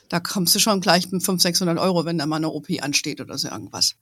Da 0.10 0.20
kommst 0.20 0.54
du 0.54 0.60
schon 0.60 0.80
gleich 0.80 1.06
mit 1.12 1.24
500, 1.24 1.42
600 1.42 1.80
Euro, 1.80 2.06
wenn 2.06 2.18
da 2.18 2.26
mal 2.26 2.38
eine 2.38 2.50
OP 2.50 2.68
ansteht 2.82 3.20
oder 3.20 3.38
so 3.38 3.50
irgendwas. 3.50 3.96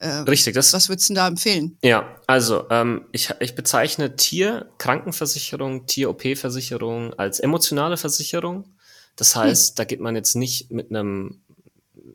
Äh, 0.00 0.08
Richtig, 0.08 0.54
das. 0.54 0.72
Was 0.72 0.88
würdest 0.88 1.10
du 1.10 1.14
da 1.14 1.26
empfehlen? 1.26 1.76
Ja, 1.82 2.20
also 2.26 2.66
ähm, 2.70 3.06
ich, 3.10 3.34
ich 3.40 3.54
bezeichne 3.54 4.14
Tier-Krankenversicherung, 4.14 5.86
Tier-OP-Versicherung 5.86 7.14
als 7.14 7.40
emotionale 7.40 7.96
Versicherung. 7.96 8.76
Das 9.18 9.34
hm. 9.34 9.42
heißt, 9.42 9.70
hm. 9.70 9.74
da 9.76 9.84
geht 9.84 10.00
man 10.00 10.16
jetzt 10.16 10.34
nicht 10.34 10.70
mit 10.70 10.88
einem 10.90 11.42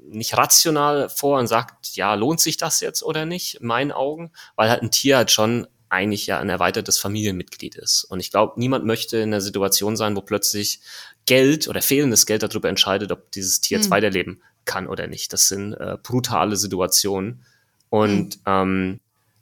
nicht 0.09 0.37
rational 0.37 1.09
vor 1.09 1.39
und 1.39 1.47
sagt, 1.47 1.95
ja, 1.95 2.13
lohnt 2.15 2.39
sich 2.39 2.57
das 2.57 2.79
jetzt 2.79 3.03
oder 3.03 3.25
nicht, 3.25 3.55
in 3.55 3.67
meinen 3.67 3.91
Augen, 3.91 4.31
weil 4.55 4.69
halt 4.69 4.81
ein 4.81 4.91
Tier 4.91 5.17
halt 5.17 5.31
schon 5.31 5.67
eigentlich 5.89 6.25
ja 6.25 6.39
ein 6.39 6.49
erweitertes 6.49 6.97
Familienmitglied 6.97 7.75
ist. 7.75 8.03
Und 8.03 8.19
ich 8.19 8.31
glaube, 8.31 8.53
niemand 8.57 8.85
möchte 8.85 9.17
in 9.17 9.29
einer 9.29 9.41
Situation 9.41 9.95
sein, 9.95 10.15
wo 10.15 10.21
plötzlich 10.21 10.81
Geld 11.25 11.67
oder 11.67 11.81
fehlendes 11.81 12.25
Geld 12.25 12.41
darüber 12.41 12.69
entscheidet, 12.69 13.11
ob 13.11 13.31
dieses 13.31 13.61
Tier 13.61 13.77
jetzt 13.77 13.85
hm. 13.85 13.91
weiterleben 13.91 14.41
kann 14.65 14.87
oder 14.87 15.07
nicht. 15.07 15.33
Das 15.33 15.47
sind 15.47 15.73
äh, 15.73 15.97
brutale 16.01 16.55
Situationen. 16.55 17.43
Und 17.89 18.35
hm. 18.35 18.41
ähm, 18.45 18.99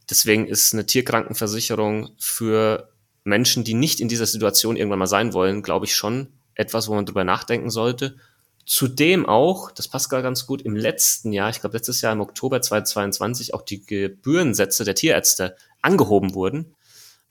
deswegen 0.10 0.48
ist 0.48 0.74
eine 0.74 0.86
Tierkrankenversicherung 0.86 2.12
für 2.18 2.90
Menschen, 3.24 3.64
die 3.64 3.76
nicht 3.76 4.00
in 4.00 4.08
dieser 4.08 4.26
Situation 4.26 4.76
irgendwann 4.78 5.00
mal 5.00 5.08
sein 5.08 5.34
wollen, 5.34 5.62
glaube 5.62 5.86
ich 5.86 5.96
schon 5.96 6.28
etwas, 6.62 6.88
wo 6.88 6.94
man 6.94 7.06
drüber 7.06 7.24
nachdenken 7.24 7.70
sollte. 7.70 8.18
Zudem 8.66 9.26
auch, 9.26 9.72
das 9.72 9.88
passt 9.88 10.10
gar 10.10 10.22
ganz 10.22 10.46
gut, 10.46 10.62
im 10.62 10.76
letzten 10.76 11.34
Jahr, 11.34 11.50
ich 11.50 11.60
glaube 11.60 11.76
letztes 11.76 12.02
Jahr 12.02 12.14
im 12.14 12.22
Oktober 12.22 12.62
2022, 12.62 13.54
auch 13.54 13.64
die 13.64 13.86
Gebührensätze 13.86 14.86
der 14.86 14.96
Tierärzte 14.96 15.56
angehoben 15.82 16.36
wurden, 16.36 16.76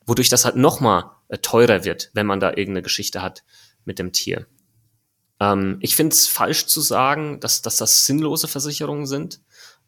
wodurch 0.04 0.28
das 0.28 0.44
halt 0.44 0.56
nochmal 0.56 1.04
äh, 1.28 1.38
teurer 1.38 1.84
wird, 1.84 2.10
wenn 2.14 2.26
man 2.26 2.40
da 2.40 2.48
irgendeine 2.50 2.82
Geschichte 2.82 3.22
hat 3.22 3.44
mit 3.84 3.98
dem 3.98 4.12
Tier. 4.12 4.46
Ähm, 5.40 5.78
ich 5.80 5.96
finde 5.96 6.14
es 6.14 6.26
falsch 6.26 6.66
zu 6.66 6.80
sagen, 6.80 7.40
dass, 7.40 7.62
dass 7.62 7.76
das 7.76 8.06
sinnlose 8.06 8.48
Versicherungen 8.48 9.06
sind. 9.06 9.40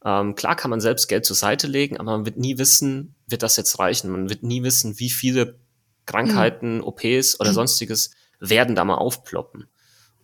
Ähm, 0.04 0.34
klar 0.34 0.56
kann 0.56 0.70
man 0.70 0.80
selbst 0.80 1.08
Geld 1.08 1.26
zur 1.26 1.36
Seite 1.36 1.66
legen, 1.66 1.98
aber 1.98 2.12
man 2.12 2.24
wird 2.24 2.36
nie 2.36 2.58
wissen, 2.58 3.14
wird 3.26 3.42
das 3.42 3.56
jetzt 3.56 3.78
reichen. 3.78 4.10
Man 4.10 4.28
wird 4.28 4.42
nie 4.42 4.62
wissen, 4.62 4.98
wie 4.98 5.10
viele 5.10 5.58
Krankheiten, 6.06 6.78
mhm. 6.78 6.84
OPs 6.84 7.38
oder 7.38 7.52
sonstiges 7.52 8.12
werden 8.42 8.74
da 8.74 8.84
mal 8.84 8.96
aufploppen. 8.96 9.66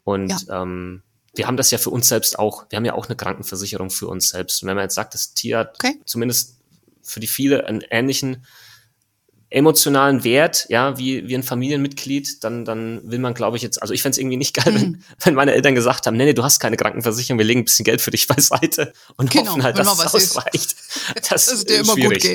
Und 0.04 0.30
ja. 0.46 0.62
ähm, 0.62 1.02
wir 1.34 1.46
haben 1.46 1.56
das 1.56 1.70
ja 1.70 1.78
für 1.78 1.90
uns 1.90 2.08
selbst 2.08 2.38
auch. 2.38 2.66
Wir 2.68 2.76
haben 2.76 2.84
ja 2.84 2.94
auch 2.94 3.06
eine 3.06 3.16
Krankenversicherung 3.16 3.90
für 3.90 4.08
uns 4.08 4.30
selbst. 4.30 4.62
Und 4.62 4.68
wenn 4.68 4.76
man 4.76 4.84
jetzt 4.84 4.94
sagt, 4.94 5.14
das 5.14 5.34
Tier 5.34 5.58
hat 5.58 5.74
okay. 5.74 6.00
zumindest 6.04 6.58
für 7.02 7.20
die 7.20 7.26
viele 7.26 7.66
einen 7.66 7.82
ähnlichen 7.90 8.44
emotionalen 9.50 10.24
Wert, 10.24 10.66
ja, 10.68 10.98
wie, 10.98 11.26
wie 11.26 11.34
ein 11.34 11.42
Familienmitglied, 11.42 12.44
dann, 12.44 12.66
dann 12.66 13.00
will 13.10 13.18
man, 13.18 13.32
glaube 13.32 13.56
ich, 13.56 13.62
jetzt, 13.62 13.80
also 13.80 13.94
ich 13.94 14.02
fände 14.02 14.12
es 14.12 14.18
irgendwie 14.18 14.36
nicht 14.36 14.54
geil, 14.54 14.72
mhm. 14.72 14.76
wenn, 14.76 15.04
wenn 15.24 15.34
meine 15.34 15.54
Eltern 15.54 15.74
gesagt 15.74 16.06
haben, 16.06 16.16
nee, 16.16 16.26
nee, 16.26 16.34
du 16.34 16.44
hast 16.44 16.60
keine 16.60 16.76
Krankenversicherung, 16.76 17.38
wir 17.38 17.46
legen 17.46 17.60
ein 17.60 17.64
bisschen 17.64 17.84
Geld 17.84 18.02
für 18.02 18.10
dich 18.10 18.26
beiseite 18.26 18.92
und 19.16 19.30
genau, 19.30 19.52
hoffen 19.52 19.62
halt, 19.62 19.78
dass 19.78 19.86
es 19.86 20.14
ausreicht. 20.14 20.76
Das, 21.14 21.46
das 21.46 21.48
ist 21.48 21.68
dir 21.70 21.80
immer 21.80 21.94
schwierig. 21.94 22.22
gut 22.22 22.30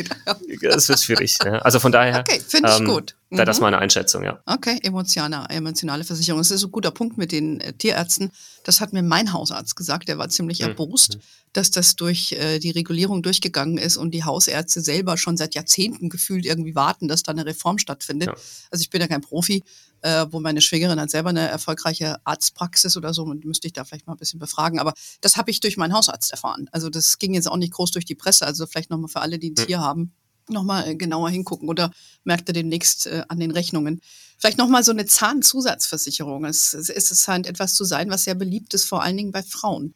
geht. 0.48 0.63
Das 0.74 0.89
wird 0.89 1.00
schwierig. 1.00 1.38
Ja. 1.43 1.60
Also 1.60 1.80
von 1.80 1.91
daher. 1.91 2.22
Okay, 2.22 2.41
finde 2.46 2.69
ich 2.69 2.80
ähm, 2.80 2.86
gut. 2.86 3.15
Mhm. 3.34 3.46
Das 3.46 3.58
ist 3.58 3.62
meine 3.62 3.80
Einschätzung, 3.80 4.24
ja. 4.24 4.39
Okay, 4.46 4.80
emotionale, 4.84 5.48
emotionale 5.50 6.04
Versicherung. 6.04 6.39
Das 6.39 6.52
ist 6.52 6.63
ein 6.63 6.72
guter 6.72 6.91
Punkt 6.91 7.17
mit 7.17 7.32
den 7.32 7.60
äh, 7.62 7.74
Tierärzten. 7.74 8.32
Das 8.63 8.80
hat 8.80 8.93
mir 8.93 9.04
mein 9.04 9.34
Hausarzt 9.34 9.76
gesagt, 9.76 10.08
der 10.08 10.17
war 10.17 10.30
ziemlich 10.30 10.62
mhm. 10.62 10.69
erbost, 10.69 11.17
dass 11.54 11.72
das 11.72 11.96
durch 11.96 12.34
äh, 12.34 12.60
die 12.60 12.72
Regulierung 12.72 13.24
durchgegangen 13.24 13.78
ist 13.78 13.98
und 13.98 14.12
die 14.12 14.24
Hausärzte 14.24 14.82
selber 14.82 15.17
schon 15.17 15.38
seit 15.38 15.56
Jahrzehnten 15.56 16.10
gefühlt 16.10 16.46
irgendwie 16.46 16.76
warten, 16.76 17.08
dass 17.08 17.24
da 17.24 17.32
eine 17.32 17.46
Reform 17.46 17.78
stattfindet. 17.78 18.30
Ja. 18.30 18.36
Also 18.72 18.82
ich 18.82 18.89
bin 18.89 19.02
ja 19.02 19.08
kein 19.08 19.22
Profi, 19.22 19.63
äh, 20.02 20.26
wo 20.30 20.39
meine 20.39 20.62
Schwägerin 20.62 21.00
hat 21.00 21.10
selber 21.10 21.30
eine 21.30 21.48
erfolgreiche 21.48 22.17
Arztpraxis 22.26 22.98
oder 22.98 23.13
so 23.13 23.24
und 23.24 23.46
müsste 23.46 23.67
ich 23.67 23.74
da 23.74 23.84
vielleicht 23.84 24.06
mal 24.08 24.13
ein 24.13 24.19
bisschen 24.19 24.39
befragen. 24.39 24.80
Aber 24.80 24.93
das 25.22 25.38
habe 25.38 25.50
ich 25.50 25.60
durch 25.60 25.78
meinen 25.78 25.93
Hausarzt 25.93 26.32
erfahren. 26.32 26.69
Also 26.72 26.89
das 26.89 27.17
ging 27.17 27.34
jetzt 27.34 27.48
auch 27.48 27.58
nicht 27.58 27.74
groß 27.74 27.91
durch 27.91 28.06
die 28.06 28.15
Presse. 28.15 28.46
Also 28.46 28.67
vielleicht 28.67 28.89
nochmal 28.89 29.10
für 29.10 29.22
alle, 29.22 29.39
die 29.39 29.52
ein 29.52 29.56
mhm. 29.58 29.65
Tier 29.65 29.80
haben, 29.80 30.13
nochmal 30.50 30.88
äh, 30.88 30.96
genauer 30.96 31.30
hingucken 31.30 31.70
oder 31.70 31.92
merkt 32.24 32.50
ihr 32.50 32.54
demnächst 32.54 33.08
äh, 33.08 33.24
an 33.28 33.40
den 33.40 33.52
Rechnungen. 33.52 34.02
Vielleicht 34.38 34.58
nochmal 34.58 34.84
so 34.84 34.92
eine 34.92 35.06
Zahnzusatzversicherung. 35.06 36.46
Es, 36.46 36.74
es, 36.74 36.90
es 36.90 37.24
scheint 37.24 37.48
etwas 37.48 37.76
zu 37.76 37.86
sein, 37.86 38.10
was 38.10 38.26
sehr 38.26 38.36
beliebt 38.36 38.74
ist, 38.74 38.86
vor 38.86 39.04
allen 39.04 39.18
Dingen 39.18 39.32
bei 39.32 39.44
Frauen. 39.44 39.94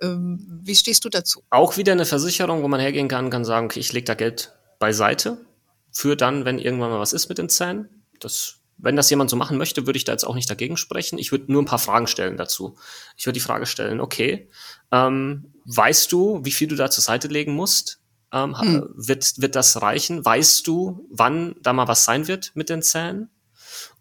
Ähm, 0.00 0.60
wie 0.62 0.76
stehst 0.76 1.04
du 1.04 1.08
dazu? 1.08 1.42
Auch 1.50 1.76
wieder 1.76 1.92
eine 1.92 2.06
Versicherung, 2.06 2.62
wo 2.62 2.68
man 2.68 2.80
hergehen 2.80 3.08
kann, 3.08 3.30
kann 3.30 3.44
sagen, 3.44 3.66
okay, 3.66 3.80
ich 3.80 3.92
lege 3.92 4.04
da 4.04 4.14
Geld 4.14 4.52
beiseite 4.78 5.44
für 5.90 6.16
dann, 6.16 6.44
wenn 6.44 6.58
irgendwann 6.58 6.90
mal 6.90 7.00
was 7.00 7.12
ist 7.12 7.28
mit 7.28 7.38
den 7.38 7.48
Zähnen. 7.48 7.88
Das, 8.20 8.60
wenn 8.76 8.94
das 8.94 9.10
jemand 9.10 9.30
so 9.30 9.36
machen 9.36 9.58
möchte, 9.58 9.86
würde 9.86 9.96
ich 9.96 10.04
da 10.04 10.12
jetzt 10.12 10.24
auch 10.24 10.34
nicht 10.34 10.48
dagegen 10.48 10.76
sprechen. 10.76 11.18
Ich 11.18 11.32
würde 11.32 11.50
nur 11.50 11.62
ein 11.62 11.66
paar 11.66 11.80
Fragen 11.80 12.06
stellen 12.06 12.36
dazu. 12.36 12.76
Ich 13.16 13.26
würde 13.26 13.34
die 13.34 13.44
Frage 13.44 13.66
stellen, 13.66 14.00
okay, 14.00 14.48
ähm, 14.92 15.52
weißt 15.64 16.12
du, 16.12 16.44
wie 16.44 16.52
viel 16.52 16.68
du 16.68 16.76
da 16.76 16.90
zur 16.90 17.02
Seite 17.02 17.28
legen 17.28 17.54
musst? 17.54 17.97
Ähm, 18.32 18.60
hm. 18.60 18.92
wird, 18.94 19.40
wird 19.40 19.56
das 19.56 19.80
reichen? 19.80 20.24
Weißt 20.24 20.66
du, 20.66 21.06
wann 21.10 21.56
da 21.62 21.72
mal 21.72 21.88
was 21.88 22.04
sein 22.04 22.28
wird 22.28 22.52
mit 22.54 22.68
den 22.68 22.82
Zähnen? 22.82 23.30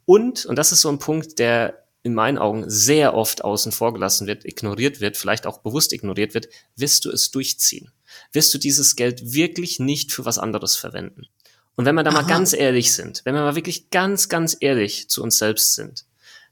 Und, 0.06 0.46
und 0.46 0.58
das 0.58 0.72
ist 0.72 0.82
so 0.82 0.90
ein 0.90 1.00
Punkt, 1.00 1.40
der 1.40 1.88
in 2.04 2.13
meinen 2.13 2.38
Augen 2.38 2.70
sehr 2.70 3.13
oft 3.13 3.44
außen 3.44 3.72
vor 3.72 3.94
gelassen 3.94 4.28
wird, 4.28 4.46
ignoriert 4.46 5.02
wird, 5.02 5.18
vielleicht 5.18 5.46
auch 5.46 5.60
bewusst 5.60 5.92
ignoriert 5.92 6.34
wird, 6.34 6.48
wirst 6.76 7.06
du 7.06 7.12
es 7.12 7.32
durchziehen? 7.32 7.92
Wirst 8.32 8.54
du 8.54 8.58
dieses 8.58 8.96
Geld 8.96 9.34
wirklich 9.34 9.80
nicht 9.80 10.13
für 10.13 10.24
was 10.24 10.40
anderes 10.40 10.78
verwenden? 10.78 11.28
Und 11.76 11.86
wenn 11.86 11.96
wir 11.96 12.04
da 12.04 12.12
Aha. 12.12 12.22
mal 12.22 12.28
ganz 12.28 12.54
ehrlich 12.54 12.94
sind, 12.94 13.22
wenn 13.26 13.36
wir 13.36 13.42
mal 13.42 13.56
wirklich 13.56 13.90
ganz, 13.90 14.30
ganz 14.30 14.58
ehrlich 14.60 15.10
zu 15.10 15.22
uns 15.22 15.38
selbst 15.38 15.76
sind, 15.76 16.06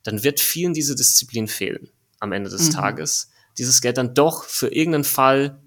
dann 0.04 0.24
wird 0.24 0.40
vielen 0.40 0.74
diese 0.74 0.96
Disziplin 0.96 1.48
fehlen 1.48 1.90
am 2.20 2.32
Ende 2.32 2.50
des 2.50 2.68
mhm. 2.68 2.74
Tages, 2.74 3.32
dieses 3.58 3.82
Geld 3.82 3.98
dann 3.98 4.14
doch 4.14 4.44
für 4.44 4.68
irgendeinen 4.68 5.04
Fall 5.04 5.62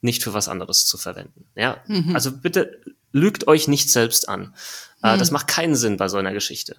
nicht 0.00 0.22
für 0.22 0.34
was 0.34 0.48
anderes 0.48 0.86
zu 0.86 0.98
verwenden. 0.98 1.46
Ja, 1.54 1.82
mhm. 1.86 2.14
also 2.14 2.32
bitte 2.32 2.80
lügt 3.12 3.46
euch 3.46 3.68
nicht 3.68 3.90
selbst 3.90 4.28
an. 4.28 4.54
Äh, 5.02 5.14
mhm. 5.14 5.18
Das 5.18 5.30
macht 5.30 5.48
keinen 5.48 5.74
Sinn 5.74 5.96
bei 5.96 6.08
so 6.08 6.16
einer 6.16 6.32
Geschichte. 6.32 6.76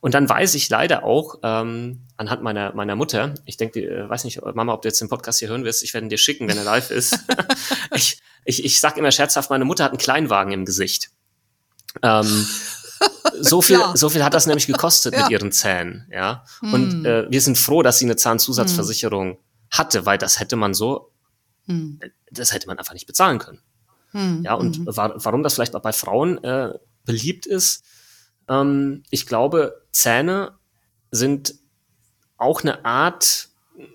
Und 0.00 0.12
dann 0.12 0.28
weiß 0.28 0.54
ich 0.54 0.68
leider 0.68 1.04
auch 1.04 1.38
ähm, 1.42 2.06
anhand 2.16 2.42
meiner 2.42 2.74
meiner 2.74 2.94
Mutter, 2.94 3.34
ich 3.46 3.56
denke, 3.56 3.80
äh, 3.80 4.08
weiß 4.08 4.24
nicht, 4.24 4.40
Mama, 4.54 4.74
ob 4.74 4.82
du 4.82 4.88
jetzt 4.88 5.00
den 5.00 5.08
Podcast 5.08 5.38
hier 5.38 5.48
hören 5.48 5.64
wirst, 5.64 5.82
ich 5.82 5.94
werde 5.94 6.06
ihn 6.06 6.10
dir 6.10 6.18
schicken, 6.18 6.46
wenn 6.48 6.58
er 6.58 6.64
live 6.64 6.90
ist. 6.90 7.18
ich 7.94 8.20
ich, 8.44 8.64
ich 8.64 8.80
sag 8.80 8.96
immer 8.96 9.10
scherzhaft, 9.10 9.50
meine 9.50 9.64
Mutter 9.64 9.84
hat 9.84 9.92
einen 9.92 9.98
Kleinwagen 9.98 10.52
im 10.52 10.64
Gesicht. 10.64 11.10
Ähm, 12.02 12.46
so 13.40 13.62
viel, 13.62 13.80
so 13.94 14.08
viel 14.08 14.24
hat 14.24 14.34
das 14.34 14.46
nämlich 14.46 14.66
gekostet 14.66 15.14
ja. 15.14 15.22
mit 15.22 15.30
ihren 15.30 15.52
Zähnen, 15.52 16.06
ja. 16.12 16.44
Und 16.60 16.92
hm. 16.92 17.06
äh, 17.06 17.30
wir 17.30 17.40
sind 17.40 17.58
froh, 17.58 17.82
dass 17.82 17.98
sie 17.98 18.04
eine 18.04 18.16
Zahnzusatzversicherung 18.16 19.30
hm. 19.32 19.38
hatte, 19.70 20.06
weil 20.06 20.18
das 20.18 20.40
hätte 20.40 20.56
man 20.56 20.74
so 20.74 21.10
hm. 21.66 22.00
Das 22.30 22.52
hätte 22.52 22.66
man 22.66 22.78
einfach 22.78 22.94
nicht 22.94 23.06
bezahlen 23.06 23.38
können. 23.38 23.60
Hm. 24.10 24.42
Ja, 24.44 24.54
und 24.54 24.80
mhm. 24.80 24.86
wa 24.86 25.14
warum 25.16 25.42
das 25.42 25.54
vielleicht 25.54 25.74
auch 25.74 25.82
bei 25.82 25.92
Frauen 25.92 26.42
äh, 26.44 26.72
beliebt 27.04 27.46
ist, 27.46 27.84
ähm, 28.48 29.02
ich 29.10 29.26
glaube, 29.26 29.82
Zähne 29.92 30.52
sind 31.10 31.54
auch 32.36 32.62
eine 32.62 32.84
Art 32.84 33.48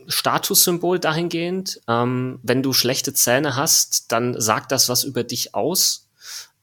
Statussymbol 0.08 0.99
dahingehend. 0.99 1.82
Ähm, 1.88 2.39
wenn 2.43 2.63
du 2.63 2.73
schlechte 2.73 3.13
Zähne 3.13 3.55
hast, 3.55 4.12
dann 4.12 4.39
sagt 4.39 4.71
das 4.71 4.89
was 4.89 5.03
über 5.03 5.23
dich 5.23 5.55
aus 5.55 6.10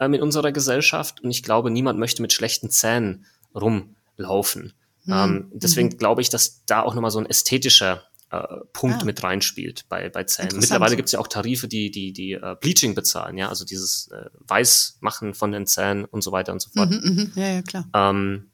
ähm, 0.01 0.15
in 0.15 0.23
unserer 0.23 0.53
Gesellschaft. 0.53 1.21
Und 1.21 1.31
ich 1.31 1.43
glaube, 1.43 1.71
niemand 1.71 1.99
möchte 1.99 2.23
mit 2.23 2.33
schlechten 2.33 2.71
Zähnen 2.71 3.27
rumlaufen. 3.55 4.75
Mhm. 5.05 5.13
Ähm, 5.13 5.51
deswegen 5.55 5.89
mhm. 5.89 5.99
glaube 5.99 6.21
ich, 6.21 6.29
dass 6.29 6.65
da 6.67 6.83
auch 6.83 6.95
nochmal 6.95 7.11
so 7.11 7.19
ein 7.19 7.27
ästhetischer 7.27 8.06
äh, 8.31 8.43
Punkt 8.73 9.03
ah. 9.03 9.05
mit 9.05 9.23
reinspielt 9.23 9.85
bei, 9.89 10.09
bei 10.09 10.25
Zähnen. 10.25 10.59
Mittlerweile 10.59 10.97
gibt 10.97 11.07
es 11.07 11.13
ja 11.13 11.19
auch 11.19 11.29
Tarife, 11.29 11.69
die 11.69 11.91
die, 11.91 12.13
die 12.13 12.37
uh, 12.37 12.57
Bleaching 12.61 12.95
bezahlen, 12.95 13.39
ja, 13.39 13.49
also 13.49 13.65
dieses 13.65 14.09
äh, 14.09 14.27
Weißmachen 14.47 15.35
von 15.35 15.53
den 15.53 15.67
Zähnen 15.67 16.05
und 16.05 16.23
so 16.23 16.33
weiter 16.33 16.53
und 16.53 16.61
so 16.61 16.71
fort. 16.71 16.91
Mhm, 16.91 17.33
mh. 17.35 17.41
Ja, 17.41 17.49
ja, 17.55 17.63
klar. 17.63 17.85
Ähm, 17.95 18.51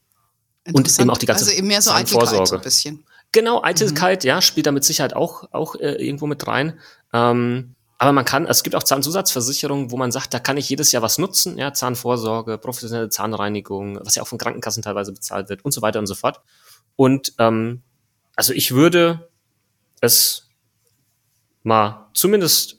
und 0.71 0.99
eben 0.99 1.09
auch 1.09 1.17
die 1.17 1.25
ganze 1.25 1.45
Also 1.45 1.57
eben 1.57 1.67
mehr 1.67 1.81
so 1.81 1.91
Eitelkeit 1.91 2.47
so 2.47 2.55
ein 2.55 2.61
bisschen. 2.61 3.03
Genau, 3.31 3.63
Eitelkeit, 3.63 4.23
mhm. 4.23 4.27
ja, 4.27 4.41
spielt 4.41 4.67
da 4.67 4.71
mit 4.71 4.83
Sicherheit 4.83 5.15
auch, 5.15 5.51
auch 5.51 5.75
äh, 5.75 5.93
irgendwo 5.93 6.27
mit 6.27 6.45
rein. 6.47 6.79
Ähm, 7.11 7.75
aber 7.97 8.11
man 8.11 8.25
kann, 8.25 8.45
es 8.45 8.63
gibt 8.63 8.75
auch 8.75 8.83
Zahnzusatzversicherungen, 8.83 9.89
wo 9.89 9.97
man 9.97 10.11
sagt, 10.11 10.33
da 10.33 10.39
kann 10.39 10.57
ich 10.57 10.69
jedes 10.69 10.91
Jahr 10.91 11.01
was 11.01 11.17
nutzen, 11.17 11.57
ja, 11.57 11.73
Zahnvorsorge, 11.73 12.57
professionelle 12.57 13.09
Zahnreinigung, 13.09 13.99
was 14.03 14.15
ja 14.15 14.23
auch 14.23 14.27
von 14.27 14.37
Krankenkassen 14.37 14.83
teilweise 14.83 15.13
bezahlt 15.13 15.49
wird 15.49 15.65
und 15.65 15.71
so 15.71 15.81
weiter 15.81 15.99
und 15.99 16.07
so 16.07 16.15
fort. 16.15 16.41
Und 16.95 17.33
ähm, 17.39 17.81
also 18.35 18.53
ich 18.53 18.73
würde 18.73 19.29
es 20.03 20.49
mal 21.63 22.09
zumindest 22.13 22.77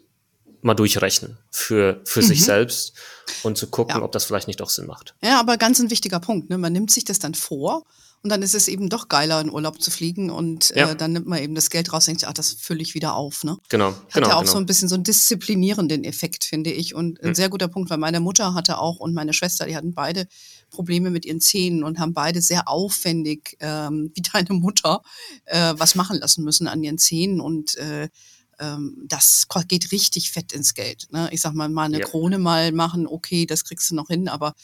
mal 0.64 0.74
durchrechnen 0.74 1.37
für, 1.50 2.00
für 2.05 2.22
mhm. 2.22 2.27
sich 2.27 2.44
selbst 2.44 2.94
und 3.42 3.59
zu 3.59 3.66
gucken, 3.66 3.96
ja. 3.98 4.03
ob 4.03 4.12
das 4.12 4.24
vielleicht 4.24 4.46
nicht 4.46 4.61
doch 4.61 4.70
Sinn 4.70 4.87
macht. 4.87 5.14
Ja, 5.22 5.38
aber 5.38 5.57
ganz 5.57 5.79
ein 5.79 5.90
wichtiger 5.90 6.20
Punkt. 6.20 6.50
Ne? 6.50 6.59
Man 6.59 6.72
nimmt 6.72 6.90
sich 6.90 7.05
das 7.05 7.18
dann 7.18 7.35
vor 7.35 7.85
und 8.22 8.31
dann 8.31 8.40
ist 8.40 8.55
es 8.55 8.68
eben 8.68 8.88
doch 8.88 9.09
geiler, 9.09 9.42
in 9.42 9.50
Urlaub 9.50 9.83
zu 9.83 9.90
fliegen 9.90 10.31
und 10.31 10.70
ja. 10.70 10.90
äh, 10.90 10.96
dann 10.96 11.12
nimmt 11.12 11.27
man 11.27 11.42
eben 11.42 11.55
das 11.55 11.68
Geld 11.68 11.92
raus 11.92 12.09
und 12.09 12.12
denkt, 12.12 12.24
ach, 12.27 12.33
das 12.33 12.53
fülle 12.53 12.81
ich 12.81 12.94
wieder 12.94 13.14
auf. 13.14 13.44
Ne? 13.44 13.59
Genau. 13.68 13.88
Hat 13.88 14.14
genau, 14.14 14.29
ja 14.29 14.35
auch 14.37 14.40
genau. 14.40 14.53
so 14.53 14.59
ein 14.59 14.64
bisschen 14.64 14.88
so 14.88 14.94
einen 14.94 15.05
disziplinierenden 15.05 16.05
Effekt, 16.05 16.44
finde 16.44 16.72
ich. 16.72 16.94
Und 16.94 17.20
ein 17.20 17.29
hm. 17.29 17.35
sehr 17.35 17.50
guter 17.50 17.68
Punkt, 17.68 17.90
weil 17.90 17.98
meine 17.98 18.20
Mutter 18.20 18.55
hatte 18.55 18.79
auch 18.79 18.96
und 18.96 19.12
meine 19.12 19.35
Schwester, 19.35 19.66
die 19.66 19.77
hatten 19.77 19.92
beide 19.92 20.27
Probleme 20.70 21.11
mit 21.11 21.27
ihren 21.27 21.42
Zähnen 21.42 21.85
und 21.85 21.98
haben 21.98 22.14
beide 22.14 22.40
sehr 22.40 22.66
aufwendig, 22.66 23.59
ähm, 23.61 24.11
wie 24.14 24.22
deine 24.22 24.59
Mutter, 24.59 25.03
äh, 25.44 25.74
was 25.77 25.94
machen 25.94 26.18
lassen 26.18 26.44
müssen 26.44 26.66
an 26.66 26.83
ihren 26.83 26.96
Zähnen 26.96 27.42
und 27.42 27.77
äh, 27.77 28.09
ähm, 28.58 28.96
das 29.06 29.46
geht 29.68 29.92
richtig 29.92 30.32
fett 30.32 30.52
ins 30.52 30.74
Geld. 30.74 31.08
Ne? 31.10 31.28
Ich 31.32 31.40
sag 31.40 31.54
mal, 31.54 31.68
mal 31.68 31.84
eine 31.84 32.00
ja. 32.00 32.06
Krone 32.06 32.38
mal 32.38 32.72
machen, 32.72 33.06
okay, 33.06 33.46
das 33.46 33.64
kriegst 33.64 33.90
du 33.90 33.94
noch 33.94 34.08
hin, 34.08 34.28
aber 34.28 34.54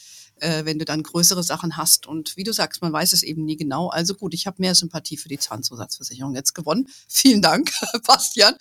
äh, 0.41 0.65
wenn 0.65 0.79
du 0.79 0.85
dann 0.85 1.03
größere 1.03 1.43
Sachen 1.43 1.77
hast. 1.77 2.07
Und 2.07 2.35
wie 2.35 2.43
du 2.43 2.51
sagst, 2.51 2.81
man 2.81 2.91
weiß 2.91 3.13
es 3.13 3.23
eben 3.23 3.45
nie 3.45 3.57
genau. 3.57 3.89
Also 3.89 4.15
gut, 4.15 4.33
ich 4.33 4.47
habe 4.47 4.57
mehr 4.59 4.75
Sympathie 4.75 5.17
für 5.17 5.29
die 5.29 5.37
Zahnzusatzversicherung 5.37 6.35
jetzt 6.35 6.53
gewonnen. 6.53 6.87
Vielen 7.07 7.41
Dank, 7.41 7.71
Bastian. 8.07 8.55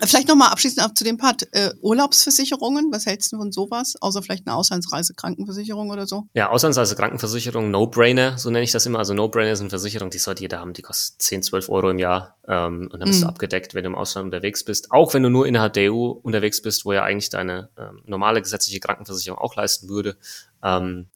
Vielleicht 0.00 0.28
nochmal 0.28 0.50
abschließend 0.50 0.96
zu 0.96 1.04
dem 1.04 1.18
Part 1.18 1.48
äh, 1.52 1.72
Urlaubsversicherungen. 1.80 2.92
Was 2.92 3.06
hältst 3.06 3.32
du 3.32 3.36
von 3.36 3.52
sowas? 3.52 3.94
Außer 4.00 4.22
vielleicht 4.22 4.46
eine 4.46 4.56
Auslandsreisekrankenversicherung 4.56 5.90
oder 5.90 6.06
so? 6.06 6.24
Ja, 6.34 6.50
Auslandsreisekrankenversicherung, 6.50 7.70
No-Brainer, 7.70 8.38
so 8.38 8.50
nenne 8.50 8.64
ich 8.64 8.72
das 8.72 8.86
immer. 8.86 8.98
Also 8.98 9.14
No-Brainer 9.14 9.56
sind 9.56 9.70
Versicherungen, 9.70 10.10
die 10.10 10.18
sollte 10.18 10.42
jeder 10.42 10.60
haben. 10.60 10.72
Die 10.72 10.82
kostet 10.82 11.20
10, 11.20 11.42
12 11.42 11.68
Euro 11.68 11.90
im 11.90 11.98
Jahr. 11.98 12.36
Ähm, 12.46 12.88
und 12.92 13.00
dann 13.00 13.08
bist 13.08 13.20
mm. 13.20 13.22
du 13.22 13.26
mhm. 13.26 13.30
abgedeckt, 13.30 13.74
wenn 13.74 13.84
du 13.84 13.90
im 13.90 13.96
Ausland 13.96 14.26
unterwegs 14.26 14.64
bist. 14.64 14.92
Auch 14.92 15.14
wenn 15.14 15.22
du 15.22 15.30
nur 15.30 15.46
innerhalb 15.46 15.72
der 15.72 15.92
EU 15.92 16.10
unterwegs 16.10 16.62
bist, 16.62 16.84
wo 16.84 16.92
ja 16.92 17.02
eigentlich 17.02 17.30
deine 17.30 17.70
ähm, 17.78 18.02
normale 18.06 18.42
gesetzliche 18.42 18.80
Krankenversicherung 18.80 19.38
auch 19.38 19.56
leisten 19.56 19.88
würde. 19.88 20.16
Ähm, 20.62 21.08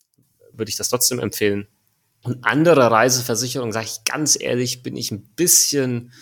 würde 0.58 0.70
ich 0.70 0.76
das 0.76 0.88
trotzdem 0.88 1.18
empfehlen. 1.18 1.68
Und 2.22 2.44
andere 2.44 2.90
Reiseversicherungen, 2.90 3.72
sage 3.72 3.86
ich 3.86 4.04
ganz 4.04 4.36
ehrlich, 4.40 4.82
bin 4.82 4.96
ich 4.96 5.10
ein 5.10 5.22
bisschen 5.36 6.12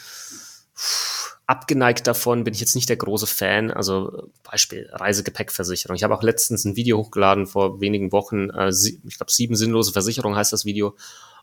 abgeneigt 1.47 2.07
davon, 2.07 2.45
bin 2.45 2.55
ich 2.55 2.61
jetzt 2.61 2.75
nicht 2.75 2.89
der 2.89 2.97
große 2.97 3.27
Fan. 3.27 3.71
Also 3.71 4.31
Beispiel 4.43 4.89
Reisegepäckversicherung. 4.93 5.97
Ich 5.97 6.03
habe 6.03 6.15
auch 6.15 6.23
letztens 6.23 6.65
ein 6.65 6.77
Video 6.77 6.99
hochgeladen 6.99 7.47
vor 7.47 7.81
wenigen 7.81 8.13
Wochen. 8.13 8.51
Äh, 8.51 8.71
ich 8.71 9.17
glaube, 9.17 9.33
sieben 9.33 9.57
sinnlose 9.57 9.93
Versicherungen 9.93 10.37
heißt 10.37 10.53
das 10.53 10.65
Video. 10.65 10.97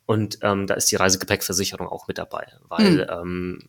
Und 0.06 0.40
ähm, 0.42 0.68
da 0.68 0.74
ist 0.74 0.92
die 0.92 0.98
Reisegepäckversicherung 0.98 1.88
auch 1.88 2.08
mit 2.08 2.18
dabei, 2.18 2.46
weil 2.68 3.08
hm. 3.08 3.22
ähm, 3.22 3.60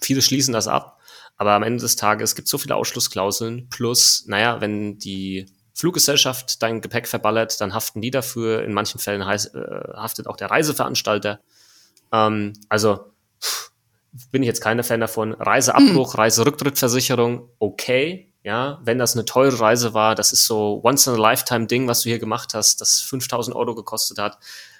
viele 0.00 0.20
schließen 0.20 0.52
das 0.52 0.66
ab. 0.66 1.00
Aber 1.36 1.52
am 1.52 1.62
Ende 1.62 1.82
des 1.82 1.96
Tages 1.96 2.34
gibt 2.34 2.46
es 2.46 2.50
so 2.50 2.58
viele 2.58 2.74
Ausschlussklauseln. 2.74 3.68
Plus, 3.68 4.24
naja, 4.26 4.60
wenn 4.60 4.98
die 4.98 5.46
Fluggesellschaft 5.76 6.62
dein 6.62 6.80
Gepäck 6.80 7.06
verballert, 7.06 7.60
dann 7.60 7.74
haften 7.74 8.00
die 8.00 8.10
dafür. 8.10 8.64
In 8.64 8.72
manchen 8.72 8.98
Fällen 8.98 9.26
heißt, 9.26 9.54
äh, 9.54 9.58
haftet 9.94 10.26
auch 10.26 10.38
der 10.38 10.50
Reiseveranstalter. 10.50 11.40
Ähm, 12.12 12.54
also 12.70 13.12
pff, 13.42 13.72
bin 14.30 14.42
ich 14.42 14.46
jetzt 14.46 14.62
keiner 14.62 14.84
Fan 14.84 15.00
davon. 15.00 15.34
Reiseabbruch, 15.34 16.14
mhm. 16.14 16.20
Reiserücktrittversicherung, 16.20 17.50
okay. 17.58 18.32
Ja, 18.42 18.80
wenn 18.84 18.98
das 18.98 19.14
eine 19.14 19.26
teure 19.26 19.60
Reise 19.60 19.92
war, 19.92 20.14
das 20.14 20.32
ist 20.32 20.46
so 20.46 20.80
Once-in-a-Lifetime-Ding, 20.82 21.88
was 21.88 22.02
du 22.02 22.08
hier 22.08 22.20
gemacht 22.20 22.54
hast, 22.54 22.80
das 22.80 23.00
5000 23.00 23.54
Euro 23.54 23.74
gekostet 23.74 24.18
hat, 24.18 24.38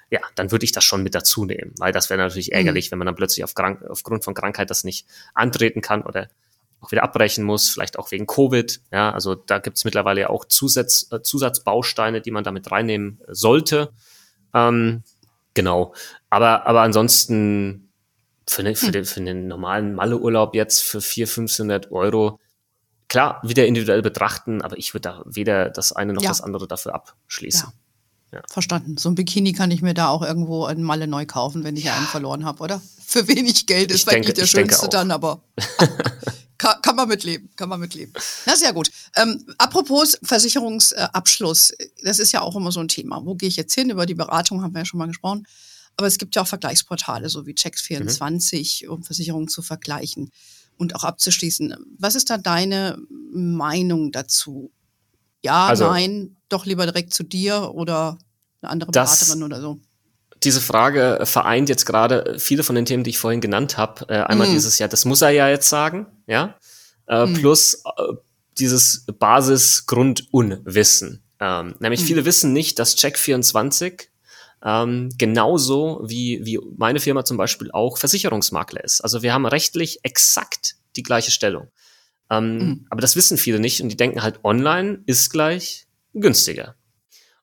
ja, 0.09 0.20
dann 0.35 0.50
würde 0.50 0.64
ich 0.64 0.72
das 0.72 0.85
schon 0.85 1.02
mit 1.02 1.14
dazu 1.14 1.44
nehmen, 1.44 1.74
weil 1.78 1.92
das 1.92 2.09
wäre 2.09 2.18
natürlich 2.18 2.48
mhm. 2.48 2.54
ärgerlich, 2.54 2.90
wenn 2.90 2.98
man 2.98 3.06
dann 3.06 3.16
plötzlich 3.16 3.44
auf 3.44 3.54
krank, 3.54 3.82
aufgrund 3.87 4.24
von 4.24 4.32
Krankheit 4.32 4.70
das 4.70 4.85
nicht 4.85 5.06
antreten 5.35 5.82
kann 5.82 6.02
oder 6.02 6.28
auch 6.87 6.92
wieder 6.92 7.03
abbrechen 7.03 7.44
muss, 7.44 7.68
vielleicht 7.68 7.99
auch 7.99 8.11
wegen 8.11 8.27
Covid. 8.27 8.81
Ja, 8.92 9.11
also 9.11 9.35
da 9.35 9.59
gibt 9.59 9.77
es 9.77 9.85
mittlerweile 9.85 10.22
ja 10.22 10.31
auch 10.31 10.44
Zusatz, 10.44 11.09
äh, 11.11 11.20
Zusatzbausteine, 11.20 12.20
die 12.20 12.31
man 12.31 12.44
damit 12.44 12.70
reinnehmen 12.70 13.20
sollte. 13.29 13.92
Ähm, 14.55 15.03
genau. 15.55 15.94
Aber, 16.31 16.66
aber 16.66 16.83
ansonsten 16.83 17.90
für, 18.49 18.62
ne, 18.62 18.75
für, 18.75 18.87
hm. 18.87 18.92
den, 18.92 19.05
für 19.05 19.20
den 19.20 19.49
normalen 19.49 19.94
Malleurlaub 19.94 20.55
jetzt 20.55 20.83
für 20.83 21.01
400, 21.01 21.35
500 21.35 21.92
Euro, 21.92 22.38
klar, 23.09 23.40
wieder 23.42 23.66
individuell 23.66 24.03
betrachten, 24.03 24.62
aber 24.62 24.79
ich 24.79 24.94
würde 24.94 25.09
da 25.09 25.22
weder 25.27 25.70
das 25.70 25.92
eine 25.92 26.12
noch 26.12 26.22
ja. 26.22 26.29
das 26.29 26.40
andere 26.40 26.68
dafür 26.68 26.94
abschließen. 26.94 27.68
Ja. 27.68 27.75
Ja. 28.33 28.42
Verstanden. 28.51 28.96
So 28.96 29.09
ein 29.09 29.14
Bikini 29.14 29.53
kann 29.53 29.70
ich 29.70 29.83
mir 29.83 29.94
da 29.94 30.09
auch 30.09 30.20
irgendwo 30.22 30.66
in 30.66 30.83
Malle 30.83 31.07
neu 31.07 31.27
kaufen, 31.27 31.62
wenn 31.62 31.77
ich 31.77 31.85
ja. 31.85 31.94
einen 31.94 32.07
verloren 32.07 32.44
habe, 32.44 32.62
oder? 32.62 32.83
Für 33.05 33.29
wenig 33.29 33.66
Geld 33.66 33.92
ist 33.92 34.03
vielleicht 34.03 34.25
nicht 34.25 34.37
der 34.37 34.46
schönste 34.46 34.88
dann, 34.88 35.12
aber 35.12 35.40
Kann, 36.59 36.81
kann 36.83 36.97
man 36.97 37.09
mitleben, 37.09 37.51
kann 37.57 37.69
man 37.69 37.81
mitleben. 37.81 38.12
Na, 38.47 38.57
sehr 38.57 38.73
gut. 38.73 38.90
Ähm, 39.16 39.45
apropos 39.59 40.19
Versicherungsabschluss, 40.23 41.75
das 42.03 42.19
ist 42.19 42.33
ja 42.33 42.40
auch 42.40 42.57
immer 42.57 42.73
so 42.73 42.81
ein 42.81 42.88
Thema. 42.88 43.25
Wo 43.25 43.35
gehe 43.35 43.49
ich 43.49 43.57
jetzt 43.57 43.75
hin? 43.75 43.90
Über 43.90 44.07
die 44.07 44.14
Beratung 44.14 44.62
haben 44.62 44.75
wir 44.75 44.81
ja 44.81 44.85
schon 44.87 44.99
mal 44.99 45.07
gesprochen. 45.07 45.47
Aber 45.97 46.07
es 46.07 46.19
gibt 46.19 46.35
ja 46.37 46.42
auch 46.42 46.47
Vergleichsportale, 46.47 47.29
so 47.29 47.47
wie 47.47 47.53
Checks24, 47.53 48.85
mhm. 48.85 48.92
um 48.92 49.03
Versicherungen 49.03 49.49
zu 49.49 49.62
vergleichen 49.62 50.31
und 50.77 50.95
auch 50.95 51.05
abzuschließen. 51.05 51.75
Was 51.99 52.14
ist 52.14 52.31
da 52.31 52.38
deine 52.38 52.99
Meinung 53.33 54.12
dazu? 54.12 54.71
Ja, 55.42 55.66
also, 55.66 55.87
nein, 55.87 56.37
doch 56.49 56.66
lieber 56.66 56.85
direkt 56.85 57.14
zu 57.14 57.23
dir 57.23 57.73
oder 57.75 58.19
eine 58.61 58.71
andere 58.71 58.90
Beraterin 58.90 59.42
oder 59.42 59.61
so? 59.61 59.81
Diese 60.46 60.61
Frage 60.61 61.18
vereint 61.24 61.68
jetzt 61.68 61.85
gerade 61.85 62.37
viele 62.38 62.62
von 62.62 62.76
den 62.76 62.87
Themen, 62.87 63.02
die 63.02 63.11
ich 63.11 63.18
vorhin 63.18 63.40
genannt 63.40 63.76
habe. 63.76 64.09
Äh, 64.09 64.22
einmal 64.22 64.46
mhm. 64.46 64.52
dieses, 64.52 64.78
ja, 64.78 64.87
das 64.87 65.04
muss 65.04 65.22
er 65.22 65.30
ja 65.30 65.48
jetzt 65.48 65.68
sagen, 65.68 66.06
ja, 66.28 66.56
äh, 67.09 67.26
mhm. 67.26 67.35
plus 67.35 67.82
äh, 67.85 68.12
dieses 68.56 69.06
Basisgrundunwissen. 69.18 71.24
Ähm, 71.40 71.74
nämlich 71.80 72.02
mhm. 72.02 72.06
viele 72.06 72.24
wissen 72.24 72.52
nicht, 72.52 72.78
dass 72.78 72.96
Check24 72.96 74.02
ähm, 74.64 75.11
genauso 75.18 76.04
wie, 76.06 76.38
wie 76.44 76.61
meine 76.76 77.00
Firma 77.00 77.24
zum 77.24 77.37
Beispiel 77.37 77.72
auch 77.72 77.98
Versicherungsmakler 77.98 78.85
ist. 78.85 79.00
Also 79.00 79.22
wir 79.22 79.35
haben 79.35 79.46
rechtlich 79.46 79.98
exakt 80.04 80.76
die 80.94 81.02
gleiche 81.02 81.32
Stellung. 81.32 81.72
Ähm, 82.30 82.59
mhm. 82.59 82.87
Aber 82.88 83.00
das 83.00 83.16
wissen 83.16 83.37
viele 83.37 83.59
nicht 83.59 83.82
und 83.82 83.88
die 83.88 83.96
denken 83.96 84.22
halt, 84.22 84.44
online 84.44 85.00
ist 85.06 85.30
gleich 85.30 85.88
günstiger. 86.14 86.76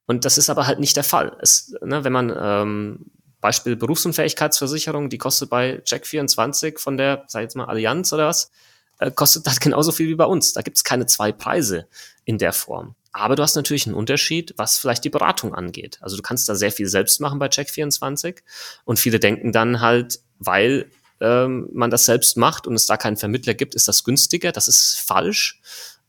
Und 0.06 0.26
das 0.26 0.38
ist 0.38 0.50
aber 0.50 0.68
halt 0.68 0.80
nicht 0.80 0.96
der 0.96 1.04
Fall. 1.04 1.38
Es, 1.42 1.74
ne, 1.82 2.04
wenn 2.04 2.14
man 2.14 2.34
ähm, 2.38 3.06
Beispiel 3.42 3.76
Berufsunfähigkeitsversicherung, 3.76 5.10
die 5.10 5.18
kostet 5.18 5.50
bei 5.50 5.82
Check24 5.86 6.80
von 6.80 6.98
der, 6.98 7.26
sag 7.28 7.42
ich 7.42 7.46
jetzt 7.46 7.56
mal, 7.56 7.66
Allianz 7.66 8.12
oder 8.14 8.28
was, 8.28 8.52
äh, 9.00 9.12
kostet 9.12 9.48
das 9.48 9.60
genauso 9.62 9.92
viel 9.92 10.08
wie 10.08 10.16
bei 10.16 10.26
uns. 10.26 10.54
Da 10.54 10.62
gibt 10.62 10.78
es 10.78 10.84
keine 10.84 11.06
zwei 11.06 11.32
Preise 11.32 11.88
in 12.26 12.38
der 12.38 12.54
Form. 12.54 12.96
Aber 13.12 13.36
du 13.36 13.44
hast 13.44 13.56
natürlich 13.56 13.86
einen 13.86 13.96
Unterschied, 13.96 14.54
was 14.58 14.80
vielleicht 14.80 15.04
die 15.04 15.10
Beratung 15.10 15.54
angeht. 15.54 16.00
Also 16.02 16.18
du 16.18 16.24
kannst 16.24 16.50
da 16.50 16.56
sehr 16.56 16.72
viel 16.72 16.88
selbst 16.88 17.22
machen 17.22 17.38
bei 17.38 17.48
Check24 17.48 18.40
und 18.86 18.98
viele 18.98 19.20
denken 19.20 19.52
dann 19.52 19.82
halt, 19.82 20.20
weil 20.40 20.90
ähm, 21.22 21.70
man 21.72 21.92
das 21.92 22.06
selbst 22.06 22.38
macht 22.38 22.66
und 22.66 22.74
es 22.74 22.88
da 22.88 22.98
keinen 22.98 23.18
Vermittler 23.18 23.54
gibt, 23.54 23.76
ist 23.76 23.88
das 23.88 24.04
günstiger. 24.04 24.52
Das 24.52 24.68
ist 24.68 25.00
falsch. 25.00 25.62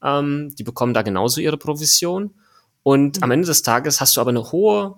Ähm, 0.02 0.54
die 0.56 0.64
bekommen 0.64 0.94
da 0.94 1.02
genauso 1.02 1.40
ihre 1.40 1.58
Provision. 1.58 2.34
Und 2.84 3.22
am 3.22 3.30
mhm. 3.30 3.32
Ende 3.32 3.46
des 3.48 3.62
Tages 3.62 4.00
hast 4.00 4.16
du 4.16 4.20
aber 4.20 4.30
eine 4.30 4.52
hohe 4.52 4.94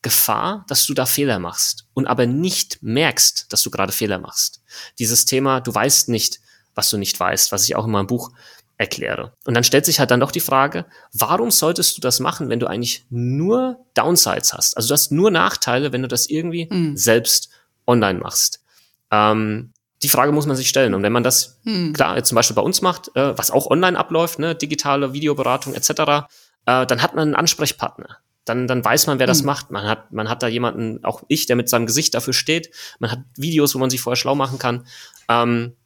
Gefahr, 0.00 0.64
dass 0.66 0.84
du 0.86 0.94
da 0.94 1.06
Fehler 1.06 1.38
machst 1.38 1.86
und 1.94 2.08
aber 2.08 2.26
nicht 2.26 2.82
merkst, 2.82 3.52
dass 3.52 3.62
du 3.62 3.70
gerade 3.70 3.92
Fehler 3.92 4.18
machst. 4.18 4.62
Dieses 4.98 5.26
Thema, 5.26 5.60
du 5.60 5.72
weißt 5.72 6.08
nicht, 6.08 6.40
was 6.74 6.90
du 6.90 6.98
nicht 6.98 7.20
weißt, 7.20 7.52
was 7.52 7.64
ich 7.64 7.76
auch 7.76 7.84
in 7.84 7.92
meinem 7.92 8.08
Buch 8.08 8.32
erkläre. 8.78 9.36
Und 9.44 9.54
dann 9.54 9.62
stellt 9.62 9.86
sich 9.86 10.00
halt 10.00 10.10
dann 10.10 10.18
doch 10.18 10.32
die 10.32 10.40
Frage, 10.40 10.86
warum 11.12 11.52
solltest 11.52 11.96
du 11.96 12.00
das 12.00 12.18
machen, 12.18 12.48
wenn 12.48 12.58
du 12.58 12.66
eigentlich 12.66 13.06
nur 13.10 13.84
Downsides 13.94 14.54
hast? 14.54 14.76
Also 14.76 14.88
du 14.88 14.94
hast 14.94 15.12
nur 15.12 15.30
Nachteile, 15.30 15.92
wenn 15.92 16.02
du 16.02 16.08
das 16.08 16.26
irgendwie 16.26 16.66
mhm. 16.68 16.96
selbst 16.96 17.50
online 17.86 18.18
machst. 18.18 18.64
Ähm, 19.12 19.72
die 20.02 20.08
Frage 20.08 20.32
muss 20.32 20.46
man 20.46 20.56
sich 20.56 20.68
stellen. 20.68 20.94
Und 20.94 21.02
wenn 21.04 21.12
man 21.12 21.22
das, 21.22 21.60
mhm. 21.62 21.92
klar, 21.92 22.16
jetzt 22.16 22.28
zum 22.28 22.36
Beispiel 22.36 22.56
bei 22.56 22.62
uns 22.62 22.82
macht, 22.82 23.14
äh, 23.14 23.38
was 23.38 23.50
auch 23.50 23.66
online 23.66 23.96
abläuft, 23.96 24.38
ne, 24.38 24.54
digitale 24.54 25.12
Videoberatung 25.12 25.74
etc., 25.74 26.26
äh, 26.66 26.86
dann 26.86 27.02
hat 27.02 27.14
man 27.14 27.28
einen 27.28 27.34
Ansprechpartner. 27.34 28.18
Dann, 28.44 28.66
dann 28.66 28.84
weiß 28.84 29.06
man, 29.06 29.18
wer 29.18 29.26
das 29.26 29.42
mhm. 29.42 29.46
macht. 29.46 29.70
Man 29.70 29.86
hat, 29.86 30.12
man 30.12 30.28
hat 30.28 30.42
da 30.42 30.48
jemanden, 30.48 31.04
auch 31.04 31.22
ich, 31.28 31.46
der 31.46 31.56
mit 31.56 31.68
seinem 31.68 31.86
Gesicht 31.86 32.14
dafür 32.14 32.32
steht. 32.32 32.70
Man 32.98 33.10
hat 33.10 33.20
Videos, 33.36 33.74
wo 33.74 33.78
man 33.78 33.90
sich 33.90 34.00
vorher 34.00 34.16
schlau 34.16 34.34
machen 34.34 34.58
kann. 34.58 34.86
Ähm, 35.28 35.76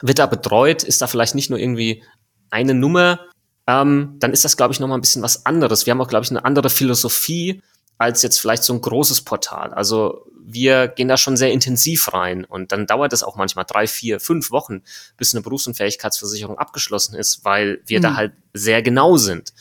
wird 0.00 0.18
da 0.18 0.26
betreut, 0.26 0.82
ist 0.82 1.00
da 1.00 1.06
vielleicht 1.06 1.36
nicht 1.36 1.48
nur 1.48 1.60
irgendwie 1.60 2.02
eine 2.50 2.74
Nummer, 2.74 3.20
ähm, 3.66 4.16
dann 4.18 4.32
ist 4.32 4.44
das, 4.44 4.56
glaube 4.56 4.74
ich, 4.74 4.80
nochmal 4.80 4.98
ein 4.98 5.02
bisschen 5.02 5.22
was 5.22 5.46
anderes. 5.46 5.86
Wir 5.86 5.92
haben 5.92 6.00
auch, 6.00 6.08
glaube 6.08 6.24
ich, 6.24 6.30
eine 6.30 6.44
andere 6.44 6.70
Philosophie 6.70 7.62
als 7.98 8.22
jetzt 8.22 8.40
vielleicht 8.40 8.64
so 8.64 8.72
ein 8.72 8.80
großes 8.80 9.20
Portal. 9.20 9.72
Also 9.72 10.26
wir 10.44 10.88
gehen 10.88 11.06
da 11.06 11.16
schon 11.16 11.36
sehr 11.36 11.52
intensiv 11.52 12.12
rein 12.12 12.44
und 12.44 12.72
dann 12.72 12.86
dauert 12.86 13.12
es 13.12 13.22
auch 13.22 13.36
manchmal 13.36 13.64
drei, 13.64 13.86
vier, 13.86 14.18
fünf 14.18 14.50
Wochen, 14.50 14.82
bis 15.16 15.34
eine 15.34 15.42
Berufsunfähigkeitsversicherung 15.42 16.58
abgeschlossen 16.58 17.14
ist, 17.14 17.44
weil 17.44 17.80
wir 17.86 18.00
mhm. 18.00 18.02
da 18.02 18.16
halt 18.16 18.32
sehr 18.52 18.82
genau 18.82 19.16
sind. 19.16 19.52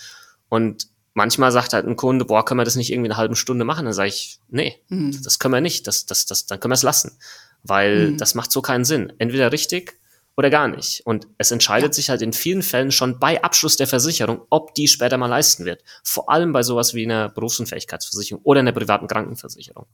Und 0.52 0.90
manchmal 1.14 1.54
sagt 1.54 1.72
halt 1.72 1.88
ein 1.88 1.96
Kunde, 1.96 2.26
boah, 2.26 2.44
können 2.44 2.60
wir 2.60 2.66
das 2.66 2.76
nicht 2.76 2.92
irgendwie 2.92 3.10
eine 3.10 3.16
halbe 3.16 3.38
Stunde 3.38 3.64
machen? 3.64 3.86
Dann 3.86 3.94
sage 3.94 4.10
ich, 4.10 4.40
nee, 4.50 4.76
mhm. 4.90 5.18
das 5.24 5.40
können 5.40 5.54
wir 5.54 5.62
nicht, 5.62 5.88
das, 5.88 6.06
das, 6.06 6.26
das, 6.26 6.46
dann 6.46 6.60
können 6.60 6.72
wir 6.72 6.76
es 6.76 6.84
lassen. 6.84 7.18
Weil 7.64 8.12
mhm. 8.12 8.18
das 8.18 8.36
macht 8.36 8.52
so 8.52 8.62
keinen 8.62 8.84
Sinn. 8.84 9.14
Entweder 9.18 9.54
richtig 9.54 9.98
oder 10.36 10.50
gar 10.50 10.68
nicht. 10.68 11.06
Und 11.06 11.30
es 11.38 11.52
entscheidet 11.52 11.92
ja. 11.92 11.94
sich 11.94 12.10
halt 12.10 12.22
in 12.22 12.34
vielen 12.34 12.64
Fällen 12.64 12.92
schon 12.92 13.18
bei 13.18 13.42
Abschluss 13.42 13.78
der 13.78 13.88
Versicherung, 13.88 14.42
ob 14.50 14.76
die 14.76 14.90
später 14.90 15.18
mal 15.18 15.28
leisten 15.28 15.64
wird. 15.64 15.86
Vor 16.04 16.30
allem 16.30 16.52
bei 16.52 16.64
sowas 16.64 16.94
wie 16.94 17.06
einer 17.06 17.30
Berufsunfähigkeitsversicherung 17.30 18.44
oder 18.44 18.60
einer 18.60 18.74
privaten 18.74 19.08
Krankenversicherung. 19.08 19.86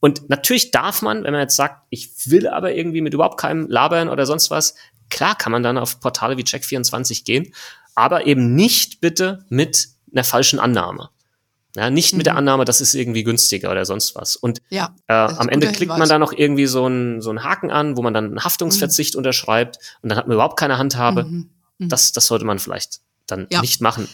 Und 0.00 0.30
natürlich 0.30 0.70
darf 0.70 1.02
man, 1.02 1.22
wenn 1.24 1.32
man 1.32 1.42
jetzt 1.42 1.56
sagt, 1.56 1.82
ich 1.90 2.30
will 2.30 2.48
aber 2.48 2.74
irgendwie 2.74 3.02
mit 3.02 3.12
überhaupt 3.12 3.38
keinem 3.38 3.66
labern 3.68 4.08
oder 4.08 4.24
sonst 4.24 4.50
was, 4.50 4.74
klar 5.10 5.36
kann 5.36 5.52
man 5.52 5.62
dann 5.62 5.76
auf 5.76 6.00
Portale 6.00 6.38
wie 6.38 6.44
Check24 6.44 7.24
gehen, 7.24 7.52
aber 7.94 8.26
eben 8.26 8.54
nicht 8.54 9.02
bitte 9.02 9.44
mit 9.50 9.97
einer 10.12 10.24
falschen 10.24 10.58
Annahme. 10.58 11.10
Ja, 11.76 11.90
nicht 11.90 12.12
mhm. 12.12 12.18
mit 12.18 12.26
der 12.26 12.32
mhm. 12.34 12.38
Annahme, 12.38 12.64
das 12.64 12.80
ist 12.80 12.94
irgendwie 12.94 13.22
günstiger 13.22 13.70
oder 13.70 13.84
sonst 13.84 14.14
was. 14.14 14.36
Und 14.36 14.60
ja, 14.70 14.94
äh, 15.06 15.12
am 15.12 15.48
Ende 15.48 15.66
klickt 15.68 15.80
Hinweis. 15.80 15.98
man 15.98 16.08
da 16.08 16.18
noch 16.18 16.32
irgendwie 16.32 16.66
so 16.66 16.86
einen, 16.86 17.20
so 17.20 17.30
einen 17.30 17.44
Haken 17.44 17.70
an, 17.70 17.96
wo 17.96 18.02
man 18.02 18.14
dann 18.14 18.24
einen 18.24 18.44
Haftungsverzicht 18.44 19.14
mhm. 19.14 19.18
unterschreibt 19.18 19.78
und 20.02 20.08
dann 20.08 20.18
hat 20.18 20.26
man 20.26 20.34
überhaupt 20.34 20.58
keine 20.58 20.78
Handhabe. 20.78 21.24
Mhm. 21.24 21.50
mhm. 21.78 21.88
Das, 21.88 22.12
das 22.12 22.26
sollte 22.26 22.44
man 22.44 22.58
vielleicht 22.58 23.00
dann 23.26 23.46
ja. 23.50 23.60
nicht 23.60 23.80
machen. 23.80 24.08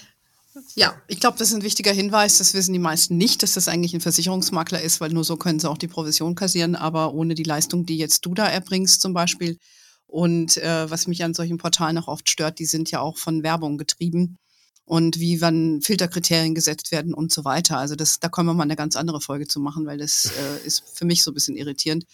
Ja, 0.74 0.94
ich 1.08 1.20
glaube, 1.20 1.38
das 1.38 1.48
ist 1.48 1.54
ein 1.54 1.62
wichtiger 1.62 1.92
Hinweis. 1.92 2.38
Das 2.38 2.54
wissen 2.54 2.72
die 2.72 2.78
meisten 2.78 3.16
nicht, 3.16 3.42
dass 3.42 3.54
das 3.54 3.68
eigentlich 3.68 3.94
ein 3.94 4.00
Versicherungsmakler 4.00 4.80
ist, 4.80 5.00
weil 5.00 5.10
nur 5.10 5.24
so 5.24 5.36
können 5.36 5.58
sie 5.58 5.68
auch 5.68 5.78
die 5.78 5.88
Provision 5.88 6.34
kassieren, 6.34 6.76
aber 6.76 7.14
ohne 7.14 7.34
die 7.34 7.42
Leistung, 7.44 7.86
die 7.86 7.96
jetzt 7.96 8.26
du 8.26 8.34
da 8.34 8.46
erbringst 8.46 9.00
zum 9.00 9.14
Beispiel. 9.14 9.58
Und 10.06 10.58
äh, 10.58 10.90
was 10.90 11.06
mich 11.06 11.24
an 11.24 11.34
solchen 11.34 11.58
Portalen 11.58 11.98
auch 11.98 12.08
oft 12.08 12.28
stört, 12.28 12.58
die 12.58 12.66
sind 12.66 12.90
ja 12.90 13.00
auch 13.00 13.18
von 13.18 13.42
Werbung 13.42 13.78
getrieben 13.78 14.38
und 14.84 15.18
wie 15.18 15.40
wann 15.40 15.80
Filterkriterien 15.80 16.54
gesetzt 16.54 16.92
werden 16.92 17.14
und 17.14 17.32
so 17.32 17.44
weiter. 17.44 17.78
Also 17.78 17.94
das, 17.94 18.20
da 18.20 18.28
können 18.28 18.48
wir 18.48 18.54
mal 18.54 18.64
eine 18.64 18.76
ganz 18.76 18.96
andere 18.96 19.20
Folge 19.20 19.46
zu 19.46 19.60
machen, 19.60 19.86
weil 19.86 19.98
das 19.98 20.26
äh, 20.38 20.66
ist 20.66 20.84
für 20.92 21.04
mich 21.04 21.22
so 21.22 21.30
ein 21.30 21.34
bisschen 21.34 21.56
irritierend. 21.56 22.04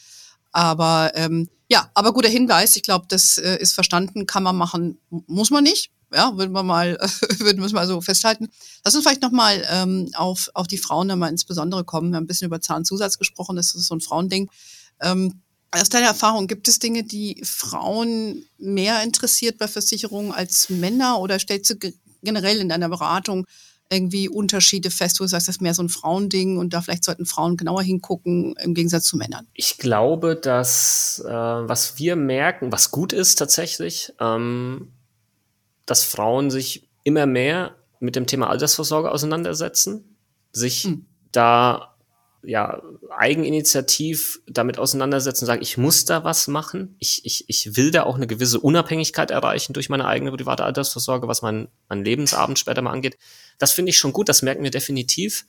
Aber 0.53 1.13
ähm, 1.15 1.49
ja, 1.69 1.91
aber 1.95 2.13
guter 2.13 2.29
Hinweis. 2.29 2.77
Ich 2.77 2.83
glaube, 2.83 3.07
das 3.09 3.39
äh, 3.39 3.57
ist 3.59 3.75
verstanden. 3.75 4.27
Kann 4.27 4.43
man 4.43 4.57
machen, 4.57 4.99
muss 5.09 5.51
man 5.51 5.65
nicht. 5.65 5.91
Ja, 6.13 6.37
würden 6.37 6.53
wir 6.53 6.65
mal, 6.65 6.99
würden 7.39 7.63
wir 7.63 7.73
mal 7.73 7.87
so 7.87 8.01
festhalten. 8.01 8.49
Lass 8.85 8.95
uns 8.95 9.05
vielleicht 9.05 9.23
nochmal 9.23 9.65
ähm, 9.71 10.11
auf, 10.15 10.51
auf 10.55 10.67
die 10.67 10.79
Frauen 10.79 11.07
nochmal 11.07 11.31
insbesondere 11.31 11.85
kommen. 11.85 12.11
Wir 12.11 12.17
haben 12.17 12.25
ein 12.25 12.27
bisschen 12.27 12.47
über 12.47 12.61
Zahnzusatz 12.61 13.19
gesprochen. 13.19 13.55
Das 13.57 13.75
ist 13.75 13.87
so 13.87 13.95
ein 13.95 14.01
Frauending. 14.01 14.51
Ähm, 15.01 15.41
aus 15.73 15.89
deiner 15.89 16.09
Erfahrung, 16.09 16.49
gibt 16.49 16.67
es 16.67 16.81
Dinge, 16.81 17.05
die 17.05 17.41
Frauen 17.45 18.45
mehr 18.59 19.05
interessiert 19.05 19.59
bei 19.59 19.69
Versicherungen 19.69 20.33
als 20.33 20.69
Männer 20.69 21.21
oder 21.21 21.39
stellst 21.39 21.71
du 21.71 21.93
generell 22.23 22.59
in 22.59 22.69
deiner 22.69 22.89
Beratung 22.89 23.47
irgendwie 23.93 24.29
Unterschiede 24.29 24.91
fest, 24.91 25.19
wo 25.19 25.25
du 25.25 25.29
sagst, 25.29 25.49
das 25.49 25.57
ist 25.57 25.63
mehr 25.63 25.75
so 25.75 25.83
ein 25.83 25.89
Frauending 25.89 26.59
und 26.59 26.73
da 26.73 26.81
vielleicht 26.81 27.05
sollten 27.05 27.27
Frauen 27.27 27.57
genauer 27.57 27.83
hingucken 27.83 28.55
im 28.63 28.75
Gegensatz 28.75 29.05
zu 29.05 29.17
Männern? 29.17 29.49
Ich 29.53 29.79
glaube, 29.79 30.37
dass 30.37 31.23
äh, 31.27 31.31
was 31.31 31.99
wir 31.99 32.15
merken, 32.15 32.71
was 32.71 32.93
gut 32.93 33.13
ist 33.13 33.37
tatsächlich, 33.37 34.13
ähm, 34.21 34.93
dass 35.87 36.05
Frauen 36.05 36.51
sich 36.51 36.89
immer 37.03 37.27
mehr 37.27 37.75
mit 37.99 38.15
dem 38.15 38.27
Thema 38.27 38.49
Altersvorsorge 38.49 39.11
auseinandersetzen, 39.11 40.17
sich 40.53 40.85
hm. 40.85 41.07
da 41.33 41.90
ja, 42.43 42.83
eigeninitiativ 43.11 44.41
damit 44.47 44.79
auseinandersetzen, 44.79 45.47
sagen, 45.47 45.63
ich 45.63 45.77
muss 45.77 46.05
da 46.05 46.25
was 46.25 46.49
machen. 46.49 46.97
Ich, 46.99 47.25
ich, 47.25 47.45
ich 47.49 47.77
will 47.77 47.91
da 47.91 48.05
auch 48.05 48.17
eine 48.17 48.27
gewisse 48.27 48.61
Unabhängigkeit 48.61 49.31
erreichen 49.31 49.73
durch 49.73 49.89
meine 49.89 50.07
eigene 50.07 50.33
private 50.33 50.65
Altersvorsorge, 50.65 51.29
was 51.29 51.43
mein, 51.43 51.69
mein 51.89 52.05
Lebensabend 52.05 52.59
später 52.59 52.83
mal 52.83 52.93
angeht. 52.93 53.19
Das 53.59 53.73
finde 53.73 53.91
ich 53.91 53.99
schon 53.99 54.13
gut, 54.13 54.29
das 54.29 54.43
merken 54.43 54.63
wir 54.63 54.71
definitiv. 54.71 55.45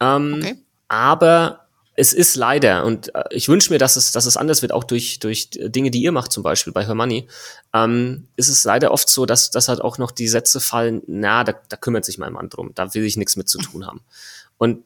Ähm, 0.00 0.36
okay. 0.38 0.56
Aber 0.88 1.64
es 1.96 2.12
ist 2.12 2.34
leider, 2.34 2.84
und 2.84 3.14
äh, 3.14 3.22
ich 3.30 3.48
wünsche 3.48 3.72
mir, 3.72 3.78
dass 3.78 3.94
es, 3.94 4.10
dass 4.10 4.26
es 4.26 4.36
anders 4.36 4.62
wird, 4.62 4.72
auch 4.72 4.84
durch, 4.84 5.20
durch 5.20 5.50
Dinge, 5.50 5.92
die 5.92 6.02
ihr 6.02 6.12
macht, 6.12 6.32
zum 6.32 6.42
Beispiel 6.42 6.72
bei 6.72 6.84
Her 6.84 6.96
Money, 6.96 7.28
ähm, 7.72 8.26
ist 8.34 8.48
es 8.48 8.64
leider 8.64 8.90
oft 8.90 9.08
so, 9.08 9.26
dass, 9.26 9.50
dass 9.50 9.68
halt 9.68 9.80
auch 9.80 9.98
noch 9.98 10.10
die 10.10 10.26
Sätze 10.26 10.58
fallen, 10.58 11.02
na, 11.06 11.44
da, 11.44 11.54
da 11.68 11.76
kümmert 11.76 12.04
sich 12.04 12.18
mein 12.18 12.32
Mann 12.32 12.48
drum, 12.48 12.72
da 12.74 12.92
will 12.94 13.04
ich 13.04 13.16
nichts 13.16 13.36
mit 13.36 13.48
zu 13.48 13.58
tun 13.58 13.86
haben. 13.86 14.00
Und 14.58 14.82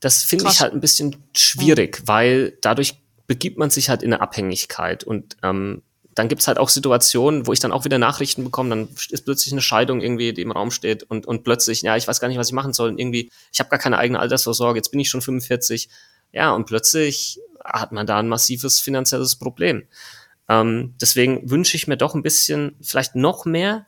das 0.00 0.22
finde 0.24 0.46
ich 0.48 0.60
halt 0.60 0.72
ein 0.72 0.80
bisschen 0.80 1.16
schwierig, 1.36 2.00
mhm. 2.00 2.08
weil 2.08 2.58
dadurch 2.60 3.02
begibt 3.26 3.58
man 3.58 3.70
sich 3.70 3.88
halt 3.88 4.02
in 4.02 4.12
eine 4.12 4.22
Abhängigkeit 4.22 5.04
und 5.04 5.36
ähm, 5.42 5.82
dann 6.18 6.28
gibt's 6.28 6.48
halt 6.48 6.58
auch 6.58 6.68
Situationen, 6.68 7.46
wo 7.46 7.52
ich 7.52 7.60
dann 7.60 7.70
auch 7.70 7.84
wieder 7.84 7.98
Nachrichten 7.98 8.42
bekomme, 8.42 8.70
dann 8.70 8.88
ist 9.10 9.24
plötzlich 9.24 9.52
eine 9.52 9.60
Scheidung 9.60 10.00
irgendwie, 10.00 10.32
die 10.32 10.42
im 10.42 10.50
Raum 10.50 10.72
steht 10.72 11.04
und, 11.04 11.26
und 11.26 11.44
plötzlich, 11.44 11.82
ja, 11.82 11.96
ich 11.96 12.08
weiß 12.08 12.18
gar 12.18 12.26
nicht, 12.26 12.38
was 12.38 12.48
ich 12.48 12.54
machen 12.54 12.72
soll. 12.72 12.90
Und 12.90 12.98
irgendwie, 12.98 13.30
ich 13.52 13.60
habe 13.60 13.70
gar 13.70 13.78
keine 13.78 13.98
eigene 13.98 14.18
Altersvorsorge, 14.18 14.78
jetzt 14.78 14.90
bin 14.90 14.98
ich 14.98 15.08
schon 15.08 15.22
45. 15.22 15.88
Ja, 16.32 16.52
und 16.52 16.66
plötzlich 16.66 17.38
hat 17.64 17.92
man 17.92 18.06
da 18.06 18.18
ein 18.18 18.28
massives 18.28 18.80
finanzielles 18.80 19.36
Problem. 19.36 19.84
Ähm, 20.48 20.94
deswegen 21.00 21.48
wünsche 21.50 21.76
ich 21.76 21.86
mir 21.86 21.96
doch 21.96 22.16
ein 22.16 22.22
bisschen, 22.22 22.74
vielleicht 22.80 23.14
noch 23.14 23.44
mehr 23.44 23.86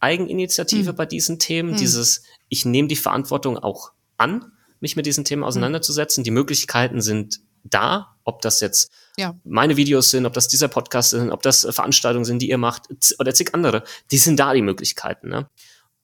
Eigeninitiative 0.00 0.92
mhm. 0.92 0.96
bei 0.96 1.06
diesen 1.06 1.38
Themen, 1.38 1.72
mhm. 1.72 1.76
dieses, 1.76 2.24
ich 2.48 2.64
nehme 2.64 2.88
die 2.88 2.96
Verantwortung 2.96 3.56
auch 3.56 3.92
an 4.16 4.50
mich 4.80 4.96
mit 4.96 5.06
diesen 5.06 5.24
Themen 5.24 5.44
auseinanderzusetzen. 5.44 6.24
Die 6.24 6.30
Möglichkeiten 6.30 7.00
sind 7.00 7.40
da, 7.64 8.16
ob 8.24 8.42
das 8.42 8.60
jetzt 8.60 8.90
ja. 9.16 9.34
meine 9.44 9.76
Videos 9.76 10.10
sind, 10.10 10.26
ob 10.26 10.32
das 10.32 10.48
dieser 10.48 10.68
Podcast 10.68 11.10
sind, 11.10 11.30
ob 11.30 11.42
das 11.42 11.66
Veranstaltungen 11.70 12.24
sind, 12.24 12.40
die 12.40 12.50
ihr 12.50 12.58
macht 12.58 12.84
oder 13.18 13.34
zig 13.34 13.54
andere, 13.54 13.82
die 14.10 14.18
sind 14.18 14.38
da 14.38 14.54
die 14.54 14.62
Möglichkeiten. 14.62 15.28
Ne? 15.28 15.48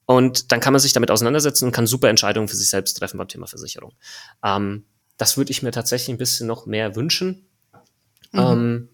Und 0.06 0.52
dann 0.52 0.60
kann 0.60 0.72
man 0.72 0.80
sich 0.80 0.92
damit 0.92 1.10
auseinandersetzen 1.10 1.66
und 1.66 1.72
kann 1.72 1.86
super 1.86 2.08
Entscheidungen 2.08 2.48
für 2.48 2.56
sich 2.56 2.68
selbst 2.68 2.94
treffen 2.94 3.18
beim 3.18 3.28
Thema 3.28 3.46
Versicherung. 3.46 3.92
Ähm, 4.44 4.84
das 5.16 5.36
würde 5.36 5.52
ich 5.52 5.62
mir 5.62 5.70
tatsächlich 5.70 6.14
ein 6.14 6.18
bisschen 6.18 6.46
noch 6.46 6.66
mehr 6.66 6.96
wünschen. 6.96 7.46
Mhm. 8.32 8.40
Ähm, 8.40 8.88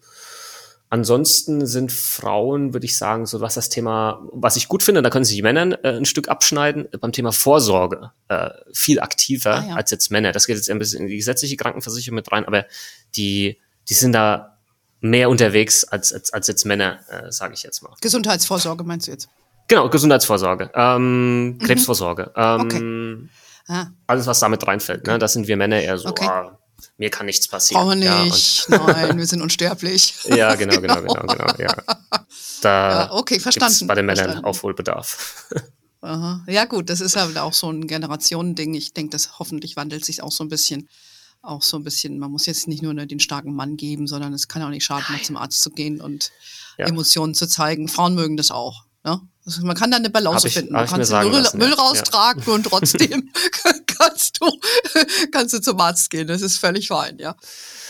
Ansonsten 0.93 1.67
sind 1.67 1.93
Frauen, 1.93 2.73
würde 2.73 2.85
ich 2.85 2.99
sagen, 2.99 3.25
so 3.25 3.41
was 3.41 3.55
das 3.55 3.69
Thema, 3.69 4.27
was 4.33 4.57
ich 4.57 4.67
gut 4.67 4.83
finde, 4.83 5.03
da 5.03 5.11
können 5.11 5.25
sich 5.25 5.37
die 5.37 5.43
Männer 5.43 5.79
äh, 5.85 5.97
ein 5.97 6.05
Stück 6.05 6.29
abschneiden, 6.29 6.89
beim 7.01 7.13
Thema 7.13 7.31
Vorsorge 7.31 8.11
äh, 8.27 8.51
viel 8.73 8.99
aktiver 8.99 9.55
ah, 9.55 9.65
ja. 9.69 9.75
als 9.77 9.93
jetzt 9.93 10.11
Männer. 10.11 10.33
Das 10.33 10.49
geht 10.49 10.57
jetzt 10.57 10.69
ein 10.69 10.81
bisschen 10.81 11.03
in 11.03 11.07
die 11.07 11.17
gesetzliche 11.17 11.57
Krankenversicherung 11.57 12.17
mit 12.17 12.33
rein, 12.33 12.45
aber 12.45 12.67
die, 13.15 13.61
die 13.89 13.95
sind 13.95 14.13
da 14.13 14.59
mehr 15.01 15.31
unterwegs 15.31 15.85
als, 15.85 16.13
als, 16.13 16.33
als 16.33 16.49
jetzt 16.49 16.67
Männer, 16.67 16.99
äh, 17.09 17.31
sage 17.31 17.55
ich 17.55 17.63
jetzt 17.63 17.83
mal. 17.83 17.95
Gesundheitsvorsorge 18.01 18.83
meinst 18.83 19.07
du 19.07 19.13
jetzt? 19.13 19.29
Genau, 19.69 19.89
Gesundheitsvorsorge, 19.89 20.73
ähm, 20.75 21.51
mhm. 21.51 21.59
Krebsvorsorge. 21.59 22.33
Ähm, 22.35 22.61
okay. 22.61 23.29
Ah. 23.69 23.87
Alles, 24.09 24.27
was 24.27 24.41
damit 24.41 24.67
reinfällt. 24.67 25.07
Ne? 25.07 25.21
Das 25.21 25.35
sind 25.35 25.47
wir 25.47 25.57
Männer 25.57 25.81
eher 25.81 25.97
so, 25.97 26.09
okay. 26.09 26.27
ah, 26.27 26.59
mir 26.97 27.11
kann 27.11 27.27
nichts 27.27 27.49
passieren. 27.49 28.01
Wir 28.01 28.25
nicht. 28.25 28.69
Ja, 28.69 28.87
Nein, 28.87 29.17
wir 29.19 29.27
sind 29.27 29.43
unsterblich. 29.43 30.15
ja, 30.25 30.55
genau, 30.55 30.81
genau, 30.81 30.97
genau, 31.03 31.23
genau. 31.23 31.55
Ja. 31.59 31.75
Da 32.61 32.91
ja, 32.91 33.13
okay, 33.13 33.41
verstanden. 33.41 33.87
bei 33.87 33.95
den 33.95 34.07
Männern 34.07 34.25
verstanden. 34.25 34.45
Aufholbedarf. 34.47 35.49
Aha. 36.03 36.45
Ja, 36.47 36.65
gut, 36.65 36.89
das 36.89 37.01
ist 37.01 37.17
halt 37.17 37.37
auch 37.37 37.53
so 37.53 37.71
ein 37.71 37.87
Generationending. 37.87 38.75
Ich 38.75 38.95
denke, 38.95 39.11
das 39.11 39.39
hoffentlich 39.39 39.77
wandelt 39.77 40.05
sich 40.05 40.23
auch 40.23 40.33
so 40.33 40.45
ein 40.45 40.49
bisschen. 40.49 40.89
Auch 41.43 41.63
so 41.63 41.79
ein 41.79 41.85
bisschen, 41.85 42.19
man 42.19 42.31
muss 42.31 42.45
jetzt 42.45 42.69
nicht 42.69 42.83
nur 42.83 42.93
den 42.93 43.19
starken 43.19 43.55
Mann 43.55 43.79
geben, 43.79 44.07
sondern 44.07 44.35
es 44.35 44.47
kann 44.47 44.61
auch 44.63 44.69
nicht 44.69 44.85
schaden, 44.85 45.07
mal 45.09 45.23
zum 45.23 45.39
Arzt 45.39 45.63
zu 45.63 45.71
gehen 45.71 45.99
und 45.99 46.33
ja. 46.77 46.85
Emotionen 46.87 47.35
zu 47.35 47.47
zeigen. 47.47 47.89
Frauen 47.89 48.15
mögen 48.15 48.37
das 48.37 48.51
auch. 48.51 48.85
Ne? 49.05 49.23
Also 49.57 49.67
man 49.67 49.77
kann 49.77 49.91
da 49.91 49.97
eine 49.97 50.11
Balance 50.11 50.47
ich, 50.47 50.55
finden. 50.55 50.73
Man 50.73 50.87
kann 50.87 51.01
Müll, 51.01 51.41
lassen, 51.41 51.59
Müll 51.59 51.73
raustragen 51.73 52.43
ja. 52.47 52.53
und 52.53 52.65
trotzdem 52.65 53.31
kannst 53.87 54.41
du, 54.41 54.51
kannst 55.33 55.55
du 55.55 55.61
zum 55.61 55.81
Arzt 55.81 56.11
gehen. 56.11 56.27
Das 56.27 56.43
ist 56.43 56.59
völlig 56.59 56.89
fein, 56.89 57.19
ja. 57.19 57.35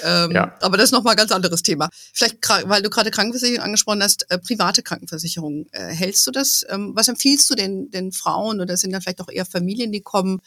Ähm, 0.02 0.32
ja. 0.32 0.54
Aber 0.60 0.76
das 0.76 0.86
ist 0.86 0.92
nochmal 0.92 1.14
ein 1.14 1.18
ganz 1.18 1.32
anderes 1.32 1.62
Thema. 1.62 1.88
Vielleicht, 2.12 2.38
weil 2.64 2.82
du 2.82 2.90
gerade 2.90 3.10
Krankenversicherung 3.10 3.62
angesprochen 3.62 4.02
hast, 4.02 4.30
äh, 4.30 4.38
private 4.38 4.82
Krankenversicherung. 4.82 5.66
Äh, 5.72 5.88
hältst 5.88 6.26
du 6.26 6.30
das? 6.30 6.64
Ähm, 6.68 6.92
was 6.94 7.08
empfiehlst 7.08 7.50
du 7.50 7.54
den, 7.54 7.90
den 7.90 8.12
Frauen 8.12 8.60
oder 8.60 8.76
sind 8.76 8.92
da 8.92 9.00
vielleicht 9.00 9.20
auch 9.20 9.28
eher 9.28 9.46
Familien, 9.46 9.92
die 9.92 10.00
kommen, 10.00 10.40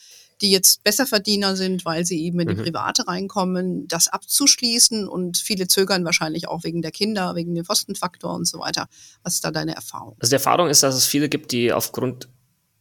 die 0.44 0.52
jetzt 0.52 0.84
Besserverdiener 0.84 1.56
sind, 1.56 1.86
weil 1.86 2.06
sie 2.06 2.22
eben 2.22 2.40
in 2.42 2.50
die 2.50 2.56
mhm. 2.56 2.64
Private 2.66 3.08
reinkommen, 3.08 3.88
das 3.88 4.10
abzuschließen 4.10 5.08
und 5.08 5.38
viele 5.38 5.68
zögern 5.68 6.04
wahrscheinlich 6.04 6.50
auch 6.50 6.64
wegen 6.66 6.82
der 6.82 6.92
Kinder, 6.92 7.34
wegen 7.36 7.56
dem 7.56 7.66
Kostenfaktor 7.66 8.36
und 8.36 8.46
so 8.46 8.60
weiter. 8.60 8.88
Was 9.24 9.36
ist 9.36 9.46
da 9.46 9.52
deine 9.52 9.74
Erfahrung? 9.74 10.18
Also 10.20 10.32
die 10.32 10.36
Erfahrung 10.36 10.68
ist, 10.68 10.84
dass 10.84 10.96
es 10.96 11.06
viele 11.06 11.30
gibt, 11.30 11.54
die 11.54 11.72
aufgrund 11.72 12.28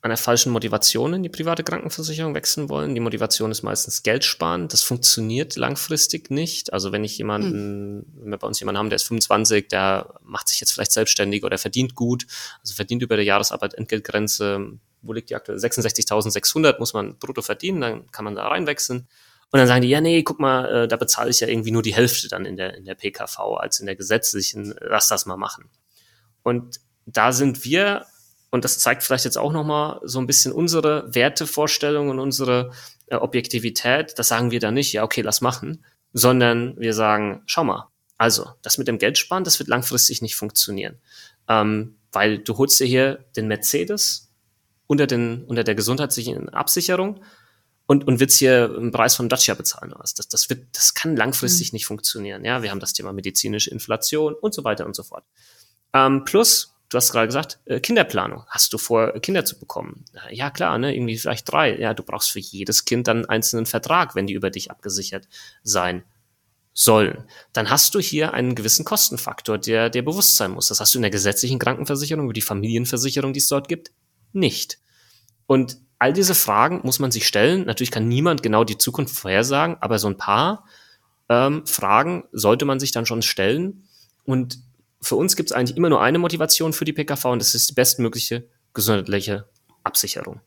einer 0.03 0.16
falschen 0.16 0.53
Motivation 0.53 1.14
in 1.14 1.22
die 1.22 1.28
private 1.28 1.62
Krankenversicherung 1.62 2.34
wechseln 2.34 2.68
wollen. 2.68 2.94
Die 2.94 3.00
Motivation 3.00 3.50
ist 3.50 3.62
meistens 3.62 4.03
Geld 4.03 4.24
sparen. 4.24 4.68
Das 4.68 4.82
funktioniert 4.82 5.57
langfristig 5.57 6.30
nicht. 6.30 6.72
Also 6.72 6.92
wenn 6.92 7.05
ich 7.05 7.16
jemanden, 7.16 8.05
hm. 8.05 8.22
wenn 8.22 8.30
wir 8.32 8.38
bei 8.38 8.46
uns 8.48 8.59
jemanden 8.59 8.80
haben, 8.80 8.90
der 8.90 8.96
ist 8.96 9.05
25, 9.05 9.68
der 9.68 10.14
macht 10.24 10.48
sich 10.48 10.61
jetzt 10.61 10.72
vielleicht 10.72 10.92
selbstständig 10.92 11.44
oder 11.44 11.57
verdient 11.57 11.94
gut, 11.94 12.26
also 12.61 12.74
verdient 12.74 13.03
über 13.03 13.16
der 13.16 13.24
Jahresarbeit 13.24 13.74
Entgeltgrenze 13.74 14.78
wo 15.03 15.12
liegt 15.12 15.30
die 15.30 15.36
aktuell? 15.36 15.59
66.600 15.59 16.78
muss 16.78 16.94
man 16.94 17.18
brutto 17.18 17.42
verdienen, 17.42 17.80
dann 17.80 18.11
kann 18.11 18.24
man 18.24 18.36
da 18.36 18.48
reinwechseln. 18.48 19.09
Und 19.50 19.59
dann 19.59 19.66
sagen 19.66 19.82
die, 19.82 19.88
ja, 19.88 20.00
nee, 20.00 20.22
guck 20.22 20.40
mal, 20.40 20.84
äh, 20.84 20.88
da 20.88 20.96
bezahle 20.96 21.28
ich 21.28 21.40
ja 21.40 21.48
irgendwie 21.48 21.72
nur 21.72 21.82
die 21.82 21.94
Hälfte 21.94 22.28
dann 22.28 22.46
in 22.46 22.57
der, 22.57 22.74
in 22.74 22.86
der 22.86 22.94
PKV 22.94 23.38
als 23.59 23.80
in 23.80 23.86
der 23.86 23.96
gesetzlichen, 23.96 24.74
lass 24.80 25.09
das 25.09 25.26
mal 25.26 25.36
machen. 25.36 25.68
Und 26.42 26.80
da 27.05 27.32
sind 27.32 27.64
wir, 27.64 28.07
und 28.53 28.64
das 28.64 28.78
zeigt 28.78 29.03
vielleicht 29.03 29.24
jetzt 29.24 29.38
auch 29.38 29.53
nochmal 29.53 29.98
so 30.05 30.18
ein 30.18 30.26
bisschen 30.26 30.53
unsere 30.53 31.12
Wertevorstellung 31.14 32.11
und 32.11 32.18
unsere 32.18 32.70
äh, 33.07 33.16
Objektivität, 33.16 34.12
das 34.18 34.28
sagen 34.28 34.50
wir 34.50 34.61
da 34.61 34.70
nicht, 34.70 34.92
ja, 34.92 35.05
okay, 35.05 35.22
lass 35.22 35.40
machen, 35.40 35.82
sondern 36.12 36.78
wir 36.78 36.92
sagen, 36.92 37.42
schau 37.46 37.64
mal, 37.64 37.88
Also, 38.18 38.50
das 38.61 38.76
mit 38.76 38.88
dem 38.88 38.98
Geld 38.98 39.16
sparen, 39.16 39.42
das 39.42 39.59
wird 39.59 39.70
langfristig 39.70 40.20
nicht 40.20 40.36
funktionieren. 40.36 41.00
Ähm, 41.48 41.96
weil 42.12 42.38
du 42.40 42.59
holst 42.59 42.78
dir 42.78 42.86
hier 42.86 43.24
den 43.36 43.48
Mercedes 43.48 44.30
unter, 44.86 45.07
den, 45.07 45.44
unter 45.44 45.64
der 45.64 45.74
gesundheitlichen 45.74 46.50
Absicherung 46.50 47.24
und, 47.86 48.07
und 48.07 48.20
willst 48.20 48.38
hier 48.38 48.70
einen 48.76 48.90
Preis 48.92 49.16
von 49.16 49.30
Dacia 49.30 49.55
bezahlen. 49.55 49.94
Das, 49.98 50.14
das, 50.14 50.50
wird, 50.50 50.66
das 50.72 50.92
kann 50.92 51.16
langfristig 51.16 51.72
mhm. 51.72 51.76
nicht 51.76 51.86
funktionieren. 51.86 52.44
Ja, 52.44 52.62
wir 52.62 52.70
haben 52.70 52.80
das 52.80 52.92
Thema 52.92 53.14
medizinische 53.14 53.70
Inflation 53.70 54.34
und 54.34 54.53
so 54.53 54.62
weiter 54.62 54.84
und 54.84 54.94
so 54.94 55.05
fort. 55.05 55.24
Ähm, 55.94 56.24
plus, 56.24 56.72
du 56.93 56.97
hast 56.99 57.12
gerade 57.12 57.26
gesagt, 57.26 57.59
äh, 57.64 57.80
Kinderplanung. 57.80 58.45
Hast 58.49 58.72
du 58.72 58.78
vor, 58.78 59.12
Kinder 59.20 59.45
zu 59.45 59.59
bekommen? 59.59 60.05
Ja, 60.30 60.51
klar, 60.51 60.76
ne, 60.78 60.95
irgendwie 60.95 61.16
vielleicht 61.16 61.51
drei. 61.51 61.78
Ja, 61.78 61.95
du 61.95 62.03
brauchst 62.03 62.30
für 62.30 62.38
jedes 62.38 62.84
Kind 62.84 63.09
dann 63.09 63.18
einen 63.18 63.26
einzelnen 63.26 63.66
Vertrag, 63.66 64.14
wenn 64.14 64.26
die 64.26 64.34
über 64.34 64.51
dich 64.51 64.70
abgesichert 64.70 65.26
sein 65.62 66.05
sollen. 66.74 67.24
Dann 67.53 67.70
hast 67.70 67.95
du 67.95 68.01
hier 68.01 68.34
einen 68.34 68.55
gewissen 68.55 68.84
Kostenfaktor, 68.84 69.59
der, 69.59 69.90
der 69.90 70.03
bewusst 70.03 70.36
sein 70.36 70.53
muss. 70.53 70.68
Das 70.68 70.80
hast 70.80 70.95
du 70.95 70.99
in 70.99 71.03
der 71.03 71.11
gesetzlichen 71.11 71.59
Krankenversicherung, 71.59 72.24
über 72.24 72.32
die 72.32 72.40
Familienversicherung, 72.40 73.32
die 73.32 73.40
es 73.40 73.49
dort 73.49 73.68
gibt, 73.68 73.93
nicht. 74.32 74.78
Und 75.47 75.78
all 75.99 76.12
diese 76.12 76.34
Fragen 76.34 76.80
muss 76.82 76.99
man 76.99 77.11
sich 77.11 77.26
stellen. 77.26 77.64
Natürlich 77.66 77.90
kann 77.90 78.09
niemand 78.09 78.43
genau 78.43 78.64
die 78.64 78.78
Zukunft 78.78 79.16
vorhersagen, 79.16 79.76
aber 79.80 79.99
so 79.99 80.09
ein 80.09 80.16
paar 80.16 80.64
ähm, 81.28 81.66
Fragen 81.66 82.24
sollte 82.32 82.64
man 82.64 82.80
sich 82.80 82.93
dann 82.93 83.07
schon 83.07 83.22
stellen. 83.22 83.84
Und 84.24 84.59
für 85.03 85.16
uns 85.16 85.36
gibt 85.36 85.50
es 85.50 85.57
eigentlich 85.57 85.76
immer 85.76 85.88
nur 85.88 86.00
eine 86.00 86.18
Motivation 86.18 86.72
für 86.72 86.84
die 86.84 86.92
PKV 86.92 87.24
und 87.26 87.42
das 87.42 87.55
ist 87.55 87.70
die 87.70 87.74
bestmögliche 87.74 88.48
gesundheitliche 88.72 89.46
Absicherung. 89.82 90.40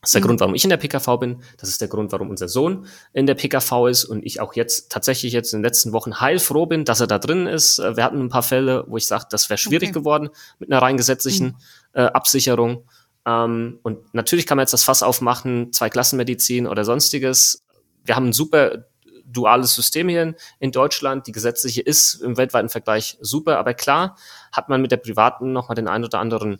Das 0.00 0.10
ist 0.10 0.14
der 0.14 0.22
mhm. 0.22 0.26
Grund, 0.26 0.40
warum 0.40 0.54
ich 0.54 0.62
in 0.62 0.70
der 0.70 0.76
PKV 0.76 1.16
bin. 1.18 1.42
Das 1.58 1.68
ist 1.68 1.80
der 1.80 1.88
Grund, 1.88 2.12
warum 2.12 2.30
unser 2.30 2.48
Sohn 2.48 2.86
in 3.12 3.26
der 3.26 3.34
PKV 3.34 3.88
ist 3.88 4.04
und 4.04 4.24
ich 4.24 4.40
auch 4.40 4.54
jetzt 4.54 4.92
tatsächlich 4.92 5.32
jetzt 5.32 5.52
in 5.52 5.58
den 5.58 5.64
letzten 5.64 5.92
Wochen 5.92 6.20
heilfroh 6.20 6.66
bin, 6.66 6.84
dass 6.84 7.00
er 7.00 7.08
da 7.08 7.18
drin 7.18 7.46
ist. 7.46 7.78
Wir 7.78 8.04
hatten 8.04 8.20
ein 8.20 8.28
paar 8.28 8.44
Fälle, 8.44 8.84
wo 8.86 8.96
ich 8.96 9.06
sagte, 9.06 9.28
das 9.30 9.50
wäre 9.50 9.58
schwierig 9.58 9.90
okay. 9.90 9.98
geworden 9.98 10.28
mit 10.58 10.70
einer 10.70 10.80
rein 10.80 10.96
gesetzlichen 10.96 11.46
mhm. 11.46 11.54
äh, 11.94 12.02
Absicherung. 12.02 12.84
Ähm, 13.26 13.80
und 13.82 14.14
natürlich 14.14 14.46
kann 14.46 14.56
man 14.56 14.62
jetzt 14.62 14.74
das 14.74 14.84
Fass 14.84 15.02
aufmachen, 15.02 15.72
zwei 15.72 15.90
Klassenmedizin 15.90 16.68
oder 16.68 16.84
sonstiges. 16.84 17.64
Wir 18.04 18.14
haben 18.14 18.26
ein 18.26 18.32
super 18.32 18.86
duales 19.26 19.74
System 19.74 20.08
hier 20.08 20.22
in, 20.22 20.34
in 20.58 20.72
Deutschland. 20.72 21.26
Die 21.26 21.32
gesetzliche 21.32 21.82
ist 21.82 22.14
im 22.14 22.36
weltweiten 22.36 22.68
Vergleich 22.68 23.18
super, 23.20 23.58
aber 23.58 23.74
klar 23.74 24.16
hat 24.52 24.68
man 24.68 24.80
mit 24.80 24.92
der 24.92 24.96
privaten 24.98 25.52
nochmal 25.52 25.74
den 25.74 25.88
einen 25.88 26.04
oder 26.04 26.18
anderen 26.18 26.58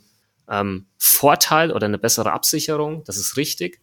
ähm, 0.48 0.86
Vorteil 0.98 1.72
oder 1.72 1.86
eine 1.86 1.98
bessere 1.98 2.32
Absicherung. 2.32 3.04
Das 3.04 3.16
ist 3.16 3.36
richtig. 3.36 3.80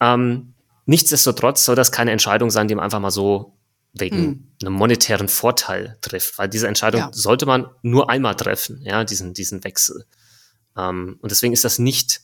Ähm, 0.00 0.54
nichtsdestotrotz 0.86 1.64
soll 1.64 1.76
das 1.76 1.92
keine 1.92 2.12
Entscheidung 2.12 2.50
sein, 2.50 2.68
die 2.68 2.74
man 2.74 2.84
einfach 2.84 3.00
mal 3.00 3.10
so 3.10 3.58
wegen 3.92 4.16
hm. 4.16 4.48
einem 4.62 4.74
monetären 4.74 5.28
Vorteil 5.28 5.96
trifft, 6.00 6.38
weil 6.38 6.48
diese 6.48 6.68
Entscheidung 6.68 7.00
ja. 7.00 7.10
sollte 7.12 7.46
man 7.46 7.66
nur 7.82 8.10
einmal 8.10 8.34
treffen, 8.34 8.80
ja, 8.82 9.04
diesen, 9.04 9.34
diesen 9.34 9.64
Wechsel. 9.64 10.04
Ähm, 10.76 11.18
und 11.20 11.30
deswegen 11.30 11.52
ist 11.52 11.64
das 11.64 11.78
nicht, 11.78 12.20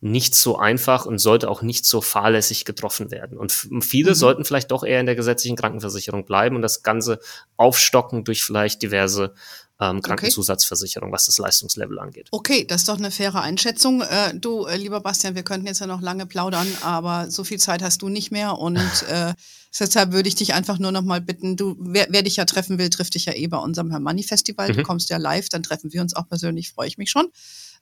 nicht 0.00 0.34
so 0.34 0.58
einfach 0.58 1.06
und 1.06 1.18
sollte 1.18 1.50
auch 1.50 1.62
nicht 1.62 1.86
so 1.86 2.00
fahrlässig 2.00 2.64
getroffen 2.64 3.10
werden. 3.10 3.38
Und 3.38 3.52
viele 3.52 4.10
mhm. 4.10 4.14
sollten 4.14 4.44
vielleicht 4.44 4.70
doch 4.70 4.84
eher 4.84 5.00
in 5.00 5.06
der 5.06 5.16
gesetzlichen 5.16 5.56
Krankenversicherung 5.56 6.24
bleiben 6.24 6.56
und 6.56 6.62
das 6.62 6.82
Ganze 6.82 7.18
aufstocken 7.56 8.24
durch 8.24 8.44
vielleicht 8.44 8.82
diverse 8.82 9.34
ähm, 9.80 10.00
Krankenzusatzversicherung, 10.00 11.08
okay. 11.08 11.14
was 11.14 11.26
das 11.26 11.38
Leistungslevel 11.38 11.98
angeht. 11.98 12.28
Okay, 12.30 12.64
das 12.66 12.82
ist 12.82 12.88
doch 12.88 12.98
eine 12.98 13.10
faire 13.10 13.42
Einschätzung. 13.42 14.02
Äh, 14.02 14.34
du, 14.34 14.64
äh, 14.64 14.76
lieber 14.76 15.00
Bastian, 15.00 15.34
wir 15.34 15.42
könnten 15.42 15.66
jetzt 15.66 15.80
ja 15.80 15.86
noch 15.86 16.00
lange 16.00 16.26
plaudern, 16.26 16.66
aber 16.82 17.30
so 17.30 17.44
viel 17.44 17.58
Zeit 17.58 17.82
hast 17.82 18.00
du 18.02 18.08
nicht 18.08 18.30
mehr 18.30 18.58
und 18.58 18.78
äh, 19.08 19.34
deshalb 19.78 20.12
würde 20.12 20.28
ich 20.28 20.34
dich 20.34 20.54
einfach 20.54 20.78
nur 20.78 20.92
noch 20.92 21.02
mal 21.02 21.20
bitten, 21.20 21.56
du, 21.56 21.76
wer, 21.78 22.06
wer, 22.10 22.22
dich 22.22 22.36
ja 22.36 22.46
treffen 22.46 22.78
will, 22.78 22.88
trifft 22.88 23.14
dich 23.14 23.26
ja 23.26 23.34
eh 23.34 23.46
bei 23.48 23.58
unserem 23.58 23.90
Herr 23.90 24.00
Money 24.00 24.22
Festival. 24.22 24.68
Mhm. 24.68 24.76
Du 24.76 24.82
kommst 24.82 25.10
ja 25.10 25.18
live, 25.18 25.48
dann 25.50 25.62
treffen 25.62 25.92
wir 25.92 26.00
uns 26.00 26.14
auch 26.14 26.28
persönlich, 26.28 26.70
freue 26.70 26.88
ich 26.88 26.96
mich 26.96 27.10
schon. 27.10 27.26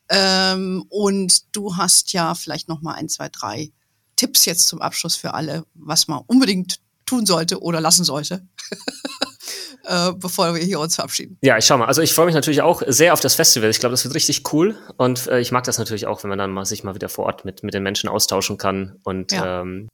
Ähm, 0.09 0.85
und 0.89 1.57
du 1.57 1.77
hast 1.77 2.13
ja 2.13 2.35
vielleicht 2.35 2.69
noch 2.69 2.83
mal 2.83 2.95
ein, 2.95 3.09
zwei, 3.09 3.29
drei 3.29 3.71
Tipps 4.17 4.45
jetzt 4.45 4.69
zum 4.69 4.81
Abschluss 4.81 5.17
für 5.17 5.35
alle, 5.35 5.65
was 5.75 6.09
man 6.09 6.23
unbedingt 6.27 6.81
tun 7.07 7.27
sollte 7.27 7.61
oder 7.61 7.81
lassen 7.81 8.05
sollte. 8.05 8.47
äh, 9.85 10.13
bevor 10.13 10.55
wir 10.55 10.63
hier 10.63 10.81
uns 10.81 10.95
verabschieden. 10.95 11.39
Ja, 11.43 11.59
ich 11.59 11.67
schau 11.67 11.79
mal. 11.79 11.87
Also 11.87 12.03
ich 12.03 12.13
freue 12.13 12.27
mich 12.27 12.35
natürlich 12.35 12.63
auch 12.63 12.83
sehr 12.87 13.13
auf 13.13 13.21
das 13.21 13.35
Festival. 13.35 13.71
Ich 13.71 13.81
glaube, 13.81 13.93
das 13.93 14.05
wird 14.05 14.15
richtig 14.15 14.53
cool. 14.53 14.77
Und 14.97 15.27
äh, 15.27 15.41
ich 15.41 15.53
mag 15.53 15.65
das 15.65 15.79
natürlich 15.79 16.07
auch, 16.07 16.23
wenn 16.23 16.31
man 16.31 16.39
dann 16.39 16.51
mal 16.51 16.65
sich 16.65 16.85
mal 16.85 16.95
wieder 16.95 17.09
vor 17.09 17.27
Ort 17.27 17.45
mit, 17.45 17.63
mit 17.63 17.75
den 17.75 17.83
Menschen 17.83 18.09
austauschen 18.09 18.59
kann. 18.59 18.99
Und 19.05 19.33
ja. 19.33 19.63
ähm, 19.63 19.89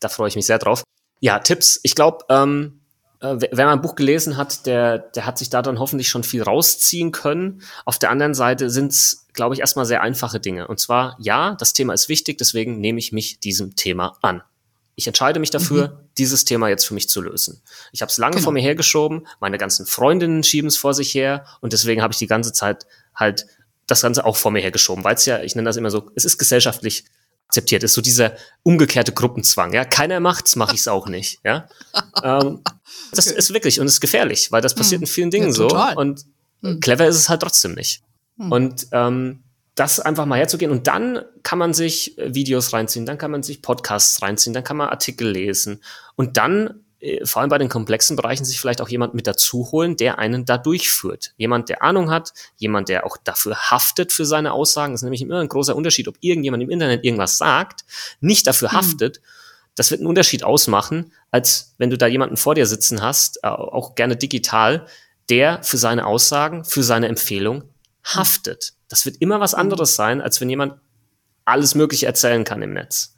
da 0.00 0.08
freue 0.08 0.28
ich 0.28 0.36
mich 0.36 0.46
sehr 0.46 0.58
drauf. 0.58 0.82
Ja, 1.20 1.38
Tipps. 1.38 1.80
Ich 1.82 1.94
glaube, 1.94 2.24
ähm, 2.28 2.80
äh, 3.20 3.36
wer 3.52 3.66
mein 3.66 3.82
Buch 3.82 3.94
gelesen 3.94 4.36
hat, 4.36 4.66
der, 4.66 4.98
der 4.98 5.26
hat 5.26 5.38
sich 5.38 5.50
da 5.50 5.62
dann 5.62 5.78
hoffentlich 5.78 6.08
schon 6.08 6.24
viel 6.24 6.42
rausziehen 6.42 7.12
können. 7.12 7.62
Auf 7.84 7.98
der 7.98 8.10
anderen 8.10 8.34
Seite 8.34 8.70
sind 8.70 8.92
es, 8.92 9.19
glaube 9.32 9.54
ich, 9.54 9.60
erstmal 9.60 9.86
sehr 9.86 10.02
einfache 10.02 10.40
Dinge. 10.40 10.68
Und 10.68 10.80
zwar, 10.80 11.16
ja, 11.20 11.54
das 11.56 11.72
Thema 11.72 11.92
ist 11.92 12.08
wichtig, 12.08 12.38
deswegen 12.38 12.80
nehme 12.80 12.98
ich 12.98 13.12
mich 13.12 13.40
diesem 13.40 13.76
Thema 13.76 14.18
an. 14.22 14.42
Ich 14.96 15.06
entscheide 15.06 15.40
mich 15.40 15.50
dafür, 15.50 15.88
mhm. 15.88 16.08
dieses 16.18 16.44
Thema 16.44 16.68
jetzt 16.68 16.84
für 16.84 16.94
mich 16.94 17.08
zu 17.08 17.22
lösen. 17.22 17.62
Ich 17.92 18.02
habe 18.02 18.10
es 18.10 18.18
lange 18.18 18.34
genau. 18.34 18.44
vor 18.44 18.52
mir 18.52 18.62
hergeschoben, 18.62 19.26
meine 19.40 19.56
ganzen 19.56 19.86
Freundinnen 19.86 20.42
schieben 20.42 20.68
es 20.68 20.76
vor 20.76 20.92
sich 20.92 21.14
her 21.14 21.46
und 21.60 21.72
deswegen 21.72 22.02
habe 22.02 22.12
ich 22.12 22.18
die 22.18 22.26
ganze 22.26 22.52
Zeit 22.52 22.86
halt 23.14 23.46
das 23.86 24.02
Ganze 24.02 24.24
auch 24.24 24.36
vor 24.36 24.50
mir 24.50 24.60
hergeschoben, 24.60 25.02
weil 25.02 25.14
es 25.14 25.26
ja, 25.26 25.42
ich 25.42 25.54
nenne 25.54 25.68
das 25.68 25.76
immer 25.76 25.90
so, 25.90 26.10
es 26.14 26.24
ist 26.24 26.38
gesellschaftlich 26.38 27.04
akzeptiert, 27.46 27.82
es 27.82 27.92
ist 27.92 27.94
so 27.94 28.00
dieser 28.02 28.36
umgekehrte 28.62 29.12
Gruppenzwang. 29.12 29.72
Ja, 29.72 29.84
keiner 29.84 30.20
macht's, 30.20 30.54
mache 30.54 30.74
ich 30.74 30.80
es 30.80 30.88
auch 30.88 31.08
nicht. 31.08 31.40
Ja, 31.44 31.68
ähm, 32.22 32.62
das 33.12 33.26
okay. 33.26 33.38
ist 33.38 33.52
wirklich 33.52 33.80
und 33.80 33.86
es 33.86 33.94
ist 33.94 34.00
gefährlich, 34.00 34.52
weil 34.52 34.62
das 34.62 34.74
passiert 34.74 35.00
mhm. 35.00 35.06
in 35.06 35.12
vielen 35.12 35.30
Dingen 35.30 35.48
ja, 35.48 35.52
so 35.52 35.68
und 35.96 36.24
mhm. 36.60 36.80
clever 36.80 37.06
ist 37.06 37.16
es 37.16 37.28
halt 37.28 37.40
trotzdem 37.40 37.74
nicht. 37.74 38.02
Mhm. 38.40 38.52
Und 38.52 38.86
ähm, 38.92 39.42
das 39.74 40.00
einfach 40.00 40.26
mal 40.26 40.38
herzugehen 40.38 40.70
und 40.70 40.86
dann 40.86 41.20
kann 41.42 41.58
man 41.58 41.74
sich 41.74 42.18
äh, 42.18 42.34
Videos 42.34 42.72
reinziehen, 42.72 43.06
dann 43.06 43.18
kann 43.18 43.30
man 43.30 43.42
sich 43.42 43.62
Podcasts 43.62 44.20
reinziehen, 44.22 44.52
dann 44.52 44.64
kann 44.64 44.76
man 44.76 44.88
Artikel 44.88 45.30
lesen 45.30 45.82
und 46.16 46.36
dann 46.36 46.82
äh, 47.00 47.24
vor 47.24 47.40
allem 47.40 47.50
bei 47.50 47.58
den 47.58 47.68
komplexen 47.68 48.16
Bereichen 48.16 48.44
sich 48.44 48.60
vielleicht 48.60 48.80
auch 48.80 48.88
jemand 48.88 49.14
mit 49.14 49.26
dazu 49.26 49.70
holen, 49.72 49.96
der 49.96 50.18
einen 50.18 50.44
da 50.44 50.58
durchführt. 50.58 51.32
Jemand, 51.36 51.68
der 51.68 51.82
Ahnung 51.82 52.10
hat, 52.10 52.32
jemand, 52.56 52.88
der 52.88 53.06
auch 53.06 53.16
dafür 53.16 53.56
haftet 53.56 54.12
für 54.12 54.24
seine 54.24 54.52
Aussagen. 54.52 54.92
Das 54.92 55.00
ist 55.00 55.04
nämlich 55.04 55.22
immer 55.22 55.40
ein 55.40 55.48
großer 55.48 55.76
Unterschied, 55.76 56.08
ob 56.08 56.16
irgendjemand 56.20 56.62
im 56.62 56.70
Internet 56.70 57.04
irgendwas 57.04 57.38
sagt, 57.38 57.84
nicht 58.20 58.46
dafür 58.46 58.70
mhm. 58.70 58.76
haftet. 58.76 59.20
Das 59.76 59.90
wird 59.90 60.00
einen 60.00 60.08
Unterschied 60.08 60.42
ausmachen, 60.42 61.12
als 61.30 61.74
wenn 61.78 61.90
du 61.90 61.96
da 61.96 62.06
jemanden 62.06 62.36
vor 62.36 62.54
dir 62.54 62.66
sitzen 62.66 63.02
hast, 63.02 63.38
äh, 63.44 63.48
auch 63.48 63.94
gerne 63.94 64.16
digital, 64.16 64.86
der 65.30 65.62
für 65.62 65.78
seine 65.78 66.06
Aussagen, 66.06 66.64
für 66.64 66.82
seine 66.82 67.08
Empfehlung 67.08 67.69
haftet. 68.04 68.74
Das 68.88 69.04
wird 69.04 69.16
immer 69.20 69.40
was 69.40 69.52
mhm. 69.52 69.60
anderes 69.60 69.96
sein, 69.96 70.20
als 70.20 70.40
wenn 70.40 70.50
jemand 70.50 70.74
alles 71.44 71.74
Mögliche 71.74 72.06
erzählen 72.06 72.44
kann 72.44 72.62
im 72.62 72.72
Netz. 72.72 73.14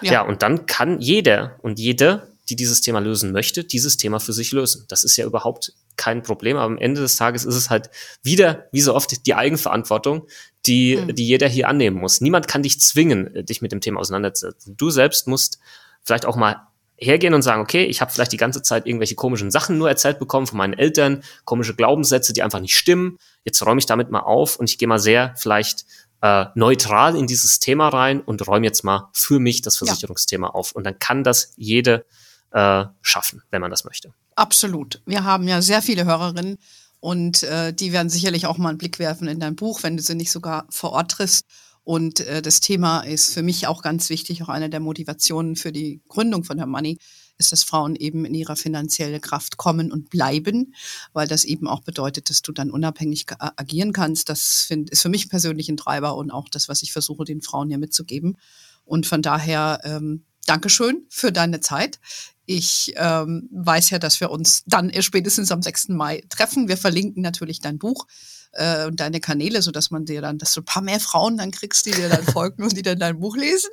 Ja, 0.00 0.12
ja 0.12 0.22
und 0.22 0.42
dann 0.42 0.66
kann 0.66 1.00
jeder 1.00 1.58
und 1.62 1.78
jede, 1.78 2.28
die 2.48 2.56
dieses 2.56 2.80
Thema 2.80 3.00
lösen 3.00 3.32
möchte, 3.32 3.64
dieses 3.64 3.96
Thema 3.96 4.20
für 4.20 4.32
sich 4.32 4.52
lösen. 4.52 4.84
Das 4.88 5.04
ist 5.04 5.16
ja 5.16 5.26
überhaupt 5.26 5.72
kein 5.96 6.22
Problem, 6.22 6.56
aber 6.56 6.66
am 6.66 6.78
Ende 6.78 7.00
des 7.00 7.16
Tages 7.16 7.44
ist 7.44 7.56
es 7.56 7.70
halt 7.70 7.90
wieder, 8.22 8.68
wie 8.72 8.80
so 8.80 8.94
oft, 8.94 9.26
die 9.26 9.34
Eigenverantwortung, 9.34 10.26
die, 10.66 10.96
mhm. 10.96 11.14
die 11.14 11.26
jeder 11.26 11.48
hier 11.48 11.68
annehmen 11.68 11.98
muss. 11.98 12.20
Niemand 12.20 12.48
kann 12.48 12.62
dich 12.62 12.80
zwingen, 12.80 13.44
dich 13.44 13.60
mit 13.60 13.72
dem 13.72 13.80
Thema 13.80 14.00
auseinanderzusetzen. 14.00 14.76
Du 14.76 14.90
selbst 14.90 15.26
musst 15.26 15.58
vielleicht 16.04 16.24
auch 16.24 16.36
mal 16.36 16.68
hergehen 16.96 17.34
und 17.34 17.42
sagen, 17.42 17.62
okay, 17.62 17.84
ich 17.84 18.00
habe 18.00 18.10
vielleicht 18.10 18.32
die 18.32 18.38
ganze 18.38 18.62
Zeit 18.62 18.86
irgendwelche 18.86 19.14
komischen 19.14 19.50
Sachen 19.50 19.78
nur 19.78 19.88
erzählt 19.88 20.18
bekommen 20.18 20.46
von 20.46 20.58
meinen 20.58 20.74
Eltern, 20.74 21.22
komische 21.44 21.74
Glaubenssätze, 21.74 22.32
die 22.32 22.42
einfach 22.42 22.60
nicht 22.60 22.76
stimmen. 22.76 23.18
Jetzt 23.48 23.64
räume 23.64 23.78
ich 23.78 23.86
damit 23.86 24.10
mal 24.10 24.20
auf 24.20 24.56
und 24.56 24.68
ich 24.68 24.76
gehe 24.76 24.86
mal 24.86 24.98
sehr 24.98 25.32
vielleicht 25.34 25.86
äh, 26.20 26.44
neutral 26.54 27.16
in 27.16 27.26
dieses 27.26 27.60
Thema 27.60 27.88
rein 27.88 28.20
und 28.20 28.46
räume 28.46 28.66
jetzt 28.66 28.84
mal 28.84 29.08
für 29.14 29.40
mich 29.40 29.62
das 29.62 29.78
Versicherungsthema 29.78 30.48
ja. 30.48 30.52
auf. 30.52 30.72
Und 30.72 30.84
dann 30.84 30.98
kann 30.98 31.24
das 31.24 31.54
jede 31.56 32.04
äh, 32.50 32.84
schaffen, 33.00 33.42
wenn 33.50 33.62
man 33.62 33.70
das 33.70 33.84
möchte. 33.84 34.12
Absolut. 34.36 35.00
Wir 35.06 35.24
haben 35.24 35.48
ja 35.48 35.62
sehr 35.62 35.80
viele 35.80 36.04
Hörerinnen 36.04 36.58
und 37.00 37.42
äh, 37.42 37.72
die 37.72 37.92
werden 37.92 38.10
sicherlich 38.10 38.44
auch 38.44 38.58
mal 38.58 38.68
einen 38.68 38.76
Blick 38.76 38.98
werfen 38.98 39.28
in 39.28 39.40
dein 39.40 39.56
Buch, 39.56 39.82
wenn 39.82 39.96
du 39.96 40.02
sie 40.02 40.14
nicht 40.14 40.30
sogar 40.30 40.66
vor 40.68 40.92
Ort 40.92 41.12
triffst. 41.12 41.46
Und 41.84 42.20
äh, 42.20 42.42
das 42.42 42.60
Thema 42.60 43.00
ist 43.00 43.32
für 43.32 43.42
mich 43.42 43.66
auch 43.66 43.80
ganz 43.80 44.10
wichtig, 44.10 44.42
auch 44.42 44.50
eine 44.50 44.68
der 44.68 44.80
Motivationen 44.80 45.56
für 45.56 45.72
die 45.72 46.02
Gründung 46.06 46.44
von 46.44 46.58
Her 46.58 46.66
Money 46.66 46.98
ist, 47.38 47.52
dass 47.52 47.62
Frauen 47.64 47.96
eben 47.96 48.24
in 48.24 48.34
ihrer 48.34 48.56
finanziellen 48.56 49.20
Kraft 49.20 49.56
kommen 49.56 49.90
und 49.92 50.10
bleiben, 50.10 50.74
weil 51.12 51.28
das 51.28 51.44
eben 51.44 51.68
auch 51.68 51.80
bedeutet, 51.80 52.30
dass 52.30 52.42
du 52.42 52.52
dann 52.52 52.70
unabhängig 52.70 53.26
agieren 53.38 53.92
kannst. 53.92 54.28
Das 54.28 54.64
find, 54.66 54.90
ist 54.90 55.02
für 55.02 55.08
mich 55.08 55.28
persönlich 55.28 55.68
ein 55.68 55.76
Treiber 55.76 56.16
und 56.16 56.30
auch 56.30 56.48
das, 56.48 56.68
was 56.68 56.82
ich 56.82 56.92
versuche, 56.92 57.24
den 57.24 57.42
Frauen 57.42 57.68
hier 57.68 57.78
mitzugeben. 57.78 58.36
Und 58.84 59.06
von 59.06 59.22
daher, 59.22 59.80
ähm, 59.84 60.24
Dankeschön 60.46 61.04
für 61.10 61.30
deine 61.30 61.60
Zeit. 61.60 62.00
Ich 62.46 62.94
ähm, 62.96 63.50
weiß 63.52 63.90
ja, 63.90 63.98
dass 63.98 64.18
wir 64.20 64.30
uns 64.30 64.64
dann 64.64 64.90
spätestens 65.02 65.52
am 65.52 65.60
6. 65.60 65.88
Mai 65.88 66.24
treffen. 66.30 66.68
Wir 66.68 66.78
verlinken 66.78 67.22
natürlich 67.22 67.60
dein 67.60 67.78
Buch 67.78 68.06
äh, 68.52 68.86
und 68.86 69.00
deine 69.00 69.20
Kanäle, 69.20 69.62
so 69.62 69.70
dass 69.70 69.90
man 69.90 70.04
dir 70.04 70.20
dann, 70.20 70.38
dass 70.38 70.52
du 70.52 70.60
ein 70.60 70.64
paar 70.64 70.82
mehr 70.82 71.00
Frauen 71.00 71.38
dann 71.38 71.50
kriegst, 71.50 71.86
die 71.86 71.92
dir 71.92 72.08
dann 72.08 72.24
folgen 72.32 72.62
und 72.62 72.76
die 72.76 72.82
dann 72.82 72.98
dein 72.98 73.20
Buch 73.20 73.36
lesen. 73.36 73.70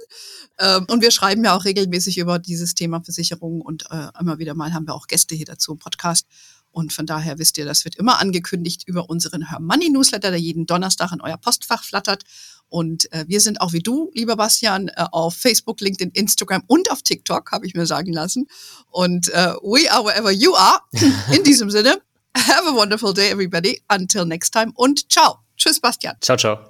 Ähm, 0.60 0.86
und 0.90 1.02
wir 1.02 1.12
schreiben 1.12 1.44
ja 1.44 1.56
auch 1.56 1.66
regelmäßig 1.66 2.18
über 2.18 2.40
dieses 2.40 2.76
Thema 2.76 3.02
Versicherung 3.02 3.62
und 3.62 3.86
äh, 3.92 4.10
immer 4.20 4.40
wieder 4.40 4.54
mal 4.54 4.74
haben 4.74 4.88
wir 4.88 4.94
auch 4.94 5.08
Gäste 5.08 5.36
hier 5.36 5.46
dazu 5.46 5.74
im 5.74 5.80
Podcast. 5.80 6.28
Und 6.76 6.92
von 6.92 7.06
daher 7.06 7.40
wisst 7.40 7.58
ihr, 7.58 7.64
das 7.64 7.86
wird 7.86 7.96
immer 7.96 8.20
angekündigt 8.20 8.84
über 8.86 9.10
unseren 9.10 9.50
Her 9.50 9.62
Money 9.62 9.90
Newsletter, 9.90 10.30
der 10.30 10.40
jeden 10.42 10.66
Donnerstag 10.66 11.14
in 11.14 11.22
euer 11.22 11.38
Postfach 11.38 11.86
flattert. 11.86 12.24
Und 12.68 13.10
äh, 13.14 13.24
wir 13.30 13.40
sind 13.40 13.62
auch 13.62 13.72
wie 13.72 13.80
du, 13.80 14.12
lieber 14.14 14.36
Bastian, 14.36 14.90
äh, 14.90 15.06
auf 15.12 15.36
Facebook, 15.36 15.80
LinkedIn, 15.80 16.12
Instagram 16.12 16.64
und 16.68 16.92
auf 16.92 17.02
TikTok, 17.02 17.54
habe 17.54 17.66
ich 17.66 17.76
mir 17.76 17.86
sagen 17.86 18.12
lassen. 18.12 18.48
Und 18.92 19.30
äh, 19.30 19.54
we 19.62 19.90
are 19.90 20.04
wherever 20.04 20.32
you 20.32 20.54
are. 20.54 20.82
In 21.34 21.46
diesem 21.46 21.72
Sinne, 21.72 22.02
have 22.36 22.68
a 22.68 22.74
wonderful 22.74 23.14
day, 23.14 23.32
everybody. 23.32 23.82
Until 23.90 24.26
next 24.26 24.52
time 24.52 24.74
und 24.76 25.10
ciao. 25.10 25.40
Tschüss, 25.58 25.80
Bastian. 25.80 26.16
Ciao, 26.22 26.38
ciao. 26.38 26.70